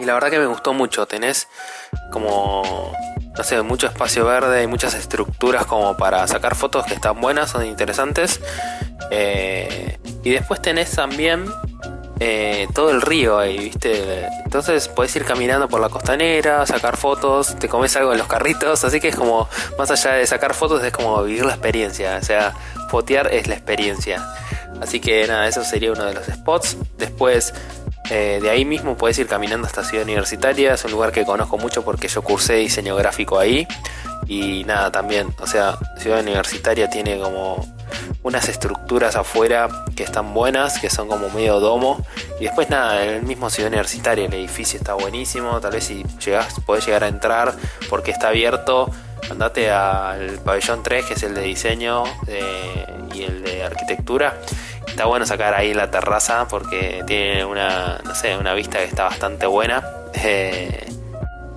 Y 0.00 0.04
la 0.04 0.14
verdad 0.14 0.30
que 0.30 0.40
me 0.40 0.46
gustó 0.46 0.72
mucho. 0.72 1.06
Tenés 1.06 1.46
como, 2.10 2.92
no 3.38 3.44
sé, 3.44 3.62
mucho 3.62 3.86
espacio 3.86 4.26
verde 4.26 4.64
y 4.64 4.66
muchas 4.66 4.94
estructuras 4.94 5.64
como 5.66 5.96
para 5.96 6.26
sacar 6.26 6.56
fotos 6.56 6.84
que 6.86 6.94
están 6.94 7.20
buenas, 7.20 7.50
son 7.50 7.64
interesantes. 7.64 8.40
Eh, 9.12 9.96
y 10.24 10.30
después 10.30 10.60
tenés 10.60 10.90
también 10.90 11.44
eh, 12.18 12.66
todo 12.74 12.90
el 12.90 13.02
río 13.02 13.38
ahí, 13.38 13.58
¿viste? 13.58 14.26
Entonces 14.44 14.88
puedes 14.88 15.14
ir 15.16 15.24
caminando 15.24 15.68
por 15.68 15.80
la 15.80 15.90
costanera, 15.90 16.64
sacar 16.64 16.96
fotos, 16.96 17.56
te 17.56 17.68
comes 17.68 17.94
algo 17.96 18.12
en 18.12 18.18
los 18.18 18.26
carritos, 18.26 18.84
así 18.84 19.00
que 19.00 19.08
es 19.08 19.16
como, 19.16 19.48
más 19.78 19.90
allá 19.90 20.12
de 20.12 20.26
sacar 20.26 20.54
fotos, 20.54 20.82
es 20.82 20.92
como 20.92 21.22
vivir 21.22 21.44
la 21.44 21.52
experiencia, 21.52 22.18
o 22.20 22.24
sea, 22.24 22.54
fotear 22.88 23.32
es 23.34 23.46
la 23.48 23.54
experiencia. 23.54 24.26
Así 24.80 25.00
que 25.00 25.26
nada, 25.26 25.46
eso 25.46 25.64
sería 25.64 25.92
uno 25.92 26.04
de 26.04 26.14
los 26.14 26.26
spots. 26.26 26.76
Después, 26.98 27.52
eh, 28.10 28.38
de 28.42 28.50
ahí 28.50 28.64
mismo 28.64 28.96
puedes 28.96 29.18
ir 29.18 29.26
caminando 29.26 29.66
hasta 29.66 29.84
Ciudad 29.84 30.04
Universitaria, 30.04 30.74
es 30.74 30.84
un 30.84 30.92
lugar 30.92 31.12
que 31.12 31.24
conozco 31.24 31.58
mucho 31.58 31.84
porque 31.84 32.08
yo 32.08 32.22
cursé 32.22 32.54
diseño 32.54 32.96
gráfico 32.96 33.38
ahí. 33.38 33.66
Y 34.26 34.64
nada, 34.64 34.90
también, 34.90 35.28
o 35.40 35.46
sea, 35.46 35.78
Ciudad 35.98 36.20
Universitaria 36.20 36.90
tiene 36.90 37.18
como 37.18 37.75
unas 38.22 38.48
estructuras 38.48 39.16
afuera 39.16 39.68
que 39.94 40.02
están 40.02 40.34
buenas, 40.34 40.78
que 40.78 40.90
son 40.90 41.08
como 41.08 41.28
medio 41.30 41.60
domo. 41.60 42.04
Y 42.40 42.44
después 42.44 42.70
nada, 42.70 43.04
el 43.04 43.22
mismo 43.22 43.50
ciudad 43.50 43.68
universitaria, 43.68 44.26
el 44.26 44.34
edificio 44.34 44.78
está 44.78 44.94
buenísimo. 44.94 45.60
Tal 45.60 45.72
vez 45.72 45.84
si 45.84 46.04
llegas, 46.24 46.60
podés 46.60 46.84
llegar 46.86 47.04
a 47.04 47.08
entrar 47.08 47.54
porque 47.88 48.10
está 48.10 48.28
abierto. 48.28 48.90
Andate 49.30 49.70
al 49.70 50.38
pabellón 50.44 50.82
3, 50.82 51.06
que 51.06 51.14
es 51.14 51.22
el 51.22 51.34
de 51.34 51.42
diseño 51.42 52.04
y 53.14 53.22
el 53.22 53.42
de 53.42 53.64
arquitectura. 53.64 54.38
Está 54.86 55.06
bueno 55.06 55.26
sacar 55.26 55.54
ahí 55.54 55.74
la 55.74 55.90
terraza 55.90 56.46
porque 56.48 57.04
tiene 57.06 57.44
una, 57.44 57.98
no 58.04 58.14
sé, 58.14 58.36
una 58.36 58.54
vista 58.54 58.78
que 58.78 58.84
está 58.84 59.04
bastante 59.04 59.46
buena. 59.46 59.84
Eh, 60.14 60.88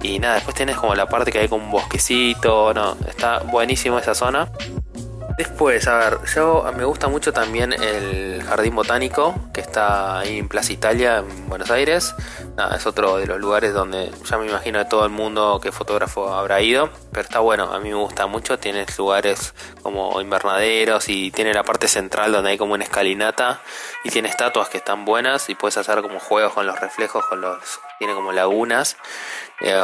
y 0.02 0.20
nada, 0.20 0.36
después 0.36 0.56
tienes 0.56 0.78
como 0.78 0.96
la 0.96 1.08
parte 1.08 1.32
que 1.32 1.40
hay 1.40 1.48
con 1.48 1.62
un 1.62 1.72
bosquecito. 1.72 2.74
No, 2.74 2.98
está 3.08 3.40
buenísimo 3.40 4.00
esa 4.00 4.16
zona. 4.16 4.50
Después, 5.40 5.88
a 5.88 5.98
ver, 5.98 6.20
yo 6.36 6.66
me 6.76 6.84
gusta 6.84 7.08
mucho 7.08 7.32
también 7.32 7.72
el 7.72 8.44
Jardín 8.44 8.76
Botánico, 8.76 9.34
que 9.54 9.62
está 9.62 10.20
ahí 10.20 10.38
en 10.38 10.50
Plaza 10.50 10.74
Italia, 10.74 11.20
en 11.20 11.48
Buenos 11.48 11.72
Aires. 11.72 12.14
Nada, 12.58 12.76
es 12.76 12.86
otro 12.86 13.16
de 13.16 13.26
los 13.26 13.40
lugares 13.40 13.74
donde 13.74 14.12
ya 14.26 14.38
me 14.38 14.48
imagino 14.48 14.80
de 14.80 14.84
todo 14.84 15.06
el 15.06 15.12
mundo 15.12 15.62
que 15.64 15.72
fotógrafo 15.72 16.34
habrá 16.34 16.60
ido. 16.60 16.90
Pero 17.14 17.22
está 17.22 17.40
bueno, 17.40 17.72
a 17.72 17.80
mí 17.80 17.88
me 17.88 17.96
gusta 17.96 18.28
mucho. 18.28 18.60
Tiene 18.60 18.86
lugares 18.98 19.54
como 19.82 20.20
invernaderos 20.20 21.08
y 21.08 21.32
tiene 21.32 21.54
la 21.54 21.64
parte 21.64 21.88
central 21.88 22.34
donde 22.34 22.50
hay 22.50 22.58
como 22.58 22.74
una 22.74 22.84
escalinata 22.84 23.62
y 24.04 24.10
tiene 24.10 24.28
estatuas 24.28 24.68
que 24.68 24.80
están 24.80 25.06
buenas 25.06 25.50
y 25.50 25.56
puedes 25.56 25.78
hacer 25.78 26.02
como 26.02 26.20
juegos 26.20 26.52
con 26.52 26.68
los 26.68 26.78
reflejos, 26.78 27.24
con 27.28 27.40
los 27.40 27.80
tiene 28.00 28.14
como 28.14 28.32
lagunas, 28.32 28.98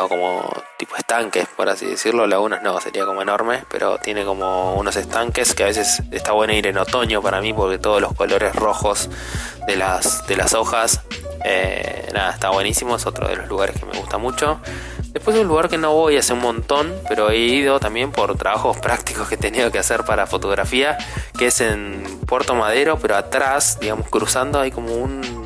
como 0.09 0.49
tipo 0.77 0.95
estanques, 0.95 1.47
por 1.55 1.69
así 1.69 1.85
decirlo. 1.85 2.27
Lagunas 2.27 2.61
no, 2.61 2.79
sería 2.79 3.05
como 3.05 3.21
enorme, 3.21 3.63
pero 3.69 3.97
tiene 3.97 4.23
como 4.23 4.75
unos 4.75 4.95
estanques 4.95 5.53
que 5.53 5.63
a 5.63 5.67
veces 5.67 6.01
está 6.11 6.31
bueno 6.31 6.53
ir 6.53 6.67
en 6.67 6.77
otoño 6.77 7.21
para 7.21 7.41
mí 7.41 7.53
porque 7.53 7.77
todos 7.77 8.01
los 8.01 8.13
colores 8.13 8.55
rojos 8.55 9.09
de 9.67 9.75
las, 9.75 10.25
de 10.27 10.37
las 10.37 10.53
hojas, 10.53 11.01
eh, 11.43 12.09
nada, 12.13 12.31
está 12.31 12.49
buenísimo. 12.49 12.95
Es 12.95 13.05
otro 13.05 13.27
de 13.27 13.35
los 13.35 13.47
lugares 13.49 13.79
que 13.79 13.85
me 13.85 13.97
gusta 13.97 14.17
mucho. 14.17 14.59
Después 15.11 15.37
un 15.37 15.47
lugar 15.47 15.69
que 15.69 15.77
no 15.77 15.93
voy 15.93 16.17
hace 16.17 16.33
un 16.33 16.41
montón, 16.41 16.93
pero 17.07 17.29
he 17.29 17.37
ido 17.37 17.79
también 17.79 18.11
por 18.11 18.37
trabajos 18.37 18.77
prácticos 18.81 19.27
que 19.27 19.35
he 19.35 19.37
tenido 19.37 19.71
que 19.71 19.79
hacer 19.79 20.03
para 20.03 20.27
fotografía, 20.27 20.97
que 21.37 21.47
es 21.47 21.61
en 21.61 22.03
Puerto 22.27 22.55
Madero, 22.55 22.97
pero 22.99 23.15
atrás, 23.15 23.77
digamos, 23.79 24.09
cruzando 24.09 24.59
hay 24.59 24.71
como 24.71 24.93
un 24.93 25.44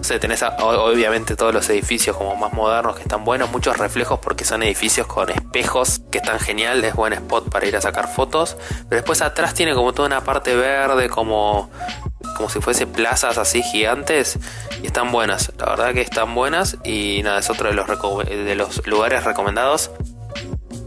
tenés 0.00 0.42
obviamente 0.42 1.36
todos 1.36 1.52
los 1.52 1.68
edificios 1.70 2.16
como 2.16 2.34
más 2.36 2.52
modernos 2.52 2.96
que 2.96 3.02
están 3.02 3.24
buenos, 3.24 3.50
muchos 3.50 3.76
reflejos 3.76 4.18
porque 4.20 4.44
son 4.44 4.62
edificios 4.62 5.06
con 5.06 5.30
espejos 5.30 6.00
que 6.10 6.18
están 6.18 6.38
genial, 6.38 6.84
es 6.84 6.94
buen 6.94 7.12
spot 7.12 7.50
para 7.50 7.66
ir 7.66 7.76
a 7.76 7.80
sacar 7.80 8.08
fotos. 8.08 8.56
Pero 8.88 9.00
después 9.00 9.22
atrás 9.22 9.54
tiene 9.54 9.74
como 9.74 9.92
toda 9.92 10.08
una 10.08 10.22
parte 10.22 10.54
verde, 10.54 11.08
como, 11.08 11.70
como 12.36 12.48
si 12.48 12.60
fuese 12.60 12.86
plazas 12.86 13.38
así 13.38 13.62
gigantes 13.62 14.38
y 14.82 14.86
están 14.86 15.12
buenas, 15.12 15.52
la 15.58 15.66
verdad 15.66 15.94
que 15.94 16.00
están 16.00 16.34
buenas 16.34 16.78
y 16.84 17.20
nada, 17.22 17.40
es 17.40 17.50
otro 17.50 17.68
de 17.68 17.74
los, 17.74 17.86
de 18.26 18.54
los 18.54 18.86
lugares 18.86 19.24
recomendados. 19.24 19.90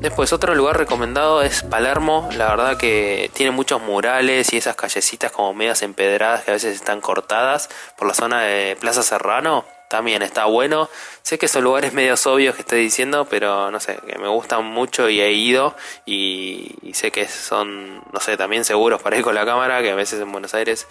Después 0.03 0.33
otro 0.33 0.53
lugar 0.53 0.77
recomendado 0.77 1.41
es 1.41 1.63
Palermo, 1.63 2.27
la 2.35 2.49
verdad 2.49 2.75
que 2.75 3.31
tiene 3.33 3.51
muchos 3.51 3.81
murales 3.81 4.51
y 4.51 4.57
esas 4.57 4.75
callecitas 4.75 5.31
como 5.31 5.53
medias 5.53 5.81
empedradas 5.81 6.43
que 6.43 6.51
a 6.51 6.55
veces 6.55 6.75
están 6.75 6.99
cortadas 6.99 7.69
por 7.97 8.09
la 8.09 8.13
zona 8.13 8.41
de 8.41 8.75
Plaza 8.75 9.01
Serrano, 9.01 9.63
también 9.87 10.21
está 10.21 10.43
bueno. 10.43 10.89
Sé 11.21 11.39
que 11.39 11.47
son 11.47 11.63
lugares 11.63 11.93
medio 11.93 12.15
obvios 12.25 12.53
que 12.53 12.63
estoy 12.63 12.81
diciendo, 12.81 13.27
pero 13.29 13.71
no 13.71 13.79
sé, 13.79 13.97
que 14.05 14.19
me 14.19 14.27
gustan 14.27 14.65
mucho 14.65 15.07
y 15.07 15.21
he 15.21 15.31
ido 15.31 15.73
y, 16.05 16.75
sé 16.91 17.09
que 17.11 17.25
son, 17.29 18.03
no 18.11 18.19
sé, 18.19 18.35
también 18.35 18.65
seguros 18.65 19.01
para 19.01 19.15
ir 19.15 19.23
con 19.23 19.35
la 19.35 19.45
cámara, 19.45 19.81
que 19.81 19.91
a 19.91 19.95
veces 19.95 20.19
en 20.19 20.29
Buenos 20.33 20.53
Aires 20.53 20.85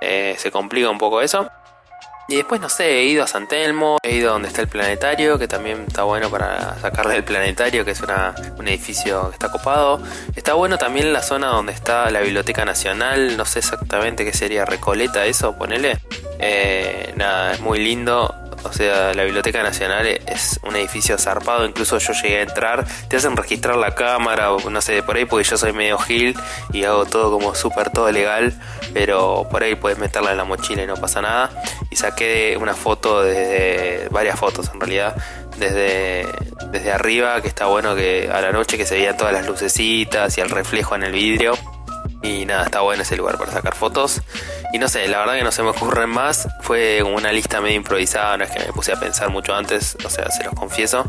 eh, 0.00 0.36
se 0.38 0.52
complica 0.52 0.88
un 0.90 0.98
poco 0.98 1.22
eso. 1.22 1.50
Y 2.26 2.36
después, 2.36 2.60
no 2.60 2.68
sé, 2.68 3.00
he 3.00 3.04
ido 3.04 3.22
a 3.22 3.26
San 3.26 3.46
Telmo, 3.46 3.98
he 4.02 4.14
ido 4.16 4.32
donde 4.32 4.48
está 4.48 4.62
el 4.62 4.68
planetario, 4.68 5.38
que 5.38 5.46
también 5.46 5.84
está 5.86 6.04
bueno 6.04 6.30
para 6.30 6.78
sacarle 6.80 7.16
el 7.16 7.24
planetario, 7.24 7.84
que 7.84 7.90
es 7.90 8.00
una, 8.00 8.34
un 8.56 8.66
edificio 8.66 9.28
que 9.28 9.34
está 9.34 9.50
copado. 9.50 10.00
Está 10.34 10.54
bueno 10.54 10.78
también 10.78 11.12
la 11.12 11.22
zona 11.22 11.48
donde 11.48 11.72
está 11.72 12.10
la 12.10 12.20
Biblioteca 12.20 12.64
Nacional, 12.64 13.36
no 13.36 13.44
sé 13.44 13.58
exactamente 13.58 14.24
qué 14.24 14.32
sería 14.32 14.64
Recoleta 14.64 15.26
eso, 15.26 15.56
ponele. 15.56 15.98
Eh, 16.38 17.12
nada, 17.16 17.52
es 17.52 17.60
muy 17.60 17.78
lindo. 17.78 18.34
O 18.64 18.72
sea, 18.72 19.14
la 19.14 19.24
Biblioteca 19.24 19.62
Nacional 19.62 20.06
es 20.06 20.58
un 20.62 20.74
edificio 20.76 21.18
zarpado, 21.18 21.66
incluso 21.66 21.98
yo 21.98 22.12
llegué 22.14 22.38
a 22.38 22.42
entrar, 22.42 22.86
te 23.08 23.16
hacen 23.16 23.36
registrar 23.36 23.76
la 23.76 23.94
cámara 23.94 24.48
no 24.70 24.80
sé, 24.80 25.02
por 25.02 25.16
ahí 25.16 25.24
porque 25.24 25.48
yo 25.48 25.56
soy 25.56 25.72
medio 25.72 25.98
gil 25.98 26.36
y 26.72 26.84
hago 26.84 27.04
todo 27.04 27.30
como 27.30 27.54
súper 27.54 27.90
todo 27.90 28.10
legal, 28.10 28.54
pero 28.92 29.46
por 29.50 29.62
ahí 29.62 29.74
puedes 29.74 29.98
meterla 29.98 30.32
en 30.32 30.38
la 30.38 30.44
mochila 30.44 30.82
y 30.82 30.86
no 30.86 30.96
pasa 30.96 31.20
nada. 31.20 31.50
Y 31.90 31.96
saqué 31.96 32.56
una 32.60 32.74
foto 32.74 33.22
desde, 33.22 34.08
varias 34.10 34.38
fotos 34.38 34.70
en 34.72 34.80
realidad, 34.80 35.14
desde, 35.58 36.26
desde 36.70 36.92
arriba, 36.92 37.40
que 37.42 37.48
está 37.48 37.66
bueno 37.66 37.94
que 37.94 38.30
a 38.32 38.40
la 38.40 38.52
noche 38.52 38.76
que 38.76 38.86
se 38.86 38.96
veían 38.96 39.16
todas 39.16 39.32
las 39.32 39.46
lucecitas 39.46 40.36
y 40.38 40.40
el 40.40 40.50
reflejo 40.50 40.94
en 40.94 41.04
el 41.04 41.12
vidrio. 41.12 41.54
Y 42.24 42.46
nada, 42.46 42.64
está 42.64 42.80
bueno 42.80 43.02
ese 43.02 43.16
lugar 43.16 43.38
para 43.38 43.52
sacar 43.52 43.74
fotos. 43.74 44.22
Y 44.72 44.78
no 44.78 44.88
sé, 44.88 45.06
la 45.08 45.18
verdad 45.18 45.34
que 45.34 45.44
no 45.44 45.52
se 45.52 45.62
me 45.62 45.68
ocurren 45.68 46.10
más. 46.10 46.48
Fue 46.62 47.02
una 47.02 47.30
lista 47.30 47.60
medio 47.60 47.76
improvisada, 47.76 48.36
no 48.36 48.44
es 48.44 48.50
que 48.50 48.60
me 48.60 48.72
puse 48.72 48.92
a 48.92 48.96
pensar 48.98 49.28
mucho 49.28 49.54
antes, 49.54 49.96
o 50.04 50.10
sea, 50.10 50.30
se 50.30 50.42
los 50.42 50.54
confieso. 50.54 51.04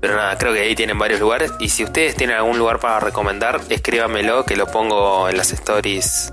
Pero 0.00 0.16
nada, 0.16 0.38
creo 0.38 0.52
que 0.52 0.60
ahí 0.60 0.74
tienen 0.74 0.98
varios 0.98 1.20
lugares. 1.20 1.52
Y 1.58 1.68
si 1.68 1.84
ustedes 1.84 2.14
tienen 2.14 2.36
algún 2.36 2.58
lugar 2.58 2.78
para 2.78 3.00
recomendar, 3.00 3.60
escríbamelo, 3.68 4.44
que 4.44 4.56
lo 4.56 4.66
pongo 4.66 5.28
en 5.28 5.36
las 5.36 5.52
stories 5.52 6.32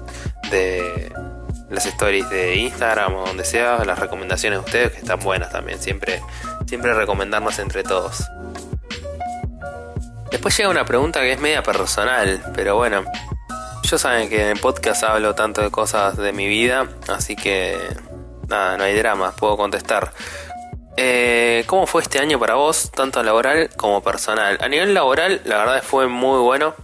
de 0.51 1.11
las 1.69 1.85
stories 1.85 2.29
de 2.29 2.57
Instagram 2.57 3.15
o 3.15 3.25
donde 3.25 3.45
sea, 3.45 3.83
las 3.85 3.97
recomendaciones 3.97 4.59
de 4.59 4.65
ustedes 4.65 4.91
que 4.91 4.97
están 4.97 5.19
buenas 5.21 5.51
también, 5.51 5.81
siempre 5.81 6.21
siempre 6.67 6.93
recomendarnos 6.93 7.59
entre 7.59 7.83
todos. 7.83 8.29
Después 10.31 10.55
llega 10.55 10.69
una 10.69 10.85
pregunta 10.85 11.19
que 11.19 11.33
es 11.33 11.39
media 11.41 11.63
personal, 11.63 12.41
pero 12.55 12.77
bueno, 12.77 13.03
yo 13.83 13.97
saben 13.97 14.29
que 14.29 14.41
en 14.41 14.49
el 14.49 14.59
podcast 14.59 15.03
hablo 15.03 15.35
tanto 15.35 15.61
de 15.61 15.71
cosas 15.71 16.17
de 16.17 16.31
mi 16.31 16.47
vida, 16.47 16.87
así 17.07 17.35
que 17.35 17.77
nada, 18.47 18.77
no 18.77 18.83
hay 18.83 18.95
drama, 18.95 19.31
puedo 19.31 19.57
contestar. 19.57 20.11
Eh, 20.97 21.63
¿Cómo 21.67 21.87
fue 21.87 22.01
este 22.01 22.19
año 22.19 22.39
para 22.39 22.55
vos, 22.55 22.91
tanto 22.91 23.23
laboral 23.23 23.69
como 23.77 24.01
personal? 24.01 24.57
A 24.61 24.67
nivel 24.67 24.93
laboral, 24.93 25.41
la 25.45 25.57
verdad 25.57 25.83
fue 25.83 26.07
muy 26.07 26.39
bueno, 26.39 26.75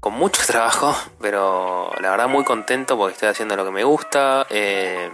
con 0.00 0.14
mucho 0.14 0.42
trabajo, 0.46 0.96
pero 1.20 1.92
la 2.00 2.10
verdad 2.10 2.28
muy 2.28 2.44
contento 2.44 2.96
porque 2.96 3.14
estoy 3.14 3.28
haciendo 3.28 3.56
lo 3.56 3.64
que 3.64 3.70
me 3.70 3.84
gusta, 3.84 4.46
eh, 4.50 5.10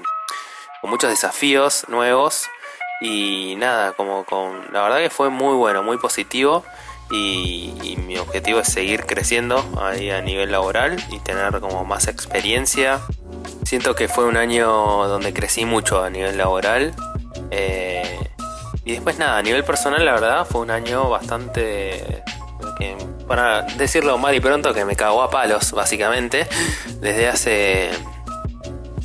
con 0.80 0.90
muchos 0.90 1.10
desafíos 1.10 1.86
nuevos 1.88 2.46
y 3.00 3.54
nada, 3.56 3.92
como 3.92 4.24
con, 4.24 4.72
la 4.72 4.82
verdad 4.82 4.98
que 4.98 5.10
fue 5.10 5.28
muy 5.28 5.54
bueno, 5.54 5.82
muy 5.82 5.98
positivo 5.98 6.64
y, 7.10 7.96
mi 8.06 8.18
objetivo 8.18 8.60
es 8.60 8.68
seguir 8.68 9.06
creciendo 9.06 9.64
ahí 9.80 10.10
a 10.10 10.20
nivel 10.20 10.52
laboral 10.52 11.02
y 11.10 11.18
tener 11.20 11.60
como 11.60 11.84
más 11.84 12.06
experiencia. 12.06 13.00
Siento 13.64 13.94
que 13.94 14.08
fue 14.08 14.24
un 14.26 14.36
año 14.36 14.68
donde 15.08 15.32
crecí 15.32 15.64
mucho 15.64 16.02
a 16.02 16.10
nivel 16.10 16.36
laboral. 16.36 16.94
Eh, 17.50 18.18
y 18.84 18.92
después 18.92 19.18
nada, 19.18 19.38
a 19.38 19.42
nivel 19.42 19.64
personal 19.64 20.04
la 20.04 20.12
verdad 20.12 20.46
fue 20.46 20.60
un 20.60 20.70
año 20.70 21.08
bastante... 21.08 22.22
para 23.26 23.62
decirlo 23.62 24.18
mal 24.18 24.34
y 24.34 24.40
pronto, 24.40 24.74
que 24.74 24.84
me 24.84 24.96
cagó 24.96 25.22
a 25.22 25.30
palos, 25.30 25.72
básicamente. 25.72 26.46
Desde 27.00 27.28
hace 27.28 27.90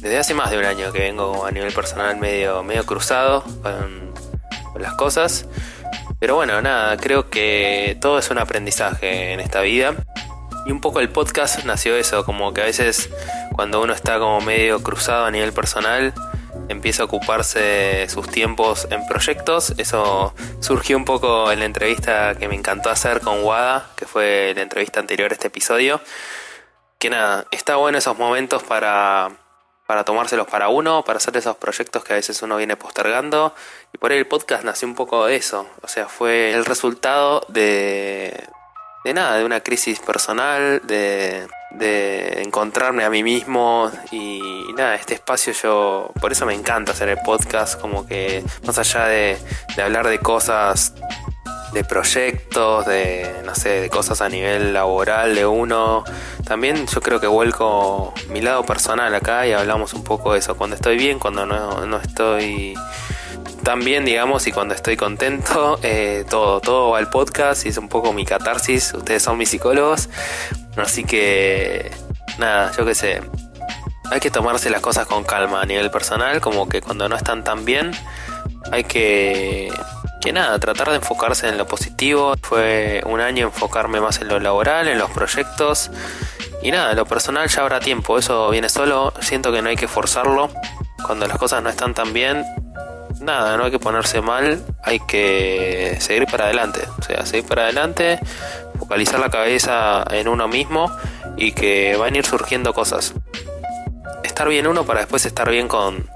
desde 0.01 0.17
hace 0.17 0.33
más 0.33 0.49
de 0.49 0.57
un 0.57 0.65
año 0.65 0.91
que 0.93 0.99
vengo 0.99 1.45
a 1.45 1.51
nivel 1.51 1.73
personal 1.73 2.15
medio, 2.17 2.63
medio 2.63 2.85
cruzado 2.85 3.43
con, 3.61 4.13
con, 4.71 4.81
las 4.81 4.93
cosas. 4.93 5.45
Pero 6.19 6.35
bueno, 6.35 6.61
nada, 6.61 6.97
creo 6.97 7.29
que 7.29 7.97
todo 8.01 8.19
es 8.19 8.29
un 8.29 8.37
aprendizaje 8.37 9.33
en 9.33 9.39
esta 9.39 9.61
vida. 9.61 9.95
Y 10.65 10.71
un 10.71 10.81
poco 10.81 10.99
el 10.99 11.09
podcast 11.09 11.63
nació 11.63 11.95
eso, 11.95 12.25
como 12.25 12.53
que 12.53 12.61
a 12.61 12.65
veces 12.65 13.09
cuando 13.55 13.81
uno 13.81 13.93
está 13.93 14.19
como 14.19 14.41
medio 14.41 14.83
cruzado 14.83 15.25
a 15.25 15.31
nivel 15.31 15.53
personal, 15.53 16.13
empieza 16.67 17.03
a 17.03 17.05
ocuparse 17.05 18.07
sus 18.09 18.29
tiempos 18.29 18.87
en 18.91 19.07
proyectos. 19.07 19.73
Eso 19.77 20.33
surgió 20.59 20.97
un 20.97 21.05
poco 21.05 21.51
en 21.51 21.59
la 21.59 21.65
entrevista 21.65 22.35
que 22.35 22.47
me 22.47 22.55
encantó 22.55 22.89
hacer 22.89 23.21
con 23.21 23.43
Wada, 23.43 23.89
que 23.95 24.05
fue 24.05 24.53
la 24.55 24.61
entrevista 24.61 24.99
anterior 24.99 25.31
a 25.31 25.33
este 25.33 25.47
episodio. 25.47 26.01
Que 26.99 27.09
nada, 27.09 27.45
está 27.51 27.77
bueno 27.77 27.97
esos 27.97 28.17
momentos 28.17 28.61
para 28.63 29.31
para 29.89 30.03
tomárselos 30.03 30.45
para 30.45 30.69
uno, 30.69 31.03
para 31.03 31.17
hacer 31.17 31.35
esos 31.35 31.57
proyectos 31.57 32.03
que 32.03 32.13
a 32.13 32.15
veces 32.15 32.39
uno 32.43 32.57
viene 32.57 32.77
postergando. 32.77 33.55
Y 33.91 33.97
por 33.97 34.11
ahí 34.11 34.19
el 34.19 34.27
podcast 34.27 34.63
nació 34.63 34.87
un 34.87 34.93
poco 34.93 35.25
de 35.25 35.35
eso. 35.35 35.65
O 35.81 35.87
sea, 35.87 36.05
fue 36.07 36.51
el 36.51 36.63
resultado 36.63 37.43
de, 37.47 38.47
de 39.03 39.13
nada, 39.15 39.39
de 39.39 39.45
una 39.45 39.61
crisis 39.61 39.99
personal, 39.99 40.79
de, 40.85 41.47
de 41.71 42.43
encontrarme 42.43 43.03
a 43.03 43.09
mí 43.09 43.23
mismo 43.23 43.91
y, 44.11 44.39
nada, 44.77 44.93
este 44.93 45.15
espacio 45.15 45.53
yo, 45.53 46.11
por 46.21 46.33
eso 46.33 46.45
me 46.45 46.53
encanta 46.53 46.91
hacer 46.91 47.09
el 47.09 47.17
podcast, 47.25 47.81
como 47.81 48.05
que 48.05 48.43
más 48.67 48.77
allá 48.77 49.05
de, 49.05 49.39
de 49.75 49.81
hablar 49.81 50.07
de 50.07 50.19
cosas 50.19 50.93
de 51.73 51.83
proyectos, 51.83 52.85
de 52.85 53.41
no 53.45 53.55
sé, 53.55 53.81
de 53.81 53.89
cosas 53.89 54.21
a 54.21 54.29
nivel 54.29 54.73
laboral 54.73 55.35
de 55.35 55.45
uno. 55.45 56.03
También 56.45 56.87
yo 56.87 57.01
creo 57.01 57.19
que 57.19 57.27
vuelco 57.27 58.13
mi 58.29 58.41
lado 58.41 58.63
personal 58.65 59.13
acá 59.13 59.45
y 59.45 59.53
hablamos 59.53 59.93
un 59.93 60.03
poco 60.03 60.33
de 60.33 60.39
eso, 60.39 60.55
cuando 60.55 60.75
estoy 60.75 60.97
bien, 60.97 61.19
cuando 61.19 61.45
no, 61.45 61.85
no 61.85 61.97
estoy 61.97 62.75
tan 63.63 63.81
bien, 63.81 64.05
digamos, 64.05 64.47
y 64.47 64.51
cuando 64.51 64.73
estoy 64.73 64.97
contento, 64.97 65.79
eh, 65.83 66.25
todo, 66.29 66.59
todo 66.59 66.91
va 66.91 66.97
al 66.97 67.09
podcast 67.09 67.65
y 67.65 67.69
es 67.69 67.77
un 67.77 67.89
poco 67.89 68.13
mi 68.13 68.25
catarsis, 68.25 68.93
ustedes 68.93 69.23
son 69.23 69.37
mis 69.37 69.49
psicólogos, 69.49 70.09
así 70.77 71.03
que 71.03 71.91
nada, 72.37 72.71
yo 72.77 72.85
qué 72.85 72.95
sé. 72.95 73.21
Hay 74.11 74.19
que 74.19 74.31
tomarse 74.31 74.71
las 74.71 74.81
cosas 74.81 75.05
con 75.05 75.23
calma 75.23 75.61
a 75.61 75.65
nivel 75.65 75.91
personal, 75.91 76.41
como 76.41 76.67
que 76.67 76.81
cuando 76.81 77.07
no 77.07 77.15
están 77.15 77.43
tan 77.43 77.63
bien, 77.63 77.91
hay 78.71 78.83
que 78.83 79.71
que 80.19 80.33
nada, 80.33 80.59
tratar 80.59 80.89
de 80.89 80.97
enfocarse 80.97 81.47
en 81.47 81.57
lo 81.57 81.65
positivo. 81.65 82.35
Fue 82.41 83.01
un 83.05 83.21
año 83.21 83.47
enfocarme 83.47 84.01
más 84.01 84.19
en 84.21 84.27
lo 84.27 84.39
laboral, 84.39 84.87
en 84.87 84.97
los 84.97 85.09
proyectos. 85.11 85.91
Y 86.61 86.71
nada, 86.71 86.93
lo 86.93 87.05
personal 87.05 87.47
ya 87.47 87.61
habrá 87.61 87.79
tiempo, 87.79 88.17
eso 88.17 88.49
viene 88.49 88.69
solo. 88.69 89.13
Siento 89.21 89.51
que 89.51 89.61
no 89.61 89.69
hay 89.69 89.75
que 89.75 89.87
forzarlo. 89.87 90.49
Cuando 91.05 91.25
las 91.27 91.37
cosas 91.37 91.63
no 91.63 91.69
están 91.69 91.93
tan 91.93 92.11
bien, 92.11 92.43
nada, 93.21 93.55
no 93.57 93.65
hay 93.65 93.71
que 93.71 93.79
ponerse 93.79 94.21
mal, 94.21 94.63
hay 94.83 94.99
que 94.99 95.97
seguir 96.01 96.25
para 96.25 96.45
adelante. 96.45 96.81
O 96.99 97.03
sea, 97.03 97.25
seguir 97.25 97.45
para 97.45 97.63
adelante, 97.63 98.19
focalizar 98.77 99.19
la 99.19 99.29
cabeza 99.29 100.03
en 100.11 100.27
uno 100.27 100.47
mismo 100.47 100.91
y 101.37 101.53
que 101.53 101.95
van 101.95 102.15
a 102.15 102.17
ir 102.17 102.25
surgiendo 102.25 102.73
cosas. 102.73 103.13
Estar 104.23 104.49
bien 104.49 104.67
uno 104.67 104.85
para 104.85 105.01
después 105.01 105.25
estar 105.25 105.49
bien 105.49 105.69
con, 105.69 106.09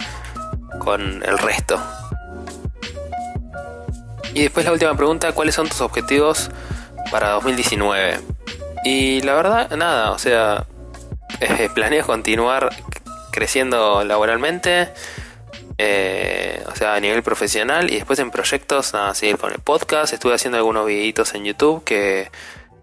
con 0.80 1.24
el 1.24 1.38
resto. 1.38 1.82
Y 4.34 4.42
después 4.42 4.66
la 4.66 4.72
última 4.72 4.96
pregunta, 4.96 5.32
¿cuáles 5.34 5.54
son 5.54 5.70
tus 5.70 5.82
objetivos 5.82 6.50
para 7.12 7.30
2019? 7.32 8.20
Y 8.84 9.22
la 9.22 9.36
verdad, 9.36 9.70
nada, 9.78 10.12
o 10.12 10.18
sea, 10.18 10.66
eh, 11.40 11.70
planeo 11.74 12.06
continuar 12.06 12.70
creciendo 13.32 14.04
laboralmente, 14.04 14.90
eh, 15.78 16.64
o 16.68 16.76
sea, 16.76 16.96
a 16.96 17.00
nivel 17.00 17.22
profesional 17.24 17.92
y 17.92 17.96
después 17.96 18.20
en 18.20 18.32
proyectos, 18.32 18.94
nada, 18.94 19.14
seguir 19.14 19.38
con 19.38 19.52
el 19.52 19.60
podcast. 19.60 20.14
Estuve 20.14 20.34
haciendo 20.34 20.58
algunos 20.58 20.86
videitos 20.86 21.34
en 21.36 21.46
YouTube 21.46 21.84
que, 21.84 22.32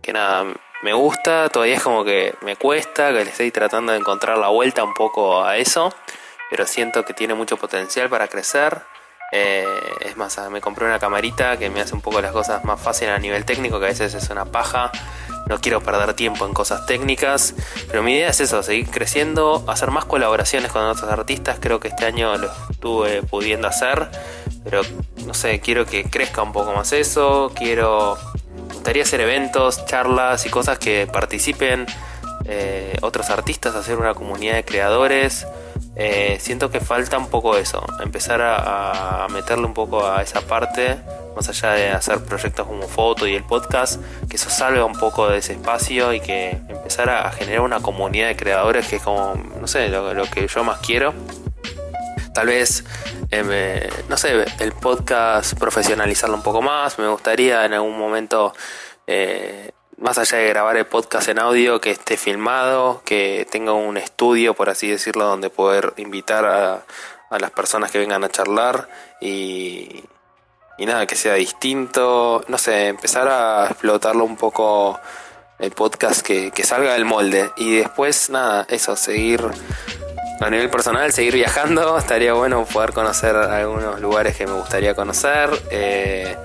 que 0.03 0.12
nada, 0.12 0.44
me 0.82 0.92
gusta, 0.92 1.48
todavía 1.48 1.76
es 1.76 1.82
como 1.82 2.05
que 2.05 2.34
me 2.42 2.57
cuesta, 2.57 3.09
que 3.09 3.24
le 3.24 3.30
estoy 3.30 3.51
tratando 3.51 3.92
de 3.92 3.98
encontrar 3.98 4.38
la 4.38 4.48
vuelta 4.48 4.82
un 4.82 4.94
poco 4.94 5.42
a 5.44 5.57
eso, 5.57 5.92
pero 6.48 6.66
siento 6.66 7.05
que 7.05 7.12
tiene 7.12 7.34
mucho 7.34 7.57
potencial 7.57 8.09
para 8.09 8.28
crecer. 8.28 8.82
Eh, 9.33 9.64
es 10.01 10.16
más, 10.16 10.39
me 10.51 10.61
compré 10.61 10.87
una 10.87 10.99
camarita 10.99 11.57
que 11.57 11.70
me 11.70 11.81
hace 11.81 11.95
un 11.95 12.01
poco 12.01 12.20
las 12.20 12.33
cosas 12.33 12.64
más 12.64 12.81
fáciles 12.81 13.14
a 13.14 13.18
nivel 13.18 13.45
técnico, 13.45 13.78
que 13.78 13.87
a 13.87 13.89
veces 13.89 14.14
es 14.14 14.28
una 14.31 14.45
paja. 14.45 14.91
No 15.47 15.61
quiero 15.61 15.81
perder 15.81 16.14
tiempo 16.14 16.47
en 16.47 16.53
cosas 16.53 16.87
técnicas, 16.87 17.55
pero 17.89 18.03
mi 18.03 18.14
idea 18.14 18.28
es 18.28 18.41
eso, 18.41 18.62
seguir 18.62 18.89
creciendo, 18.89 19.64
hacer 19.66 19.91
más 19.91 20.05
colaboraciones 20.05 20.70
con 20.70 20.85
otros 20.85 21.11
artistas. 21.11 21.59
Creo 21.61 21.81
que 21.81 21.89
este 21.89 22.07
año 22.07 22.37
lo 22.37 22.51
estuve 22.70 23.22
pudiendo 23.22 23.66
hacer, 23.66 24.11
pero 24.62 24.83
no 25.26 25.35
sé, 25.35 25.61
quiero 25.61 25.87
que 25.87 26.05
crezca 26.05 26.43
un 26.43 26.53
poco 26.53 26.72
más 26.72 26.93
eso. 26.93 27.51
Quiero, 27.55 28.16
me 28.68 28.74
gustaría 28.74 29.03
hacer 29.03 29.20
eventos, 29.22 29.85
charlas 29.87 30.47
y 30.47 30.51
cosas 30.51 30.78
que 30.78 31.09
participen 31.12 31.87
eh, 32.45 32.97
otros 33.03 33.31
artistas, 33.31 33.74
hacer 33.74 33.97
una 33.97 34.14
comunidad 34.14 34.55
de 34.55 34.64
creadores. 34.64 35.47
Eh, 36.03 36.38
siento 36.40 36.70
que 36.70 36.80
falta 36.80 37.18
un 37.18 37.28
poco 37.28 37.59
eso, 37.59 37.84
empezar 38.03 38.40
a, 38.40 39.26
meterle 39.30 39.66
un 39.66 39.74
poco 39.74 40.07
a 40.07 40.22
esa 40.22 40.40
parte, 40.40 40.96
más 41.36 41.46
allá 41.51 41.72
de 41.72 41.90
hacer 41.90 42.24
proyectos 42.24 42.66
como 42.66 42.88
foto 42.88 43.26
y 43.26 43.34
el 43.34 43.44
podcast, 43.44 44.01
que 44.26 44.36
eso 44.36 44.48
salga 44.48 44.86
un 44.86 44.98
poco 44.98 45.28
de 45.28 45.36
ese 45.36 45.53
espacio 45.53 46.14
y 46.14 46.20
que 46.20 46.53
empezar 46.68 47.11
a, 47.11 47.30
generar 47.32 47.61
una 47.61 47.80
comunidad 47.80 48.28
de 48.28 48.36
creadores 48.36 48.88
que 48.88 48.96
es 48.96 49.03
como, 49.03 49.34
no 49.61 49.66
sé, 49.66 49.90
lo, 49.90 50.24
que 50.30 50.48
yo 50.48 50.64
más 50.64 50.78
quiero. 50.78 51.12
Tal 52.32 52.46
vez, 52.46 52.82
eh, 53.30 53.90
no 54.09 54.16
sé, 54.16 54.46
el 54.59 54.72
podcast 54.72 55.53
profesionalizarlo 55.59 56.34
un 56.34 56.42
poco 56.42 56.62
más. 56.62 56.98
Me 56.98 57.09
gustaría 57.09 57.66
en 57.66 57.74
algún 57.74 57.98
momento, 57.98 58.55
eh, 59.07 59.72
más 60.01 60.18
allá 60.18 60.38
de 60.38 60.48
grabar 60.48 60.76
el 60.76 60.86
podcast 60.86 61.28
en 61.28 61.38
audio, 61.38 61.80
que 61.80 61.90
esté 61.90 62.16
filmado, 62.16 63.03
que 63.05 63.46
tenga 63.51 63.72
un 63.72 63.96
estudio, 63.96 64.55
por 64.55 64.70
así 64.70 64.88
decirlo, 64.88 65.26
donde 65.26 65.51
poder 65.51 65.92
invitar 65.96 66.44
a, 66.44 66.82
las 67.38 67.51
personas 67.53 67.92
que 67.92 67.98
vengan 67.98 68.24
a 68.24 68.28
charlar 68.28 68.88
y, 69.20 70.03
y 70.78 70.86
nada, 70.86 71.07
que 71.07 71.14
sea 71.14 71.34
distinto. 71.34 72.42
No 72.48 72.59
sé, 72.59 72.88
empezar 72.88 73.28
a 73.28 73.66
explotarlo 73.66 74.24
un 74.24 74.36
poco 74.36 74.98
el 75.61 75.70
podcast 75.70 76.22
que, 76.22 76.51
que 76.51 76.64
salga 76.64 76.94
del 76.94 77.05
molde. 77.05 77.51
Y 77.57 77.76
después, 77.76 78.30
nada, 78.30 78.66
eso, 78.68 78.96
seguir 78.96 79.44
a 80.40 80.48
nivel 80.48 80.70
personal, 80.70 81.12
seguir 81.12 81.34
viajando. 81.34 81.98
Estaría 81.98 82.32
bueno 82.32 82.64
poder 82.64 82.92
conocer 82.92 83.36
algunos 83.36 84.01
lugares 84.01 84.36
que 84.36 84.46
me 84.46 84.55
gustaría 84.55 84.94
conocer. 84.94 85.51
Eh, 85.70 86.36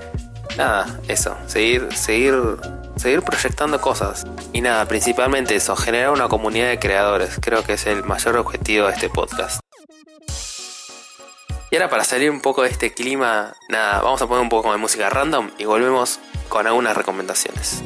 nada, 0.56 0.86
eso, 1.08 1.36
seguir, 1.46 1.88
seguir, 1.94 2.34
seguir 2.96 3.22
proyectando 3.22 3.80
cosas. 3.80 4.26
Y 4.52 4.60
nada, 4.60 4.86
principalmente 4.86 5.54
eso, 5.54 5.76
generar 5.76 6.10
una 6.10 6.28
comunidad 6.28 6.68
de 6.68 6.78
creadores. 6.78 7.38
Creo 7.40 7.62
que 7.62 7.74
es 7.74 7.86
el 7.86 8.04
mayor 8.04 8.36
objetivo 8.36 8.86
de 8.86 8.92
este 8.92 9.08
podcast. 9.08 9.60
Y 11.70 11.76
ahora 11.76 11.90
para 11.90 12.04
salir 12.04 12.30
un 12.30 12.40
poco 12.40 12.62
de 12.62 12.70
este 12.70 12.92
clima, 12.92 13.54
nada, 13.68 14.00
vamos 14.00 14.22
a 14.22 14.26
poner 14.26 14.42
un 14.42 14.48
poco 14.48 14.70
de 14.72 14.78
música 14.78 15.10
random 15.10 15.50
y 15.58 15.64
volvemos 15.64 16.20
con 16.48 16.66
algunas 16.66 16.96
recomendaciones. 16.96 17.82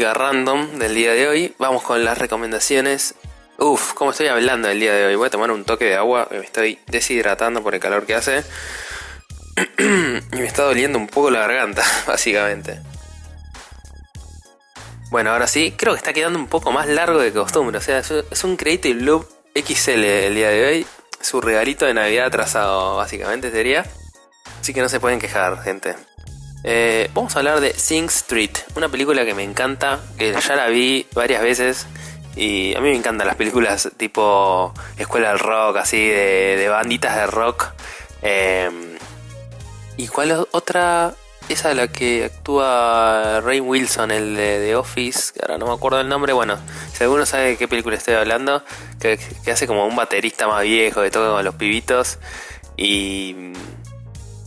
Random 0.00 0.78
del 0.78 0.94
día 0.94 1.12
de 1.12 1.28
hoy, 1.28 1.54
vamos 1.58 1.82
con 1.82 2.02
las 2.04 2.16
recomendaciones. 2.18 3.14
Uf, 3.58 3.92
como 3.92 4.10
estoy 4.12 4.28
hablando 4.28 4.68
el 4.68 4.80
día 4.80 4.94
de 4.94 5.06
hoy, 5.06 5.14
voy 5.16 5.26
a 5.26 5.30
tomar 5.30 5.50
un 5.50 5.64
toque 5.64 5.84
de 5.84 5.96
agua, 5.96 6.26
me 6.30 6.38
estoy 6.38 6.78
deshidratando 6.86 7.62
por 7.62 7.74
el 7.74 7.80
calor 7.80 8.06
que 8.06 8.14
hace. 8.14 8.42
y 9.78 10.36
me 10.36 10.46
está 10.46 10.62
doliendo 10.64 10.98
un 10.98 11.06
poco 11.08 11.30
la 11.30 11.40
garganta, 11.40 11.84
básicamente. 12.06 12.80
Bueno, 15.10 15.30
ahora 15.32 15.46
sí, 15.46 15.74
creo 15.76 15.92
que 15.92 15.98
está 15.98 16.14
quedando 16.14 16.38
un 16.38 16.46
poco 16.48 16.72
más 16.72 16.86
largo 16.88 17.18
de 17.20 17.32
costumbre. 17.32 17.76
O 17.76 17.80
sea, 17.82 17.98
es 17.98 18.10
un- 18.10 18.24
es 18.30 18.44
un 18.44 18.56
Creative 18.56 18.98
Loop 19.02 19.28
XL 19.54 20.04
el 20.04 20.34
día 20.34 20.48
de 20.48 20.66
hoy. 20.66 20.86
Su 21.20 21.40
regalito 21.42 21.84
de 21.84 21.92
Navidad 21.94 22.26
atrasado, 22.26 22.96
básicamente 22.96 23.50
sería. 23.50 23.84
Así 24.60 24.72
que 24.72 24.80
no 24.80 24.88
se 24.88 24.98
pueden 25.00 25.18
quejar, 25.20 25.62
gente. 25.62 25.94
Eh, 26.64 27.10
vamos 27.14 27.34
a 27.34 27.40
hablar 27.40 27.60
de 27.60 27.74
Sing 27.74 28.04
Street, 28.06 28.50
una 28.76 28.88
película 28.88 29.24
que 29.24 29.34
me 29.34 29.42
encanta, 29.42 30.00
que 30.16 30.32
ya 30.32 30.56
la 30.56 30.68
vi 30.68 31.06
varias 31.12 31.42
veces 31.42 31.86
y 32.36 32.74
a 32.76 32.80
mí 32.80 32.90
me 32.90 32.96
encantan 32.96 33.26
las 33.26 33.36
películas 33.36 33.90
tipo 33.96 34.72
escuela 34.96 35.30
del 35.30 35.38
rock, 35.40 35.78
así 35.78 35.98
de, 36.08 36.56
de 36.56 36.68
banditas 36.68 37.16
de 37.16 37.26
rock. 37.26 37.66
Eh, 38.22 38.70
¿Y 39.96 40.06
cuál 40.08 40.32
o- 40.32 40.48
otra? 40.52 41.14
Esa 41.48 41.70
de 41.70 41.74
la 41.74 41.88
que 41.88 42.24
actúa 42.26 43.40
Ray 43.44 43.58
Wilson, 43.58 44.12
el 44.12 44.36
de 44.36 44.58
The 44.64 44.76
Office, 44.76 45.32
que 45.34 45.40
ahora 45.42 45.58
no 45.58 45.66
me 45.66 45.72
acuerdo 45.72 46.00
el 46.00 46.08
nombre. 46.08 46.32
Bueno, 46.32 46.56
si 46.94 47.02
alguno 47.02 47.26
sabe 47.26 47.44
de 47.48 47.56
qué 47.56 47.66
película 47.66 47.96
estoy 47.96 48.14
hablando, 48.14 48.62
que, 49.00 49.18
que 49.44 49.50
hace 49.50 49.66
como 49.66 49.84
un 49.84 49.96
baterista 49.96 50.46
más 50.46 50.62
viejo, 50.62 51.02
que 51.02 51.10
toca 51.10 51.32
con 51.32 51.44
los 51.44 51.56
pibitos. 51.56 52.18
Y 52.76 53.52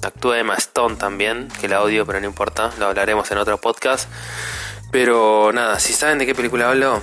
Actúa 0.05 0.39
Emma 0.39 0.55
Stone 0.55 0.95
también, 0.95 1.49
que 1.59 1.67
la 1.67 1.81
odio, 1.81 2.05
pero 2.05 2.19
no 2.19 2.25
importa, 2.25 2.71
lo 2.79 2.87
hablaremos 2.87 3.29
en 3.31 3.37
otro 3.37 3.57
podcast. 3.57 4.09
Pero 4.91 5.51
nada, 5.53 5.79
si 5.79 5.93
saben 5.93 6.17
de 6.19 6.25
qué 6.25 6.35
película 6.35 6.69
hablo, 6.69 7.01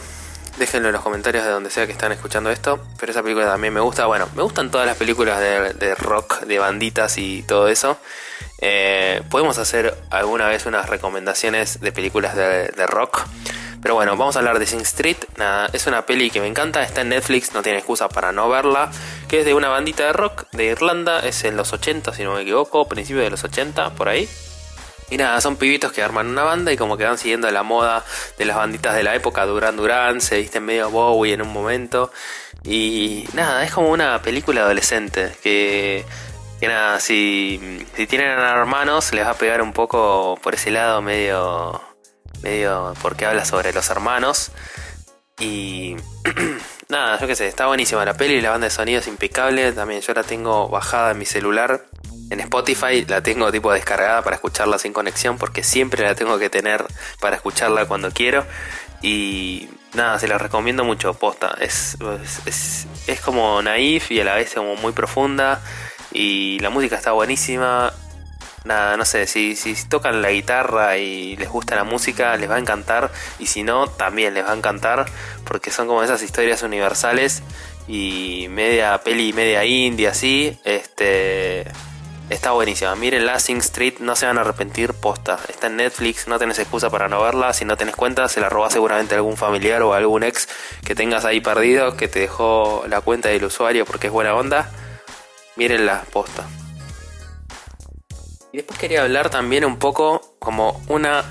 déjenlo 0.58 0.88
en 0.88 0.94
los 0.94 1.02
comentarios 1.02 1.44
de 1.44 1.50
donde 1.50 1.70
sea 1.70 1.86
que 1.86 1.92
están 1.92 2.12
escuchando 2.12 2.50
esto. 2.50 2.78
Pero 2.98 3.12
esa 3.12 3.22
película 3.22 3.46
también 3.46 3.74
me 3.74 3.80
gusta. 3.80 4.06
Bueno, 4.06 4.28
me 4.34 4.42
gustan 4.42 4.70
todas 4.70 4.86
las 4.86 4.96
películas 4.96 5.40
de, 5.40 5.72
de 5.74 5.94
rock, 5.94 6.40
de 6.42 6.58
banditas 6.58 7.18
y 7.18 7.42
todo 7.42 7.68
eso. 7.68 7.98
Eh, 8.60 9.22
podemos 9.30 9.58
hacer 9.58 9.96
alguna 10.10 10.46
vez 10.46 10.66
unas 10.66 10.88
recomendaciones 10.88 11.80
de 11.80 11.92
películas 11.92 12.36
de, 12.36 12.68
de 12.68 12.86
rock. 12.86 13.24
Pero 13.82 13.96
bueno, 13.96 14.16
vamos 14.16 14.36
a 14.36 14.38
hablar 14.38 14.60
de 14.60 14.66
Sing 14.66 14.82
Street. 14.82 15.16
Nada, 15.36 15.68
es 15.72 15.88
una 15.88 16.06
peli 16.06 16.30
que 16.30 16.40
me 16.40 16.46
encanta, 16.46 16.84
está 16.84 17.00
en 17.00 17.08
Netflix, 17.08 17.52
no 17.52 17.62
tiene 17.62 17.78
excusa 17.78 18.08
para 18.08 18.30
no 18.30 18.48
verla. 18.48 18.92
Que 19.28 19.40
es 19.40 19.44
de 19.44 19.54
una 19.54 19.68
bandita 19.68 20.04
de 20.04 20.12
rock 20.12 20.44
de 20.52 20.66
Irlanda, 20.66 21.18
es 21.20 21.42
en 21.42 21.56
los 21.56 21.72
80, 21.72 22.14
si 22.14 22.22
no 22.22 22.34
me 22.34 22.42
equivoco, 22.42 22.86
principios 22.86 23.24
de 23.24 23.30
los 23.30 23.42
80, 23.42 23.90
por 23.94 24.08
ahí. 24.08 24.28
Y 25.10 25.16
nada, 25.16 25.40
son 25.40 25.56
pibitos 25.56 25.92
que 25.92 26.02
arman 26.02 26.28
una 26.28 26.44
banda 26.44 26.72
y 26.72 26.76
como 26.76 26.96
que 26.96 27.04
van 27.04 27.18
siguiendo 27.18 27.50
la 27.50 27.64
moda 27.64 28.04
de 28.38 28.44
las 28.44 28.56
banditas 28.56 28.94
de 28.94 29.02
la 29.02 29.14
época, 29.14 29.44
Duran 29.44 29.76
Duran, 29.76 30.20
se 30.20 30.38
visten 30.38 30.64
medio 30.64 30.88
Bowie 30.88 31.34
en 31.34 31.42
un 31.42 31.52
momento. 31.52 32.12
Y 32.64 33.26
nada, 33.34 33.64
es 33.64 33.72
como 33.72 33.90
una 33.90 34.22
película 34.22 34.62
adolescente 34.62 35.34
que, 35.42 36.04
que 36.60 36.68
nada, 36.68 37.00
si, 37.00 37.84
si 37.96 38.06
tienen 38.06 38.30
hermanos 38.30 39.12
les 39.12 39.26
va 39.26 39.30
a 39.30 39.34
pegar 39.34 39.60
un 39.60 39.72
poco 39.72 40.38
por 40.40 40.54
ese 40.54 40.70
lado 40.70 41.02
medio, 41.02 41.82
medio 42.42 42.94
porque 43.02 43.26
habla 43.26 43.44
sobre 43.44 43.72
los 43.72 43.88
hermanos. 43.90 44.50
Y 45.38 45.96
nada, 46.88 47.18
yo 47.18 47.26
qué 47.26 47.34
sé, 47.34 47.48
está 47.48 47.66
buenísima 47.66 48.04
la 48.04 48.14
peli, 48.14 48.40
la 48.40 48.50
banda 48.50 48.66
de 48.66 48.70
sonido 48.70 49.00
es 49.00 49.08
impecable, 49.08 49.72
también 49.72 50.00
yo 50.00 50.12
la 50.14 50.22
tengo 50.22 50.68
bajada 50.68 51.12
en 51.12 51.18
mi 51.18 51.24
celular. 51.24 51.86
En 52.30 52.40
Spotify 52.40 53.04
la 53.06 53.22
tengo 53.22 53.52
tipo 53.52 53.72
descargada 53.72 54.22
para 54.22 54.36
escucharla 54.36 54.78
sin 54.78 54.92
conexión 54.92 55.36
porque 55.36 55.62
siempre 55.62 56.02
la 56.02 56.14
tengo 56.14 56.38
que 56.38 56.48
tener 56.48 56.84
para 57.20 57.36
escucharla 57.36 57.86
cuando 57.86 58.10
quiero. 58.10 58.46
Y 59.02 59.68
nada, 59.94 60.18
se 60.18 60.28
la 60.28 60.38
recomiendo 60.38 60.84
mucho, 60.84 61.12
posta. 61.14 61.56
Es, 61.60 61.98
es, 62.46 62.86
es, 63.06 63.20
como 63.20 63.60
naif 63.60 64.10
y 64.12 64.20
a 64.20 64.24
la 64.24 64.36
vez 64.36 64.54
como 64.54 64.76
muy 64.76 64.92
profunda. 64.92 65.60
Y 66.12 66.58
la 66.60 66.70
música 66.70 66.96
está 66.96 67.12
buenísima. 67.12 67.92
Nada, 68.64 68.96
no 68.96 69.04
sé, 69.04 69.26
si, 69.26 69.56
tocan 69.88 70.22
la 70.22 70.30
guitarra 70.30 70.96
y 70.96 71.36
les 71.36 71.48
gusta 71.48 71.74
la 71.74 71.84
música, 71.84 72.36
les 72.36 72.48
va 72.48 72.56
a 72.56 72.58
encantar. 72.58 73.10
Y 73.38 73.46
si 73.46 73.62
no, 73.62 73.88
también 73.88 74.34
les 74.34 74.44
va 74.44 74.52
a 74.52 74.56
encantar. 74.56 75.06
Porque 75.44 75.70
son 75.70 75.88
como 75.88 76.02
esas 76.02 76.22
historias 76.22 76.62
universales. 76.62 77.42
Y 77.88 78.46
media 78.50 79.02
peli 79.02 79.32
media 79.32 79.64
indie 79.64 80.08
así. 80.08 80.58
Este. 80.64 81.64
Está 82.30 82.52
buenísima. 82.52 82.94
Miren 82.94 83.26
la 83.26 83.38
Sing 83.38 83.58
Street, 83.58 83.94
no 83.98 84.16
se 84.16 84.24
van 84.24 84.38
a 84.38 84.40
arrepentir, 84.40 84.94
posta. 84.94 85.38
Está 85.48 85.66
en 85.66 85.76
Netflix, 85.76 86.28
no 86.28 86.38
tenés 86.38 86.58
excusa 86.58 86.88
para 86.88 87.08
no 87.08 87.20
verla. 87.20 87.52
Si 87.52 87.66
no 87.66 87.76
tenés 87.76 87.94
cuenta, 87.94 88.26
se 88.28 88.40
la 88.40 88.48
robó 88.48 88.70
seguramente 88.70 89.14
algún 89.14 89.36
familiar 89.36 89.82
o 89.82 89.92
algún 89.92 90.22
ex 90.22 90.48
que 90.84 90.94
tengas 90.94 91.26
ahí 91.26 91.40
perdido, 91.40 91.96
que 91.96 92.08
te 92.08 92.20
dejó 92.20 92.84
la 92.88 93.02
cuenta 93.02 93.28
del 93.28 93.44
usuario 93.44 93.84
porque 93.84 94.06
es 94.06 94.12
buena 94.12 94.34
onda. 94.34 94.70
Mírenla, 95.56 96.04
posta. 96.10 96.46
Y 98.52 98.58
después 98.58 98.78
quería 98.78 99.02
hablar 99.02 99.30
también 99.30 99.64
un 99.64 99.78
poco 99.78 100.36
como 100.38 100.82
una... 100.88 101.24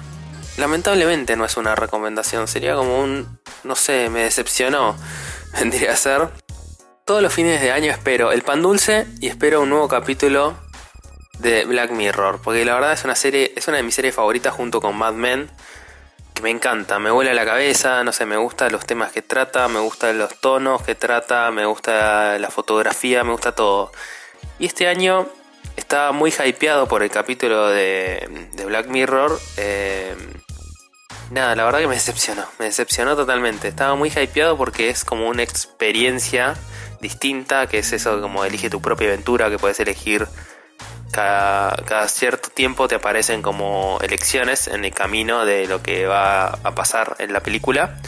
Lamentablemente 0.58 1.36
no 1.36 1.46
es 1.46 1.56
una 1.56 1.76
recomendación, 1.76 2.48
sería 2.48 2.76
como 2.76 3.00
un... 3.00 3.40
No 3.64 3.76
sé, 3.76 4.10
me 4.10 4.24
decepcionó. 4.24 4.96
Vendría 5.60 5.94
a 5.94 5.96
ser... 5.96 6.30
Todos 7.06 7.22
los 7.22 7.34
fines 7.34 7.62
de 7.62 7.72
año 7.72 7.92
espero 7.92 8.32
el 8.32 8.42
pan 8.42 8.62
dulce 8.62 9.06
y 9.20 9.28
espero 9.28 9.62
un 9.62 9.70
nuevo 9.70 9.88
capítulo 9.88 10.56
de 11.40 11.66
Black 11.66 11.92
Mirror. 11.92 12.42
Porque 12.42 12.66
la 12.66 12.74
verdad 12.74 12.94
es 12.94 13.04
una 13.04 13.16
serie, 13.16 13.54
es 13.56 13.68
una 13.68 13.78
de 13.78 13.84
mis 13.84 13.96
series 13.96 14.16
favoritas 14.16 14.54
junto 14.54 14.82
con 14.82 14.96
Mad 14.96 15.14
Men. 15.14 15.50
Que 16.34 16.42
me 16.42 16.50
encanta, 16.50 17.00
me 17.00 17.12
vuela 17.12 17.34
la 17.34 17.46
cabeza, 17.46 18.04
no 18.04 18.14
sé, 18.14 18.26
me 18.26 18.38
gustan 18.38 18.72
los 18.72 18.86
temas 18.86 19.12
que 19.12 19.22
trata, 19.22 19.68
me 19.68 19.80
gustan 19.80 20.18
los 20.18 20.40
tonos 20.40 20.82
que 20.84 20.96
trata, 20.96 21.52
me 21.52 21.66
gusta 21.66 22.40
la 22.40 22.50
fotografía, 22.50 23.24
me 23.24 23.32
gusta 23.32 23.54
todo. 23.54 23.92
Y 24.58 24.68
este 24.68 24.88
año 24.88 25.28
estaba 25.82 26.12
muy 26.12 26.32
hypeado 26.32 26.88
por 26.88 27.04
el 27.04 27.10
capítulo 27.10 27.68
de, 27.70 28.48
Black 28.66 28.88
Mirror. 28.88 29.40
eh, 29.58 30.16
nada, 31.32 31.56
la 31.56 31.66
verdad 31.66 31.80
que 31.80 31.88
me 31.88 31.96
decepcionó. 31.96 32.46
Me 32.60 32.66
decepcionó 32.66 33.16
totalmente. 33.16 33.68
Estaba 33.68 33.96
muy 33.96 34.10
hypeado 34.10 34.58
porque 34.58 34.90
es 34.90 35.04
como 35.04 35.28
una 35.28 35.44
experiencia 35.44 36.56
distinta, 37.02 37.68
que 37.68 37.80
es 37.80 37.92
eso 37.94 38.22
como 38.22 38.46
elige 38.46 38.70
tu 38.70 38.82
propia 38.82 39.08
aventura, 39.08 39.50
que 39.50 39.58
puedes 39.58 39.80
elegir 39.80 40.28
cada 41.12 42.08
cierto 42.08 42.50
tiempo 42.50 42.88
te 42.88 42.96
aparecen 42.96 43.42
como 43.42 44.00
elecciones 44.02 44.68
en 44.68 44.86
el 44.86 44.94
camino 44.94 45.44
de 45.44 45.68
lo 45.68 45.84
que 45.84 46.08
va 46.08 46.46
a 46.46 46.74
pasar 46.74 47.18
en 47.20 47.34
la 47.34 47.42
película. 47.42 48.00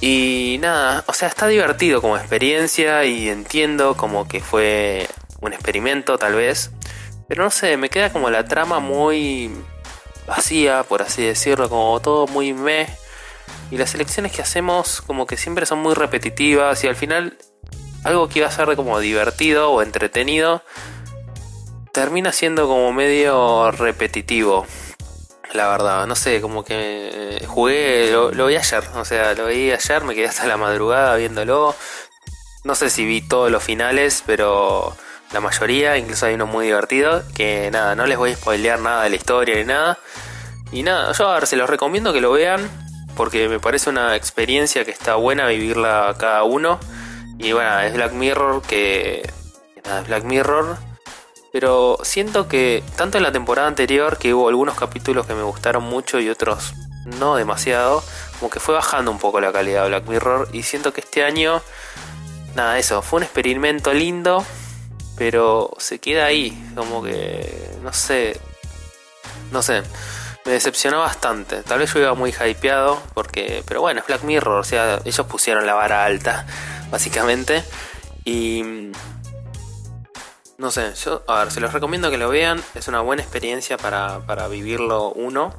Y 0.00 0.58
nada, 0.60 1.02
o 1.08 1.12
sea, 1.12 1.26
está 1.26 1.48
divertido 1.48 2.00
como 2.00 2.16
experiencia 2.16 3.04
y 3.04 3.28
entiendo 3.28 3.96
como 3.96 4.28
que 4.28 4.40
fue 4.40 5.08
un 5.40 5.52
experimento 5.52 6.18
tal 6.18 6.34
vez. 6.34 6.70
Pero 7.28 7.44
no 7.44 7.50
sé, 7.50 7.76
me 7.76 7.90
queda 7.90 8.12
como 8.12 8.30
la 8.30 8.44
trama 8.44 8.80
muy 8.80 9.50
vacía, 10.26 10.82
por 10.82 11.02
así 11.02 11.24
decirlo, 11.24 11.68
como 11.68 12.00
todo 12.00 12.26
muy 12.26 12.52
meh. 12.52 12.88
Y 13.70 13.76
las 13.76 13.94
elecciones 13.94 14.32
que 14.32 14.42
hacemos 14.42 15.02
como 15.02 15.26
que 15.26 15.36
siempre 15.36 15.66
son 15.66 15.80
muy 15.80 15.94
repetitivas 15.94 16.82
y 16.84 16.88
al 16.88 16.96
final 16.96 17.36
algo 18.04 18.28
que 18.28 18.38
iba 18.38 18.48
a 18.48 18.52
ser 18.52 18.74
como 18.76 19.00
divertido 19.00 19.70
o 19.70 19.82
entretenido 19.82 20.62
termina 21.92 22.32
siendo 22.32 22.66
como 22.66 22.92
medio 22.92 23.70
repetitivo. 23.72 24.66
La 25.52 25.68
verdad, 25.68 26.06
no 26.06 26.14
sé, 26.14 26.40
como 26.40 26.64
que 26.64 26.74
eh, 26.76 27.46
jugué, 27.46 28.10
lo, 28.12 28.30
lo 28.30 28.46
vi 28.46 28.56
ayer, 28.56 28.84
o 28.94 29.04
sea, 29.04 29.34
lo 29.34 29.46
vi 29.46 29.72
ayer, 29.72 30.04
me 30.04 30.14
quedé 30.14 30.26
hasta 30.26 30.46
la 30.46 30.56
madrugada 30.56 31.16
viéndolo. 31.16 31.74
No 32.64 32.74
sé 32.74 32.90
si 32.90 33.04
vi 33.06 33.22
todos 33.22 33.50
los 33.50 33.62
finales, 33.62 34.22
pero 34.26 34.94
la 35.32 35.40
mayoría, 35.40 35.96
incluso 35.96 36.26
hay 36.26 36.34
uno 36.34 36.46
muy 36.46 36.66
divertido, 36.66 37.22
que 37.34 37.70
nada, 37.70 37.94
no 37.94 38.06
les 38.06 38.16
voy 38.16 38.32
a 38.32 38.36
spoilear 38.36 38.80
nada 38.80 39.04
de 39.04 39.10
la 39.10 39.16
historia 39.16 39.56
ni 39.56 39.64
nada. 39.64 39.98
Y 40.72 40.82
nada, 40.82 41.12
yo 41.12 41.28
a 41.28 41.34
ver, 41.34 41.46
se 41.46 41.56
los 41.56 41.68
recomiendo 41.68 42.12
que 42.12 42.20
lo 42.20 42.32
vean, 42.32 42.68
porque 43.16 43.48
me 43.48 43.60
parece 43.60 43.90
una 43.90 44.16
experiencia 44.16 44.84
que 44.84 44.90
está 44.90 45.16
buena 45.16 45.46
vivirla 45.46 46.14
cada 46.18 46.44
uno. 46.44 46.78
Y 47.38 47.52
bueno, 47.52 47.80
es 47.80 47.94
Black 47.94 48.12
Mirror, 48.12 48.62
que, 48.62 49.30
nada, 49.84 50.00
es 50.00 50.08
Black 50.08 50.24
Mirror, 50.24 50.78
pero 51.52 51.98
siento 52.02 52.48
que 52.48 52.82
tanto 52.96 53.16
en 53.18 53.24
la 53.24 53.32
temporada 53.32 53.68
anterior 53.68 54.18
que 54.18 54.34
hubo 54.34 54.48
algunos 54.48 54.76
capítulos 54.76 55.26
que 55.26 55.34
me 55.34 55.42
gustaron 55.42 55.84
mucho 55.84 56.20
y 56.20 56.28
otros 56.28 56.74
no 57.04 57.36
demasiado, 57.36 58.02
como 58.38 58.50
que 58.50 58.60
fue 58.60 58.74
bajando 58.74 59.10
un 59.10 59.18
poco 59.18 59.40
la 59.40 59.52
calidad 59.52 59.82
de 59.82 59.88
Black 59.88 60.08
Mirror 60.08 60.48
y 60.52 60.62
siento 60.62 60.92
que 60.92 61.00
este 61.00 61.24
año, 61.24 61.62
nada, 62.54 62.78
eso, 62.78 63.02
fue 63.02 63.18
un 63.18 63.22
experimento 63.24 63.92
lindo, 63.92 64.44
pero 65.18 65.74
se 65.78 65.98
queda 65.98 66.26
ahí, 66.26 66.56
como 66.74 67.02
que, 67.02 67.70
no 67.82 67.92
sé, 67.92 68.40
no 69.52 69.62
sé, 69.62 69.82
me 70.44 70.52
decepcionó 70.52 71.00
bastante. 71.00 71.62
Tal 71.62 71.80
vez 71.80 71.92
yo 71.92 72.00
iba 72.00 72.14
muy 72.14 72.30
hypeado, 72.32 73.02
porque, 73.14 73.62
pero 73.66 73.80
bueno, 73.80 74.00
es 74.00 74.06
Black 74.06 74.22
Mirror, 74.22 74.60
o 74.60 74.64
sea, 74.64 75.00
ellos 75.04 75.26
pusieron 75.26 75.66
la 75.66 75.74
vara 75.74 76.04
alta, 76.04 76.46
básicamente, 76.90 77.64
y 78.24 78.90
no 80.58 80.72
sé, 80.72 80.92
yo, 81.04 81.22
a 81.28 81.44
ver, 81.44 81.52
se 81.52 81.60
los 81.60 81.72
recomiendo 81.72 82.10
que 82.10 82.18
lo 82.18 82.28
vean. 82.30 82.60
Es 82.74 82.88
una 82.88 83.00
buena 83.00 83.22
experiencia 83.22 83.76
para, 83.76 84.26
para 84.26 84.48
vivirlo 84.48 85.12
uno. 85.12 85.54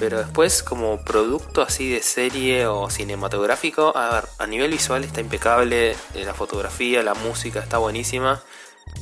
Pero 0.00 0.18
después, 0.18 0.62
como 0.62 1.04
producto 1.04 1.60
así 1.62 1.90
de 1.90 2.02
serie 2.02 2.66
o 2.66 2.88
cinematográfico, 2.90 3.96
a 3.96 4.14
ver, 4.14 4.24
a 4.38 4.46
nivel 4.46 4.70
visual 4.70 5.04
está 5.04 5.20
impecable. 5.20 5.90
eh, 5.90 6.24
La 6.24 6.32
fotografía, 6.32 7.02
la 7.02 7.12
música 7.14 7.60
está 7.60 7.76
buenísima. 7.78 8.42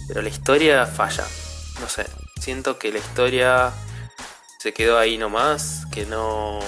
Pero 0.09 0.23
la 0.23 0.29
historia 0.29 0.87
falla. 0.87 1.25
No 1.81 1.89
sé, 1.89 2.07
siento 2.41 2.79
que 2.79 2.93
la 2.93 2.99
historia 2.99 3.73
se 4.59 4.73
quedó 4.73 4.99
ahí 4.99 5.19
nomás. 5.19 5.87
Que 5.93 6.07
no. 6.07 6.61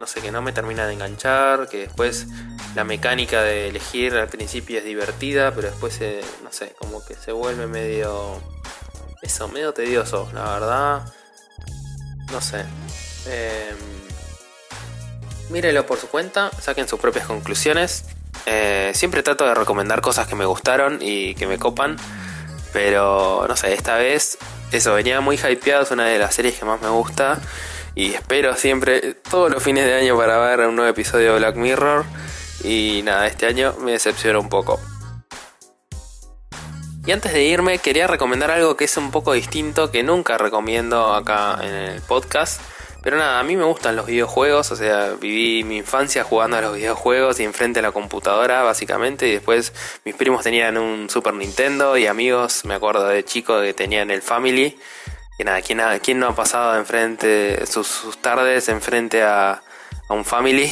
No 0.00 0.06
sé, 0.06 0.20
que 0.20 0.30
no 0.30 0.42
me 0.42 0.52
termina 0.52 0.86
de 0.86 0.94
enganchar. 0.94 1.68
Que 1.68 1.78
después 1.78 2.26
la 2.74 2.84
mecánica 2.84 3.42
de 3.42 3.68
elegir 3.68 4.14
al 4.14 4.28
principio 4.28 4.78
es 4.78 4.84
divertida, 4.84 5.54
pero 5.54 5.68
después, 5.70 5.94
se, 5.94 6.20
no 6.44 6.52
sé, 6.52 6.74
como 6.78 7.04
que 7.04 7.14
se 7.14 7.32
vuelve 7.32 7.66
medio. 7.66 8.40
Eso, 9.22 9.48
medio 9.48 9.72
tedioso, 9.72 10.28
la 10.34 10.44
verdad. 10.52 11.14
No 12.30 12.40
sé. 12.40 12.64
Eh, 13.26 13.74
mírelo 15.50 15.86
por 15.86 15.98
su 15.98 16.08
cuenta, 16.08 16.50
saquen 16.60 16.88
sus 16.88 17.00
propias 17.00 17.26
conclusiones. 17.26 18.04
Eh, 18.46 18.92
siempre 18.94 19.22
trato 19.22 19.44
de 19.44 19.54
recomendar 19.54 20.00
cosas 20.00 20.26
que 20.26 20.36
me 20.36 20.46
gustaron 20.46 20.98
y 21.00 21.34
que 21.34 21.46
me 21.46 21.58
copan. 21.58 21.96
Pero 22.72 23.46
no 23.48 23.56
sé, 23.56 23.74
esta 23.74 23.96
vez 23.96 24.38
eso 24.72 24.94
venía 24.94 25.20
muy 25.20 25.36
hypeado, 25.36 25.82
es 25.82 25.90
una 25.90 26.06
de 26.06 26.18
las 26.18 26.34
series 26.34 26.58
que 26.58 26.64
más 26.64 26.80
me 26.80 26.88
gusta. 26.88 27.40
Y 27.94 28.14
espero 28.14 28.54
siempre, 28.56 29.14
todos 29.30 29.50
los 29.50 29.62
fines 29.62 29.86
de 29.86 29.94
año, 29.94 30.16
para 30.16 30.38
ver 30.38 30.60
un 30.60 30.76
nuevo 30.76 30.90
episodio 30.90 31.32
de 31.32 31.38
Black 31.38 31.56
Mirror. 31.56 32.04
Y 32.62 33.02
nada, 33.04 33.26
este 33.26 33.46
año 33.46 33.74
me 33.80 33.92
decepcionó 33.92 34.40
un 34.40 34.48
poco. 34.48 34.80
Y 37.06 37.12
antes 37.12 37.32
de 37.32 37.44
irme, 37.44 37.78
quería 37.78 38.06
recomendar 38.06 38.50
algo 38.50 38.76
que 38.76 38.84
es 38.84 38.96
un 38.96 39.12
poco 39.12 39.32
distinto, 39.32 39.90
que 39.90 40.02
nunca 40.02 40.36
recomiendo 40.38 41.14
acá 41.14 41.58
en 41.62 41.72
el 41.72 42.00
podcast. 42.02 42.60
Pero 43.06 43.18
nada, 43.18 43.38
a 43.38 43.44
mí 43.44 43.54
me 43.54 43.62
gustan 43.62 43.94
los 43.94 44.06
videojuegos, 44.06 44.72
o 44.72 44.74
sea, 44.74 45.10
viví 45.12 45.62
mi 45.62 45.76
infancia 45.76 46.24
jugando 46.24 46.56
a 46.56 46.60
los 46.60 46.74
videojuegos 46.74 47.38
y 47.38 47.44
enfrente 47.44 47.78
a 47.78 47.82
la 47.82 47.92
computadora, 47.92 48.64
básicamente. 48.64 49.28
Y 49.28 49.34
después 49.34 49.72
mis 50.04 50.16
primos 50.16 50.42
tenían 50.42 50.76
un 50.76 51.08
Super 51.08 51.32
Nintendo 51.34 51.96
y 51.96 52.08
amigos, 52.08 52.64
me 52.64 52.74
acuerdo 52.74 53.06
de 53.06 53.24
chicos 53.24 53.62
que 53.62 53.74
tenían 53.74 54.10
el 54.10 54.22
Family. 54.22 54.76
Que 55.38 55.44
nada, 55.44 55.62
¿quién, 55.62 55.80
quién 56.02 56.18
no 56.18 56.26
ha 56.26 56.34
pasado 56.34 56.76
enfrente, 56.76 57.64
sus, 57.66 57.86
sus 57.86 58.20
tardes 58.20 58.68
enfrente 58.68 59.22
a, 59.22 59.62
a 60.08 60.12
un 60.12 60.24
Family 60.24 60.68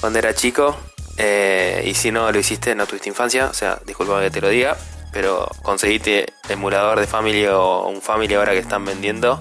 cuando 0.00 0.18
era 0.18 0.34
chico? 0.34 0.76
Eh, 1.18 1.84
y 1.86 1.94
si 1.94 2.10
no 2.10 2.32
lo 2.32 2.38
hiciste, 2.40 2.74
no 2.74 2.88
tuviste 2.88 3.10
infancia, 3.10 3.46
o 3.46 3.54
sea, 3.54 3.78
disculpa 3.86 4.20
que 4.20 4.32
te 4.32 4.40
lo 4.40 4.48
diga, 4.48 4.76
pero 5.12 5.48
conseguiste 5.62 6.32
emulador 6.48 6.98
de 6.98 7.06
Family 7.06 7.46
o 7.46 7.86
un 7.86 8.02
Family 8.02 8.34
ahora 8.34 8.54
que 8.54 8.58
están 8.58 8.84
vendiendo 8.84 9.40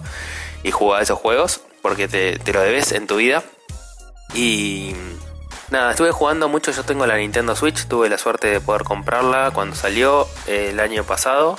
y 0.61 0.69
jugá 0.69 1.01
esos 1.01 1.17
juegos 1.17 1.61
porque 1.81 2.07
te, 2.07 2.53
lo 2.53 2.61
debes 2.61 2.91
en 2.91 3.07
tu 3.07 3.17
vida. 3.17 3.43
Y 4.33 4.93
nada, 5.71 5.91
estuve 5.91 6.11
jugando 6.11 6.47
mucho, 6.49 6.71
yo 6.71 6.83
tengo 6.83 7.05
la 7.05 7.17
Nintendo 7.17 7.55
Switch, 7.55 7.87
tuve 7.87 8.09
la 8.09 8.17
suerte 8.17 8.47
de 8.47 8.61
poder 8.61 8.83
comprarla 8.83 9.51
cuando 9.53 9.75
salió 9.75 10.27
eh, 10.47 10.69
el 10.71 10.79
año 10.79 11.03
pasado. 11.03 11.57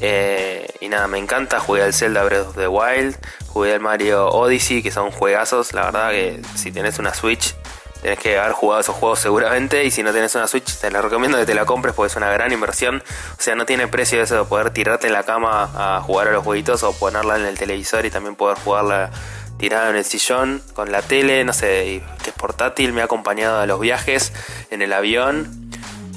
Eh, 0.00 0.68
y 0.80 0.88
nada, 0.88 1.08
me 1.08 1.18
encanta, 1.18 1.58
jugué 1.60 1.82
al 1.82 1.92
Zelda 1.92 2.22
Breath 2.22 2.48
of 2.48 2.56
the 2.56 2.68
Wild, 2.68 3.16
jugué 3.48 3.74
al 3.74 3.80
Mario 3.80 4.28
Odyssey, 4.28 4.82
que 4.82 4.90
son 4.90 5.10
juegazos, 5.10 5.72
la 5.72 5.86
verdad 5.86 6.10
que 6.10 6.40
si 6.54 6.70
tenés 6.70 6.98
una 6.98 7.14
Switch 7.14 7.56
tenés 8.02 8.18
que 8.18 8.38
haber 8.38 8.52
jugado 8.52 8.80
esos 8.80 8.94
juegos 8.96 9.18
seguramente 9.18 9.84
y 9.84 9.90
si 9.90 10.02
no 10.02 10.12
tenés 10.12 10.34
una 10.34 10.46
Switch 10.46 10.78
te 10.78 10.90
la 10.90 11.02
recomiendo 11.02 11.38
que 11.38 11.46
te 11.46 11.54
la 11.54 11.64
compres 11.64 11.94
porque 11.94 12.10
es 12.10 12.16
una 12.16 12.30
gran 12.30 12.52
inversión, 12.52 13.02
o 13.38 13.42
sea, 13.42 13.54
no 13.54 13.66
tiene 13.66 13.88
precio 13.88 14.22
eso 14.22 14.36
de 14.36 14.44
poder 14.44 14.70
tirarte 14.70 15.06
en 15.08 15.12
la 15.12 15.24
cama 15.24 15.70
a 15.74 16.00
jugar 16.02 16.28
a 16.28 16.32
los 16.32 16.44
jueguitos 16.44 16.82
o 16.82 16.92
ponerla 16.92 17.36
en 17.36 17.46
el 17.46 17.58
televisor 17.58 18.04
y 18.06 18.10
también 18.10 18.36
poder 18.36 18.58
jugarla 18.58 19.10
tirada 19.58 19.90
en 19.90 19.96
el 19.96 20.04
sillón 20.04 20.62
con 20.74 20.92
la 20.92 21.02
tele, 21.02 21.44
no 21.44 21.52
sé, 21.52 22.02
que 22.22 22.30
es 22.30 22.36
portátil, 22.36 22.92
me 22.92 23.00
ha 23.00 23.04
acompañado 23.04 23.60
a 23.60 23.66
los 23.66 23.80
viajes 23.80 24.32
en 24.70 24.82
el 24.82 24.92
avión, 24.92 25.68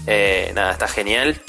Eh, 0.07 0.51
nada, 0.55 0.71
está 0.71 0.87
genial. 0.87 1.39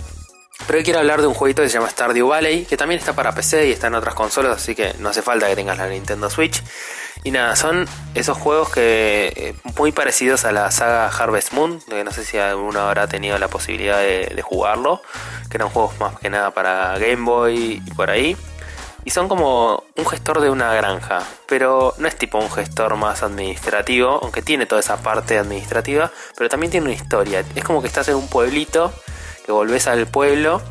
Pero 0.67 0.79
hoy 0.79 0.85
quiero 0.85 1.01
hablar 1.01 1.23
de 1.23 1.27
un 1.27 1.35
jueguito 1.35 1.63
que 1.63 1.69
se 1.69 1.75
llama 1.79 1.89
Stardew 1.91 2.29
Valley, 2.29 2.67
que 2.67 2.77
también 2.77 2.99
está 3.01 3.15
para 3.15 3.35
PC 3.35 3.69
y 3.69 3.73
está 3.73 3.89
en 3.89 3.95
otras 3.95 4.15
consolas, 4.15 4.57
así 4.57 4.75
que 4.75 4.95
no 4.99 5.09
hace 5.09 5.23
falta 5.23 5.49
que 5.49 5.57
tengas 5.57 5.79
la 5.79 5.89
Nintendo 5.89 6.31
Switch. 6.31 6.63
Y 7.25 7.31
nada, 7.31 7.55
son 7.55 7.87
esos 8.15 8.37
juegos 8.37 8.71
que 8.71 9.33
eh, 9.37 9.55
muy 9.79 9.93
parecidos 9.93 10.45
a 10.45 10.51
la 10.51 10.71
saga 10.73 11.07
Harvest 11.07 11.53
Moon, 11.53 11.81
que 11.89 12.03
no 12.03 12.11
sé 12.11 12.25
si 12.25 12.37
alguno 12.37 12.81
habrá 12.81 13.07
tenido 13.07 13.39
la 13.39 13.49
posibilidad 13.49 13.99
de, 13.99 14.33
de 14.35 14.43
jugarlo, 14.43 15.01
que 15.49 15.57
eran 15.57 15.69
juegos 15.69 15.99
más 16.01 16.19
que 16.19 16.31
nada 16.31 16.51
para 16.51 16.99
Game 16.99 17.25
Boy 17.25 17.83
y 17.85 17.91
por 17.93 18.11
ahí. 18.11 18.37
Y 19.05 19.11
son 19.11 19.29
como 19.29 19.85
un 19.97 20.07
gestor 20.07 20.41
de 20.41 20.51
una 20.51 20.75
granja, 20.75 21.23
pero 21.49 21.95
no 21.99 22.07
es 22.07 22.17
tipo 22.17 22.39
un 22.39 22.51
gestor 22.51 22.97
más 22.97 23.23
administrativo, 23.23 24.21
aunque 24.23 24.43
tiene 24.43 24.67
toda 24.67 24.81
esa 24.81 24.97
parte 24.97 25.39
administrativa, 25.39 26.11
pero 26.37 26.49
también 26.49 26.71
tiene 26.71 26.87
una 26.87 26.95
historia. 26.95 27.45
Es 27.55 27.65
como 27.65 27.83
que 27.83 27.89
estás 27.89 28.09
en 28.09 28.15
un 28.15 28.29
pueblito, 28.29 28.93
que 29.45 29.51
volvés 29.51 29.89
al 29.89 30.07
pueblo 30.07 30.63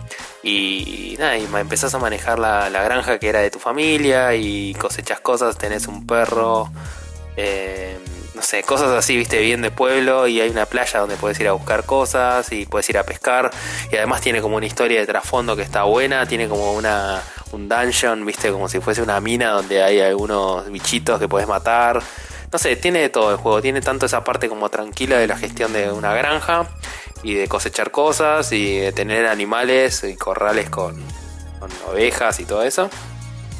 y 0.43 1.15
nada, 1.19 1.37
y 1.37 1.45
empezás 1.45 1.93
a 1.93 1.99
manejar 1.99 2.39
la, 2.39 2.69
la 2.69 2.83
granja 2.83 3.19
que 3.19 3.29
era 3.29 3.39
de 3.39 3.51
tu 3.51 3.59
familia 3.59 4.35
y 4.35 4.73
cosechas 4.75 5.19
cosas, 5.19 5.57
tenés 5.57 5.87
un 5.87 6.07
perro, 6.07 6.69
eh, 7.37 7.97
no 8.33 8.41
sé, 8.41 8.63
cosas 8.63 8.89
así, 8.89 9.15
viste, 9.15 9.39
bien 9.39 9.61
de 9.61 9.71
pueblo 9.71 10.27
y 10.27 10.41
hay 10.41 10.49
una 10.49 10.65
playa 10.65 10.99
donde 10.99 11.15
puedes 11.15 11.39
ir 11.39 11.47
a 11.47 11.51
buscar 11.51 11.85
cosas 11.85 12.51
y 12.51 12.65
puedes 12.65 12.89
ir 12.89 12.97
a 12.97 13.03
pescar 13.03 13.51
y 13.91 13.97
además 13.97 14.21
tiene 14.21 14.41
como 14.41 14.57
una 14.57 14.65
historia 14.65 14.99
de 14.99 15.05
trasfondo 15.05 15.55
que 15.55 15.61
está 15.61 15.83
buena, 15.83 16.25
tiene 16.25 16.47
como 16.47 16.73
una 16.73 17.21
un 17.51 17.67
dungeon, 17.67 18.25
viste, 18.25 18.51
como 18.51 18.69
si 18.69 18.79
fuese 18.79 19.01
una 19.01 19.19
mina 19.19 19.51
donde 19.51 19.83
hay 19.83 19.99
algunos 19.99 20.71
bichitos 20.71 21.19
que 21.19 21.27
puedes 21.27 21.47
matar. 21.47 22.01
No 22.51 22.59
sé, 22.59 22.75
tiene 22.75 22.99
de 22.99 23.09
todo 23.09 23.31
el 23.31 23.37
juego, 23.37 23.61
tiene 23.61 23.81
tanto 23.81 24.05
esa 24.05 24.23
parte 24.23 24.49
como 24.49 24.69
tranquila 24.69 25.17
de 25.17 25.27
la 25.27 25.37
gestión 25.37 25.71
de 25.71 25.91
una 25.91 26.13
granja 26.13 26.67
y 27.23 27.35
de 27.35 27.47
cosechar 27.47 27.91
cosas 27.91 28.51
y 28.51 28.79
de 28.79 28.91
tener 28.91 29.27
animales 29.27 30.03
y 30.03 30.15
corrales 30.15 30.69
con, 30.69 31.01
con 31.59 31.69
ovejas 31.89 32.39
y 32.39 32.45
todo 32.45 32.63
eso. 32.63 32.89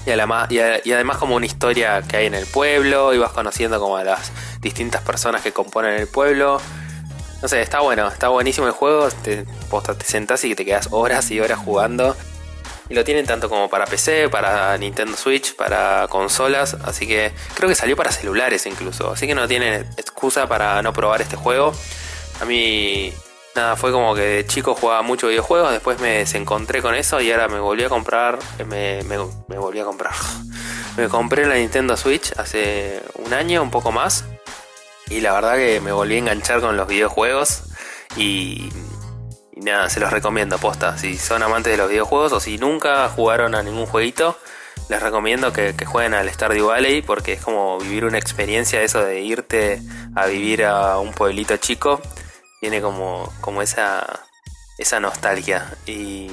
Y 0.06 0.10
además, 0.10 0.52
y, 0.52 0.60
además 0.60 1.18
como 1.18 1.36
una 1.36 1.46
historia 1.46 2.02
que 2.02 2.18
hay 2.18 2.26
en 2.26 2.34
el 2.34 2.48
pueblo, 2.48 3.14
y 3.14 3.20
vas 3.20 3.32
conociendo 3.32 3.80
como 3.80 3.98
a 3.98 4.04
las 4.04 4.32
distintas 4.60 5.02
personas 5.02 5.42
que 5.44 5.52
componen 5.52 5.94
el 5.94 6.08
pueblo. 6.08 6.60
No 7.42 7.48
sé, 7.48 7.62
está 7.62 7.80
bueno, 7.80 8.08
está 8.08 8.30
buenísimo 8.30 8.68
el 8.68 8.74
juego. 8.74 9.10
Te, 9.24 9.46
te 9.46 10.06
sentás 10.06 10.44
y 10.44 10.56
te 10.56 10.66
quedas 10.66 10.90
horas 10.92 11.30
y 11.32 11.40
horas 11.40 11.60
jugando. 11.60 12.16
Y 12.90 12.94
lo 12.94 13.04
tienen 13.04 13.26
tanto 13.26 13.48
como 13.48 13.70
para 13.70 13.86
PC, 13.86 14.30
para 14.30 14.78
Nintendo 14.78 15.16
Switch, 15.16 15.56
para 15.56 16.08
consolas. 16.10 16.76
Así 16.84 17.08
que 17.08 17.32
creo 17.54 17.70
que 17.70 17.76
salió 17.76 17.96
para 17.96 18.12
celulares 18.12 18.66
incluso. 18.66 19.12
Así 19.12 19.28
que 19.28 19.36
no 19.36 19.48
tienen 19.48 19.88
excusa 19.98 20.48
para 20.48 20.82
no 20.82 20.94
probar 20.94 21.22
este 21.22 21.36
juego. 21.36 21.74
A 22.42 22.46
mí 22.46 23.14
Nada, 23.54 23.76
fue 23.76 23.92
como 23.92 24.16
que 24.16 24.22
de 24.22 24.48
chico 24.48 24.76
jugaba 24.76 25.02
mucho 25.02 25.28
videojuegos, 25.28 25.72
después 25.72 26.00
me 26.00 26.20
desencontré 26.20 26.82
con 26.82 26.96
eso 26.96 27.20
y 27.20 27.32
ahora 27.32 27.50
me 27.50 27.60
volví 27.60 27.84
a 27.84 27.90
comprar, 27.90 28.40
me, 28.66 29.04
me, 29.04 29.18
volví 29.58 29.80
a 29.80 29.84
comprar. 29.84 30.14
me 30.98 31.10
compré 31.10 31.46
la 31.46 31.56
Nintendo 31.56 31.98
Switch 31.98 32.32
hace 32.38 33.02
un 33.16 33.34
año, 33.34 33.62
un 33.62 33.70
poco 33.70 33.92
más, 33.92 34.24
y 35.10 35.20
la 35.20 35.34
verdad 35.34 35.56
que 35.56 35.82
me 35.82 35.92
volví 35.92 36.16
a 36.16 36.20
enganchar 36.20 36.62
con 36.62 36.78
los 36.78 36.88
videojuegos 36.88 37.64
y, 38.16 38.70
nada, 39.58 39.90
se 39.90 40.00
los 40.00 40.12
recomiendo, 40.12 40.58
posta. 40.58 40.98
Si 40.98 41.18
son 41.18 41.44
amantes 41.44 41.74
de 41.74 41.78
los 41.78 41.90
videojuegos 41.90 42.32
o 42.32 42.40
si 42.40 42.58
nunca 42.58 43.10
jugaron 43.10 43.54
a 43.54 43.64
ningún 43.64 43.86
jueguito, 43.86 44.38
les 44.88 45.02
recomiendo 45.04 45.52
que, 45.52 45.76
que, 45.76 45.86
jueguen 45.86 46.14
al 46.14 46.30
Stardew 46.32 46.68
Valley 46.68 47.02
porque 47.02 47.34
es 47.34 47.42
como 47.42 47.78
vivir 47.80 48.06
una 48.06 48.18
experiencia 48.18 48.82
eso 48.82 49.04
de 49.04 49.20
irte 49.20 49.82
a 50.16 50.28
vivir 50.28 50.64
a 50.64 50.98
un 51.00 51.12
pueblito 51.12 51.58
chico 51.58 52.02
tiene 52.62 52.80
como, 52.80 53.34
como 53.42 53.62
esa, 53.64 54.24
esa 54.78 55.00
nostalgia. 55.00 55.76
Y 55.88 56.30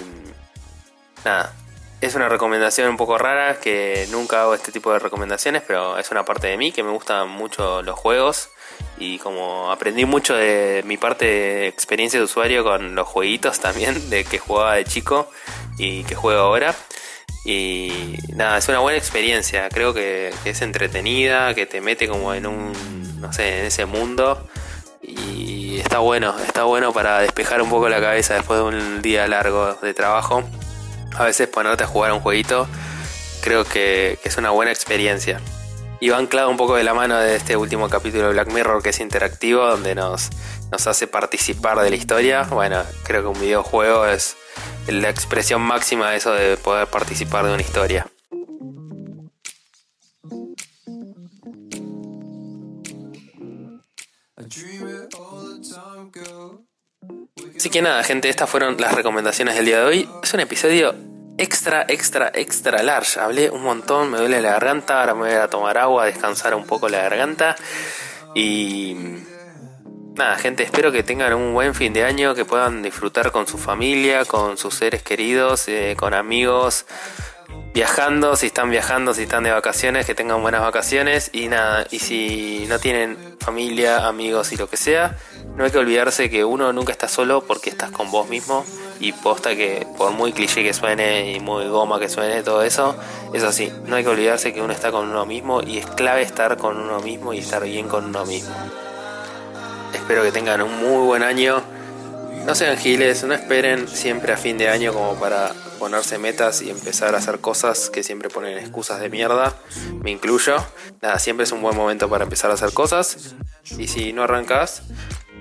nada, 1.25 1.55
es 2.03 2.15
una 2.15 2.29
recomendación 2.29 2.91
un 2.91 2.99
poco 2.99 3.17
rara 3.17 3.59
que 3.59 4.07
nunca 4.11 4.43
hago 4.43 4.55
este 4.55 4.71
tipo 4.71 4.93
de 4.93 4.99
recomendaciones, 4.99 5.63
pero 5.67 5.97
es 5.97 6.11
una 6.11 6.27
parte 6.27 6.47
de 6.49 6.59
mí 6.59 6.71
que 6.71 6.83
me 6.85 6.91
gustan 6.91 7.31
mucho 7.31 7.83
los 7.83 7.99
juegos 7.99 8.51
y 8.99 9.19
como 9.19 9.73
aprendí 9.73 10.05
mucho 10.05 10.37
de 10.37 10.83
mi 10.85 10.99
parte 10.99 11.25
de 11.25 11.67
experiencia 11.67 12.21
de 12.21 12.27
usuario 12.27 12.63
con 12.63 12.95
los 12.95 13.09
jueguitos 13.09 13.59
también, 13.59 14.11
de 14.11 14.25
que 14.25 14.39
jugaba 14.39 14.75
de 14.75 14.85
chico 14.85 15.31
y 15.79 16.05
que 16.05 16.15
juego 16.15 16.43
ahora. 16.43 16.75
Y 17.47 18.19
nada, 18.35 18.59
es 18.59 18.69
una 18.69 18.81
buena 18.81 18.99
experiencia, 18.99 19.71
creo 19.71 19.95
que, 19.95 20.35
que 20.45 20.51
es 20.51 20.61
entretenida, 20.61 21.55
que 21.55 21.65
te 21.65 21.81
mete 21.81 22.07
como 22.07 22.35
en 22.35 22.47
un, 22.47 22.73
no 23.19 23.33
sé, 23.33 23.61
en 23.61 23.65
ese 23.65 23.87
mundo 23.87 24.47
y 25.09 25.81
está 25.81 25.99
bueno, 25.99 26.35
está 26.39 26.65
bueno 26.65 26.93
para 26.93 27.21
despejar 27.21 27.63
un 27.63 27.71
poco 27.71 27.89
la 27.89 28.01
cabeza 28.01 28.35
después 28.35 28.61
de 28.61 28.65
un 28.65 29.03
día 29.03 29.27
largo 29.27 29.75
de 29.75 29.95
trabajo. 29.95 30.45
A 31.17 31.25
veces 31.25 31.49
ponerte 31.49 31.85
a 31.85 31.87
jugar 31.87 32.13
un 32.13 32.21
jueguito 32.21 32.69
creo 33.41 33.65
que, 33.65 34.19
es 34.23 34.37
una 34.37 34.51
buena 34.51 34.73
experiencia. 34.73 35.41
Y 36.01 36.11
va 36.11 36.19
anclado 36.19 36.51
un 36.51 36.57
poco 36.57 36.77
de 36.77 36.85
la 36.85 36.95
mano 36.95 37.19
de 37.19 37.37
este 37.37 37.57
último 37.57 37.89
capítulo 37.89 38.27
de 38.27 38.33
Black 38.35 38.53
Mirror 38.53 38.83
que 38.83 38.91
es 38.91 39.01
interactivo, 39.01 39.67
donde 39.67 39.95
nos, 39.95 40.31
nos 40.71 40.87
hace 40.87 41.07
participar 41.07 41.81
de 41.81 41.91
la 41.91 41.97
historia. 41.97 42.43
Bueno, 42.43 42.83
creo 43.05 43.23
que 43.23 43.29
un 43.29 43.41
videojuego 43.41 44.07
es 44.07 44.37
la 44.87 45.09
expresión 45.09 45.63
máxima 45.63 46.11
de 46.11 46.19
eso 46.19 46.33
de 46.33 46.57
poder 46.57 46.87
participar 46.87 47.47
de 47.47 47.55
una 47.55 47.63
historia. 47.63 48.07
Así 57.57 57.71
que 57.71 57.83
nada, 57.83 58.03
gente, 58.03 58.29
estas 58.29 58.49
fueron 58.49 58.77
las 58.81 58.95
recomendaciones 58.95 59.55
del 59.57 59.67
día 59.67 59.79
de 59.79 59.85
hoy. 59.85 60.09
Es 60.23 60.35
un 60.35 60.41
episodio 60.41 60.95
extra, 61.39 61.85
extra, 61.89 62.31
extra 62.35 62.83
large. 62.83 63.19
Hablé 63.19 63.51
un 63.51 63.63
montón, 63.63 64.11
me 64.11 64.19
duele 64.19 64.41
la 64.41 64.53
garganta, 64.53 65.01
ahora 65.01 65.15
me 65.15 65.21
voy 65.21 65.33
a 65.33 65.49
tomar 65.49 65.79
agua, 65.79 66.07
descansar 66.07 66.55
un 66.55 66.67
poco 66.67 66.89
la 66.89 67.03
garganta. 67.03 67.57
Y 68.35 68.97
nada, 70.15 70.37
gente, 70.37 70.65
espero 70.65 70.93
que 70.93 71.03
tengan 71.03 71.33
un 71.35 71.55
buen 71.55 71.75
fin 71.75 71.93
de 71.93 72.05
año, 72.05 72.35
que 72.35 72.45
puedan 72.45 72.83
disfrutar 72.83 73.33
con 73.33 73.47
su 73.47 73.57
familia, 73.57 74.25
con 74.25 74.59
sus 74.59 74.75
seres 74.75 75.03
queridos, 75.03 75.69
eh, 75.69 75.97
con 75.99 76.13
amigos, 76.13 76.87
viajando, 77.79 78.35
si 78.35 78.47
están 78.47 78.71
viajando, 78.71 79.15
si 79.15 79.23
están 79.23 79.45
de 79.45 79.53
vacaciones, 79.53 80.05
que 80.05 80.15
tengan 80.15 80.43
buenas 80.43 80.63
vacaciones 80.63 81.31
y 81.33 81.49
nada, 81.49 81.87
y 81.91 82.01
si 82.01 82.67
no 82.69 82.79
tienen 82.79 83.37
familia, 83.39 84.09
amigos 84.09 84.53
y 84.53 84.57
lo 84.57 84.69
que 84.69 84.77
sea, 84.77 85.17
no 85.55 85.65
hay 85.65 85.71
que 85.71 85.79
olvidarse 85.79 86.29
que 86.29 86.45
uno 86.45 86.73
nunca 86.73 86.91
está 86.93 87.09
solo 87.09 87.43
porque 87.43 87.71
estás 87.71 87.91
con 87.91 88.11
vos 88.11 88.29
mismo 88.29 88.65
y 88.99 89.13
posta 89.13 89.55
que 89.55 89.87
por 89.97 90.11
muy 90.11 90.33
cliché 90.33 90.65
que 90.65 90.75
suene 90.75 91.33
y 91.33 91.41
muy 91.41 91.69
goma 91.69 92.01
que 92.01 92.09
suene 92.09 92.43
todo 92.43 92.63
eso, 92.65 92.97
es 93.33 93.45
así, 93.45 93.73
no 93.87 93.97
hay 93.97 94.03
que 94.03 94.11
olvidarse 94.11 94.53
que 94.53 94.61
uno 94.61 94.73
está 94.73 94.91
con 94.91 95.09
uno 95.09 95.25
mismo 95.25 95.63
y 95.63 95.79
es 95.79 95.87
clave 95.87 96.23
estar 96.23 96.57
con 96.57 96.77
uno 96.79 97.01
mismo 97.01 97.33
y 97.33 97.39
estar 97.39 97.63
bien 97.63 97.87
con 97.87 98.07
uno 98.07 98.27
mismo. 98.27 98.57
Espero 99.95 100.23
que 100.23 100.33
tengan 100.33 100.63
un 100.63 100.79
muy 100.79 101.07
buen 101.07 101.23
año. 101.23 101.63
No 102.45 102.55
sean 102.55 102.77
giles, 102.77 103.25
no 103.25 103.35
esperen 103.35 103.87
siempre 103.89 104.33
a 104.33 104.37
fin 104.37 104.59
de 104.59 104.69
año 104.69 104.93
como 104.93 105.15
para 105.15 105.53
ponerse 105.79 106.19
metas 106.19 106.63
y 106.63 106.71
empezar 106.71 107.15
a 107.15 107.19
hacer 107.19 107.41
cosas 107.41 107.91
que 107.91 108.03
siempre 108.03 108.29
ponen 108.29 108.59
excusas 108.59 109.01
de 109.01 109.09
mierda, 109.09 109.55
me 110.03 110.11
incluyo. 110.11 110.57
Nada, 111.01 111.19
siempre 111.19 111.45
es 111.45 111.53
un 111.53 111.63
buen 111.63 111.77
momento 111.77 112.09
para 112.09 112.25
empezar 112.25 112.51
a 112.51 112.55
hacer 112.55 112.73
cosas. 112.73 113.35
Y 113.79 113.89
si 113.89 114.13
no 114.13 114.23
arrancas, 114.23 114.83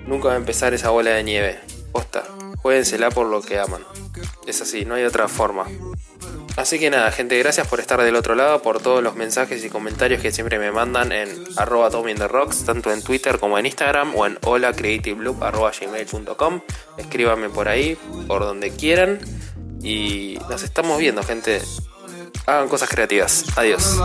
nunca 0.06 0.28
va 0.28 0.34
a 0.34 0.38
empezar 0.38 0.74
esa 0.74 0.90
bola 0.90 1.10
de 1.10 1.24
nieve. 1.24 1.60
Posta, 1.92 2.24
juéguensela 2.62 3.10
por 3.10 3.26
lo 3.26 3.42
que 3.42 3.58
aman. 3.58 3.84
Es 4.46 4.62
así, 4.62 4.84
no 4.84 4.94
hay 4.94 5.04
otra 5.04 5.28
forma. 5.28 5.66
Así 6.58 6.78
que 6.80 6.90
nada, 6.90 7.12
gente, 7.12 7.38
gracias 7.38 7.68
por 7.68 7.78
estar 7.78 8.02
del 8.02 8.16
otro 8.16 8.34
lado, 8.34 8.62
por 8.62 8.82
todos 8.82 9.00
los 9.00 9.14
mensajes 9.14 9.64
y 9.64 9.70
comentarios 9.70 10.20
que 10.20 10.32
siempre 10.32 10.58
me 10.58 10.72
mandan 10.72 11.12
en 11.12 11.28
arroba 11.56 11.88
tanto 11.88 12.92
en 12.92 13.00
Twitter 13.00 13.38
como 13.38 13.60
en 13.60 13.66
Instagram 13.66 14.16
o 14.16 14.26
en 14.26 14.36
holacreativeloop.gmail.com. 14.42 16.60
Escríbanme 16.96 17.48
por 17.48 17.68
ahí, 17.68 17.96
por 18.26 18.42
donde 18.42 18.72
quieran. 18.72 19.20
Y 19.82 20.38
nos 20.48 20.62
estamos 20.62 20.98
viendo, 20.98 21.22
gente. 21.22 21.62
Hagan 22.46 22.68
cosas 22.68 22.88
creativas. 22.88 23.44
Adiós. 23.56 23.98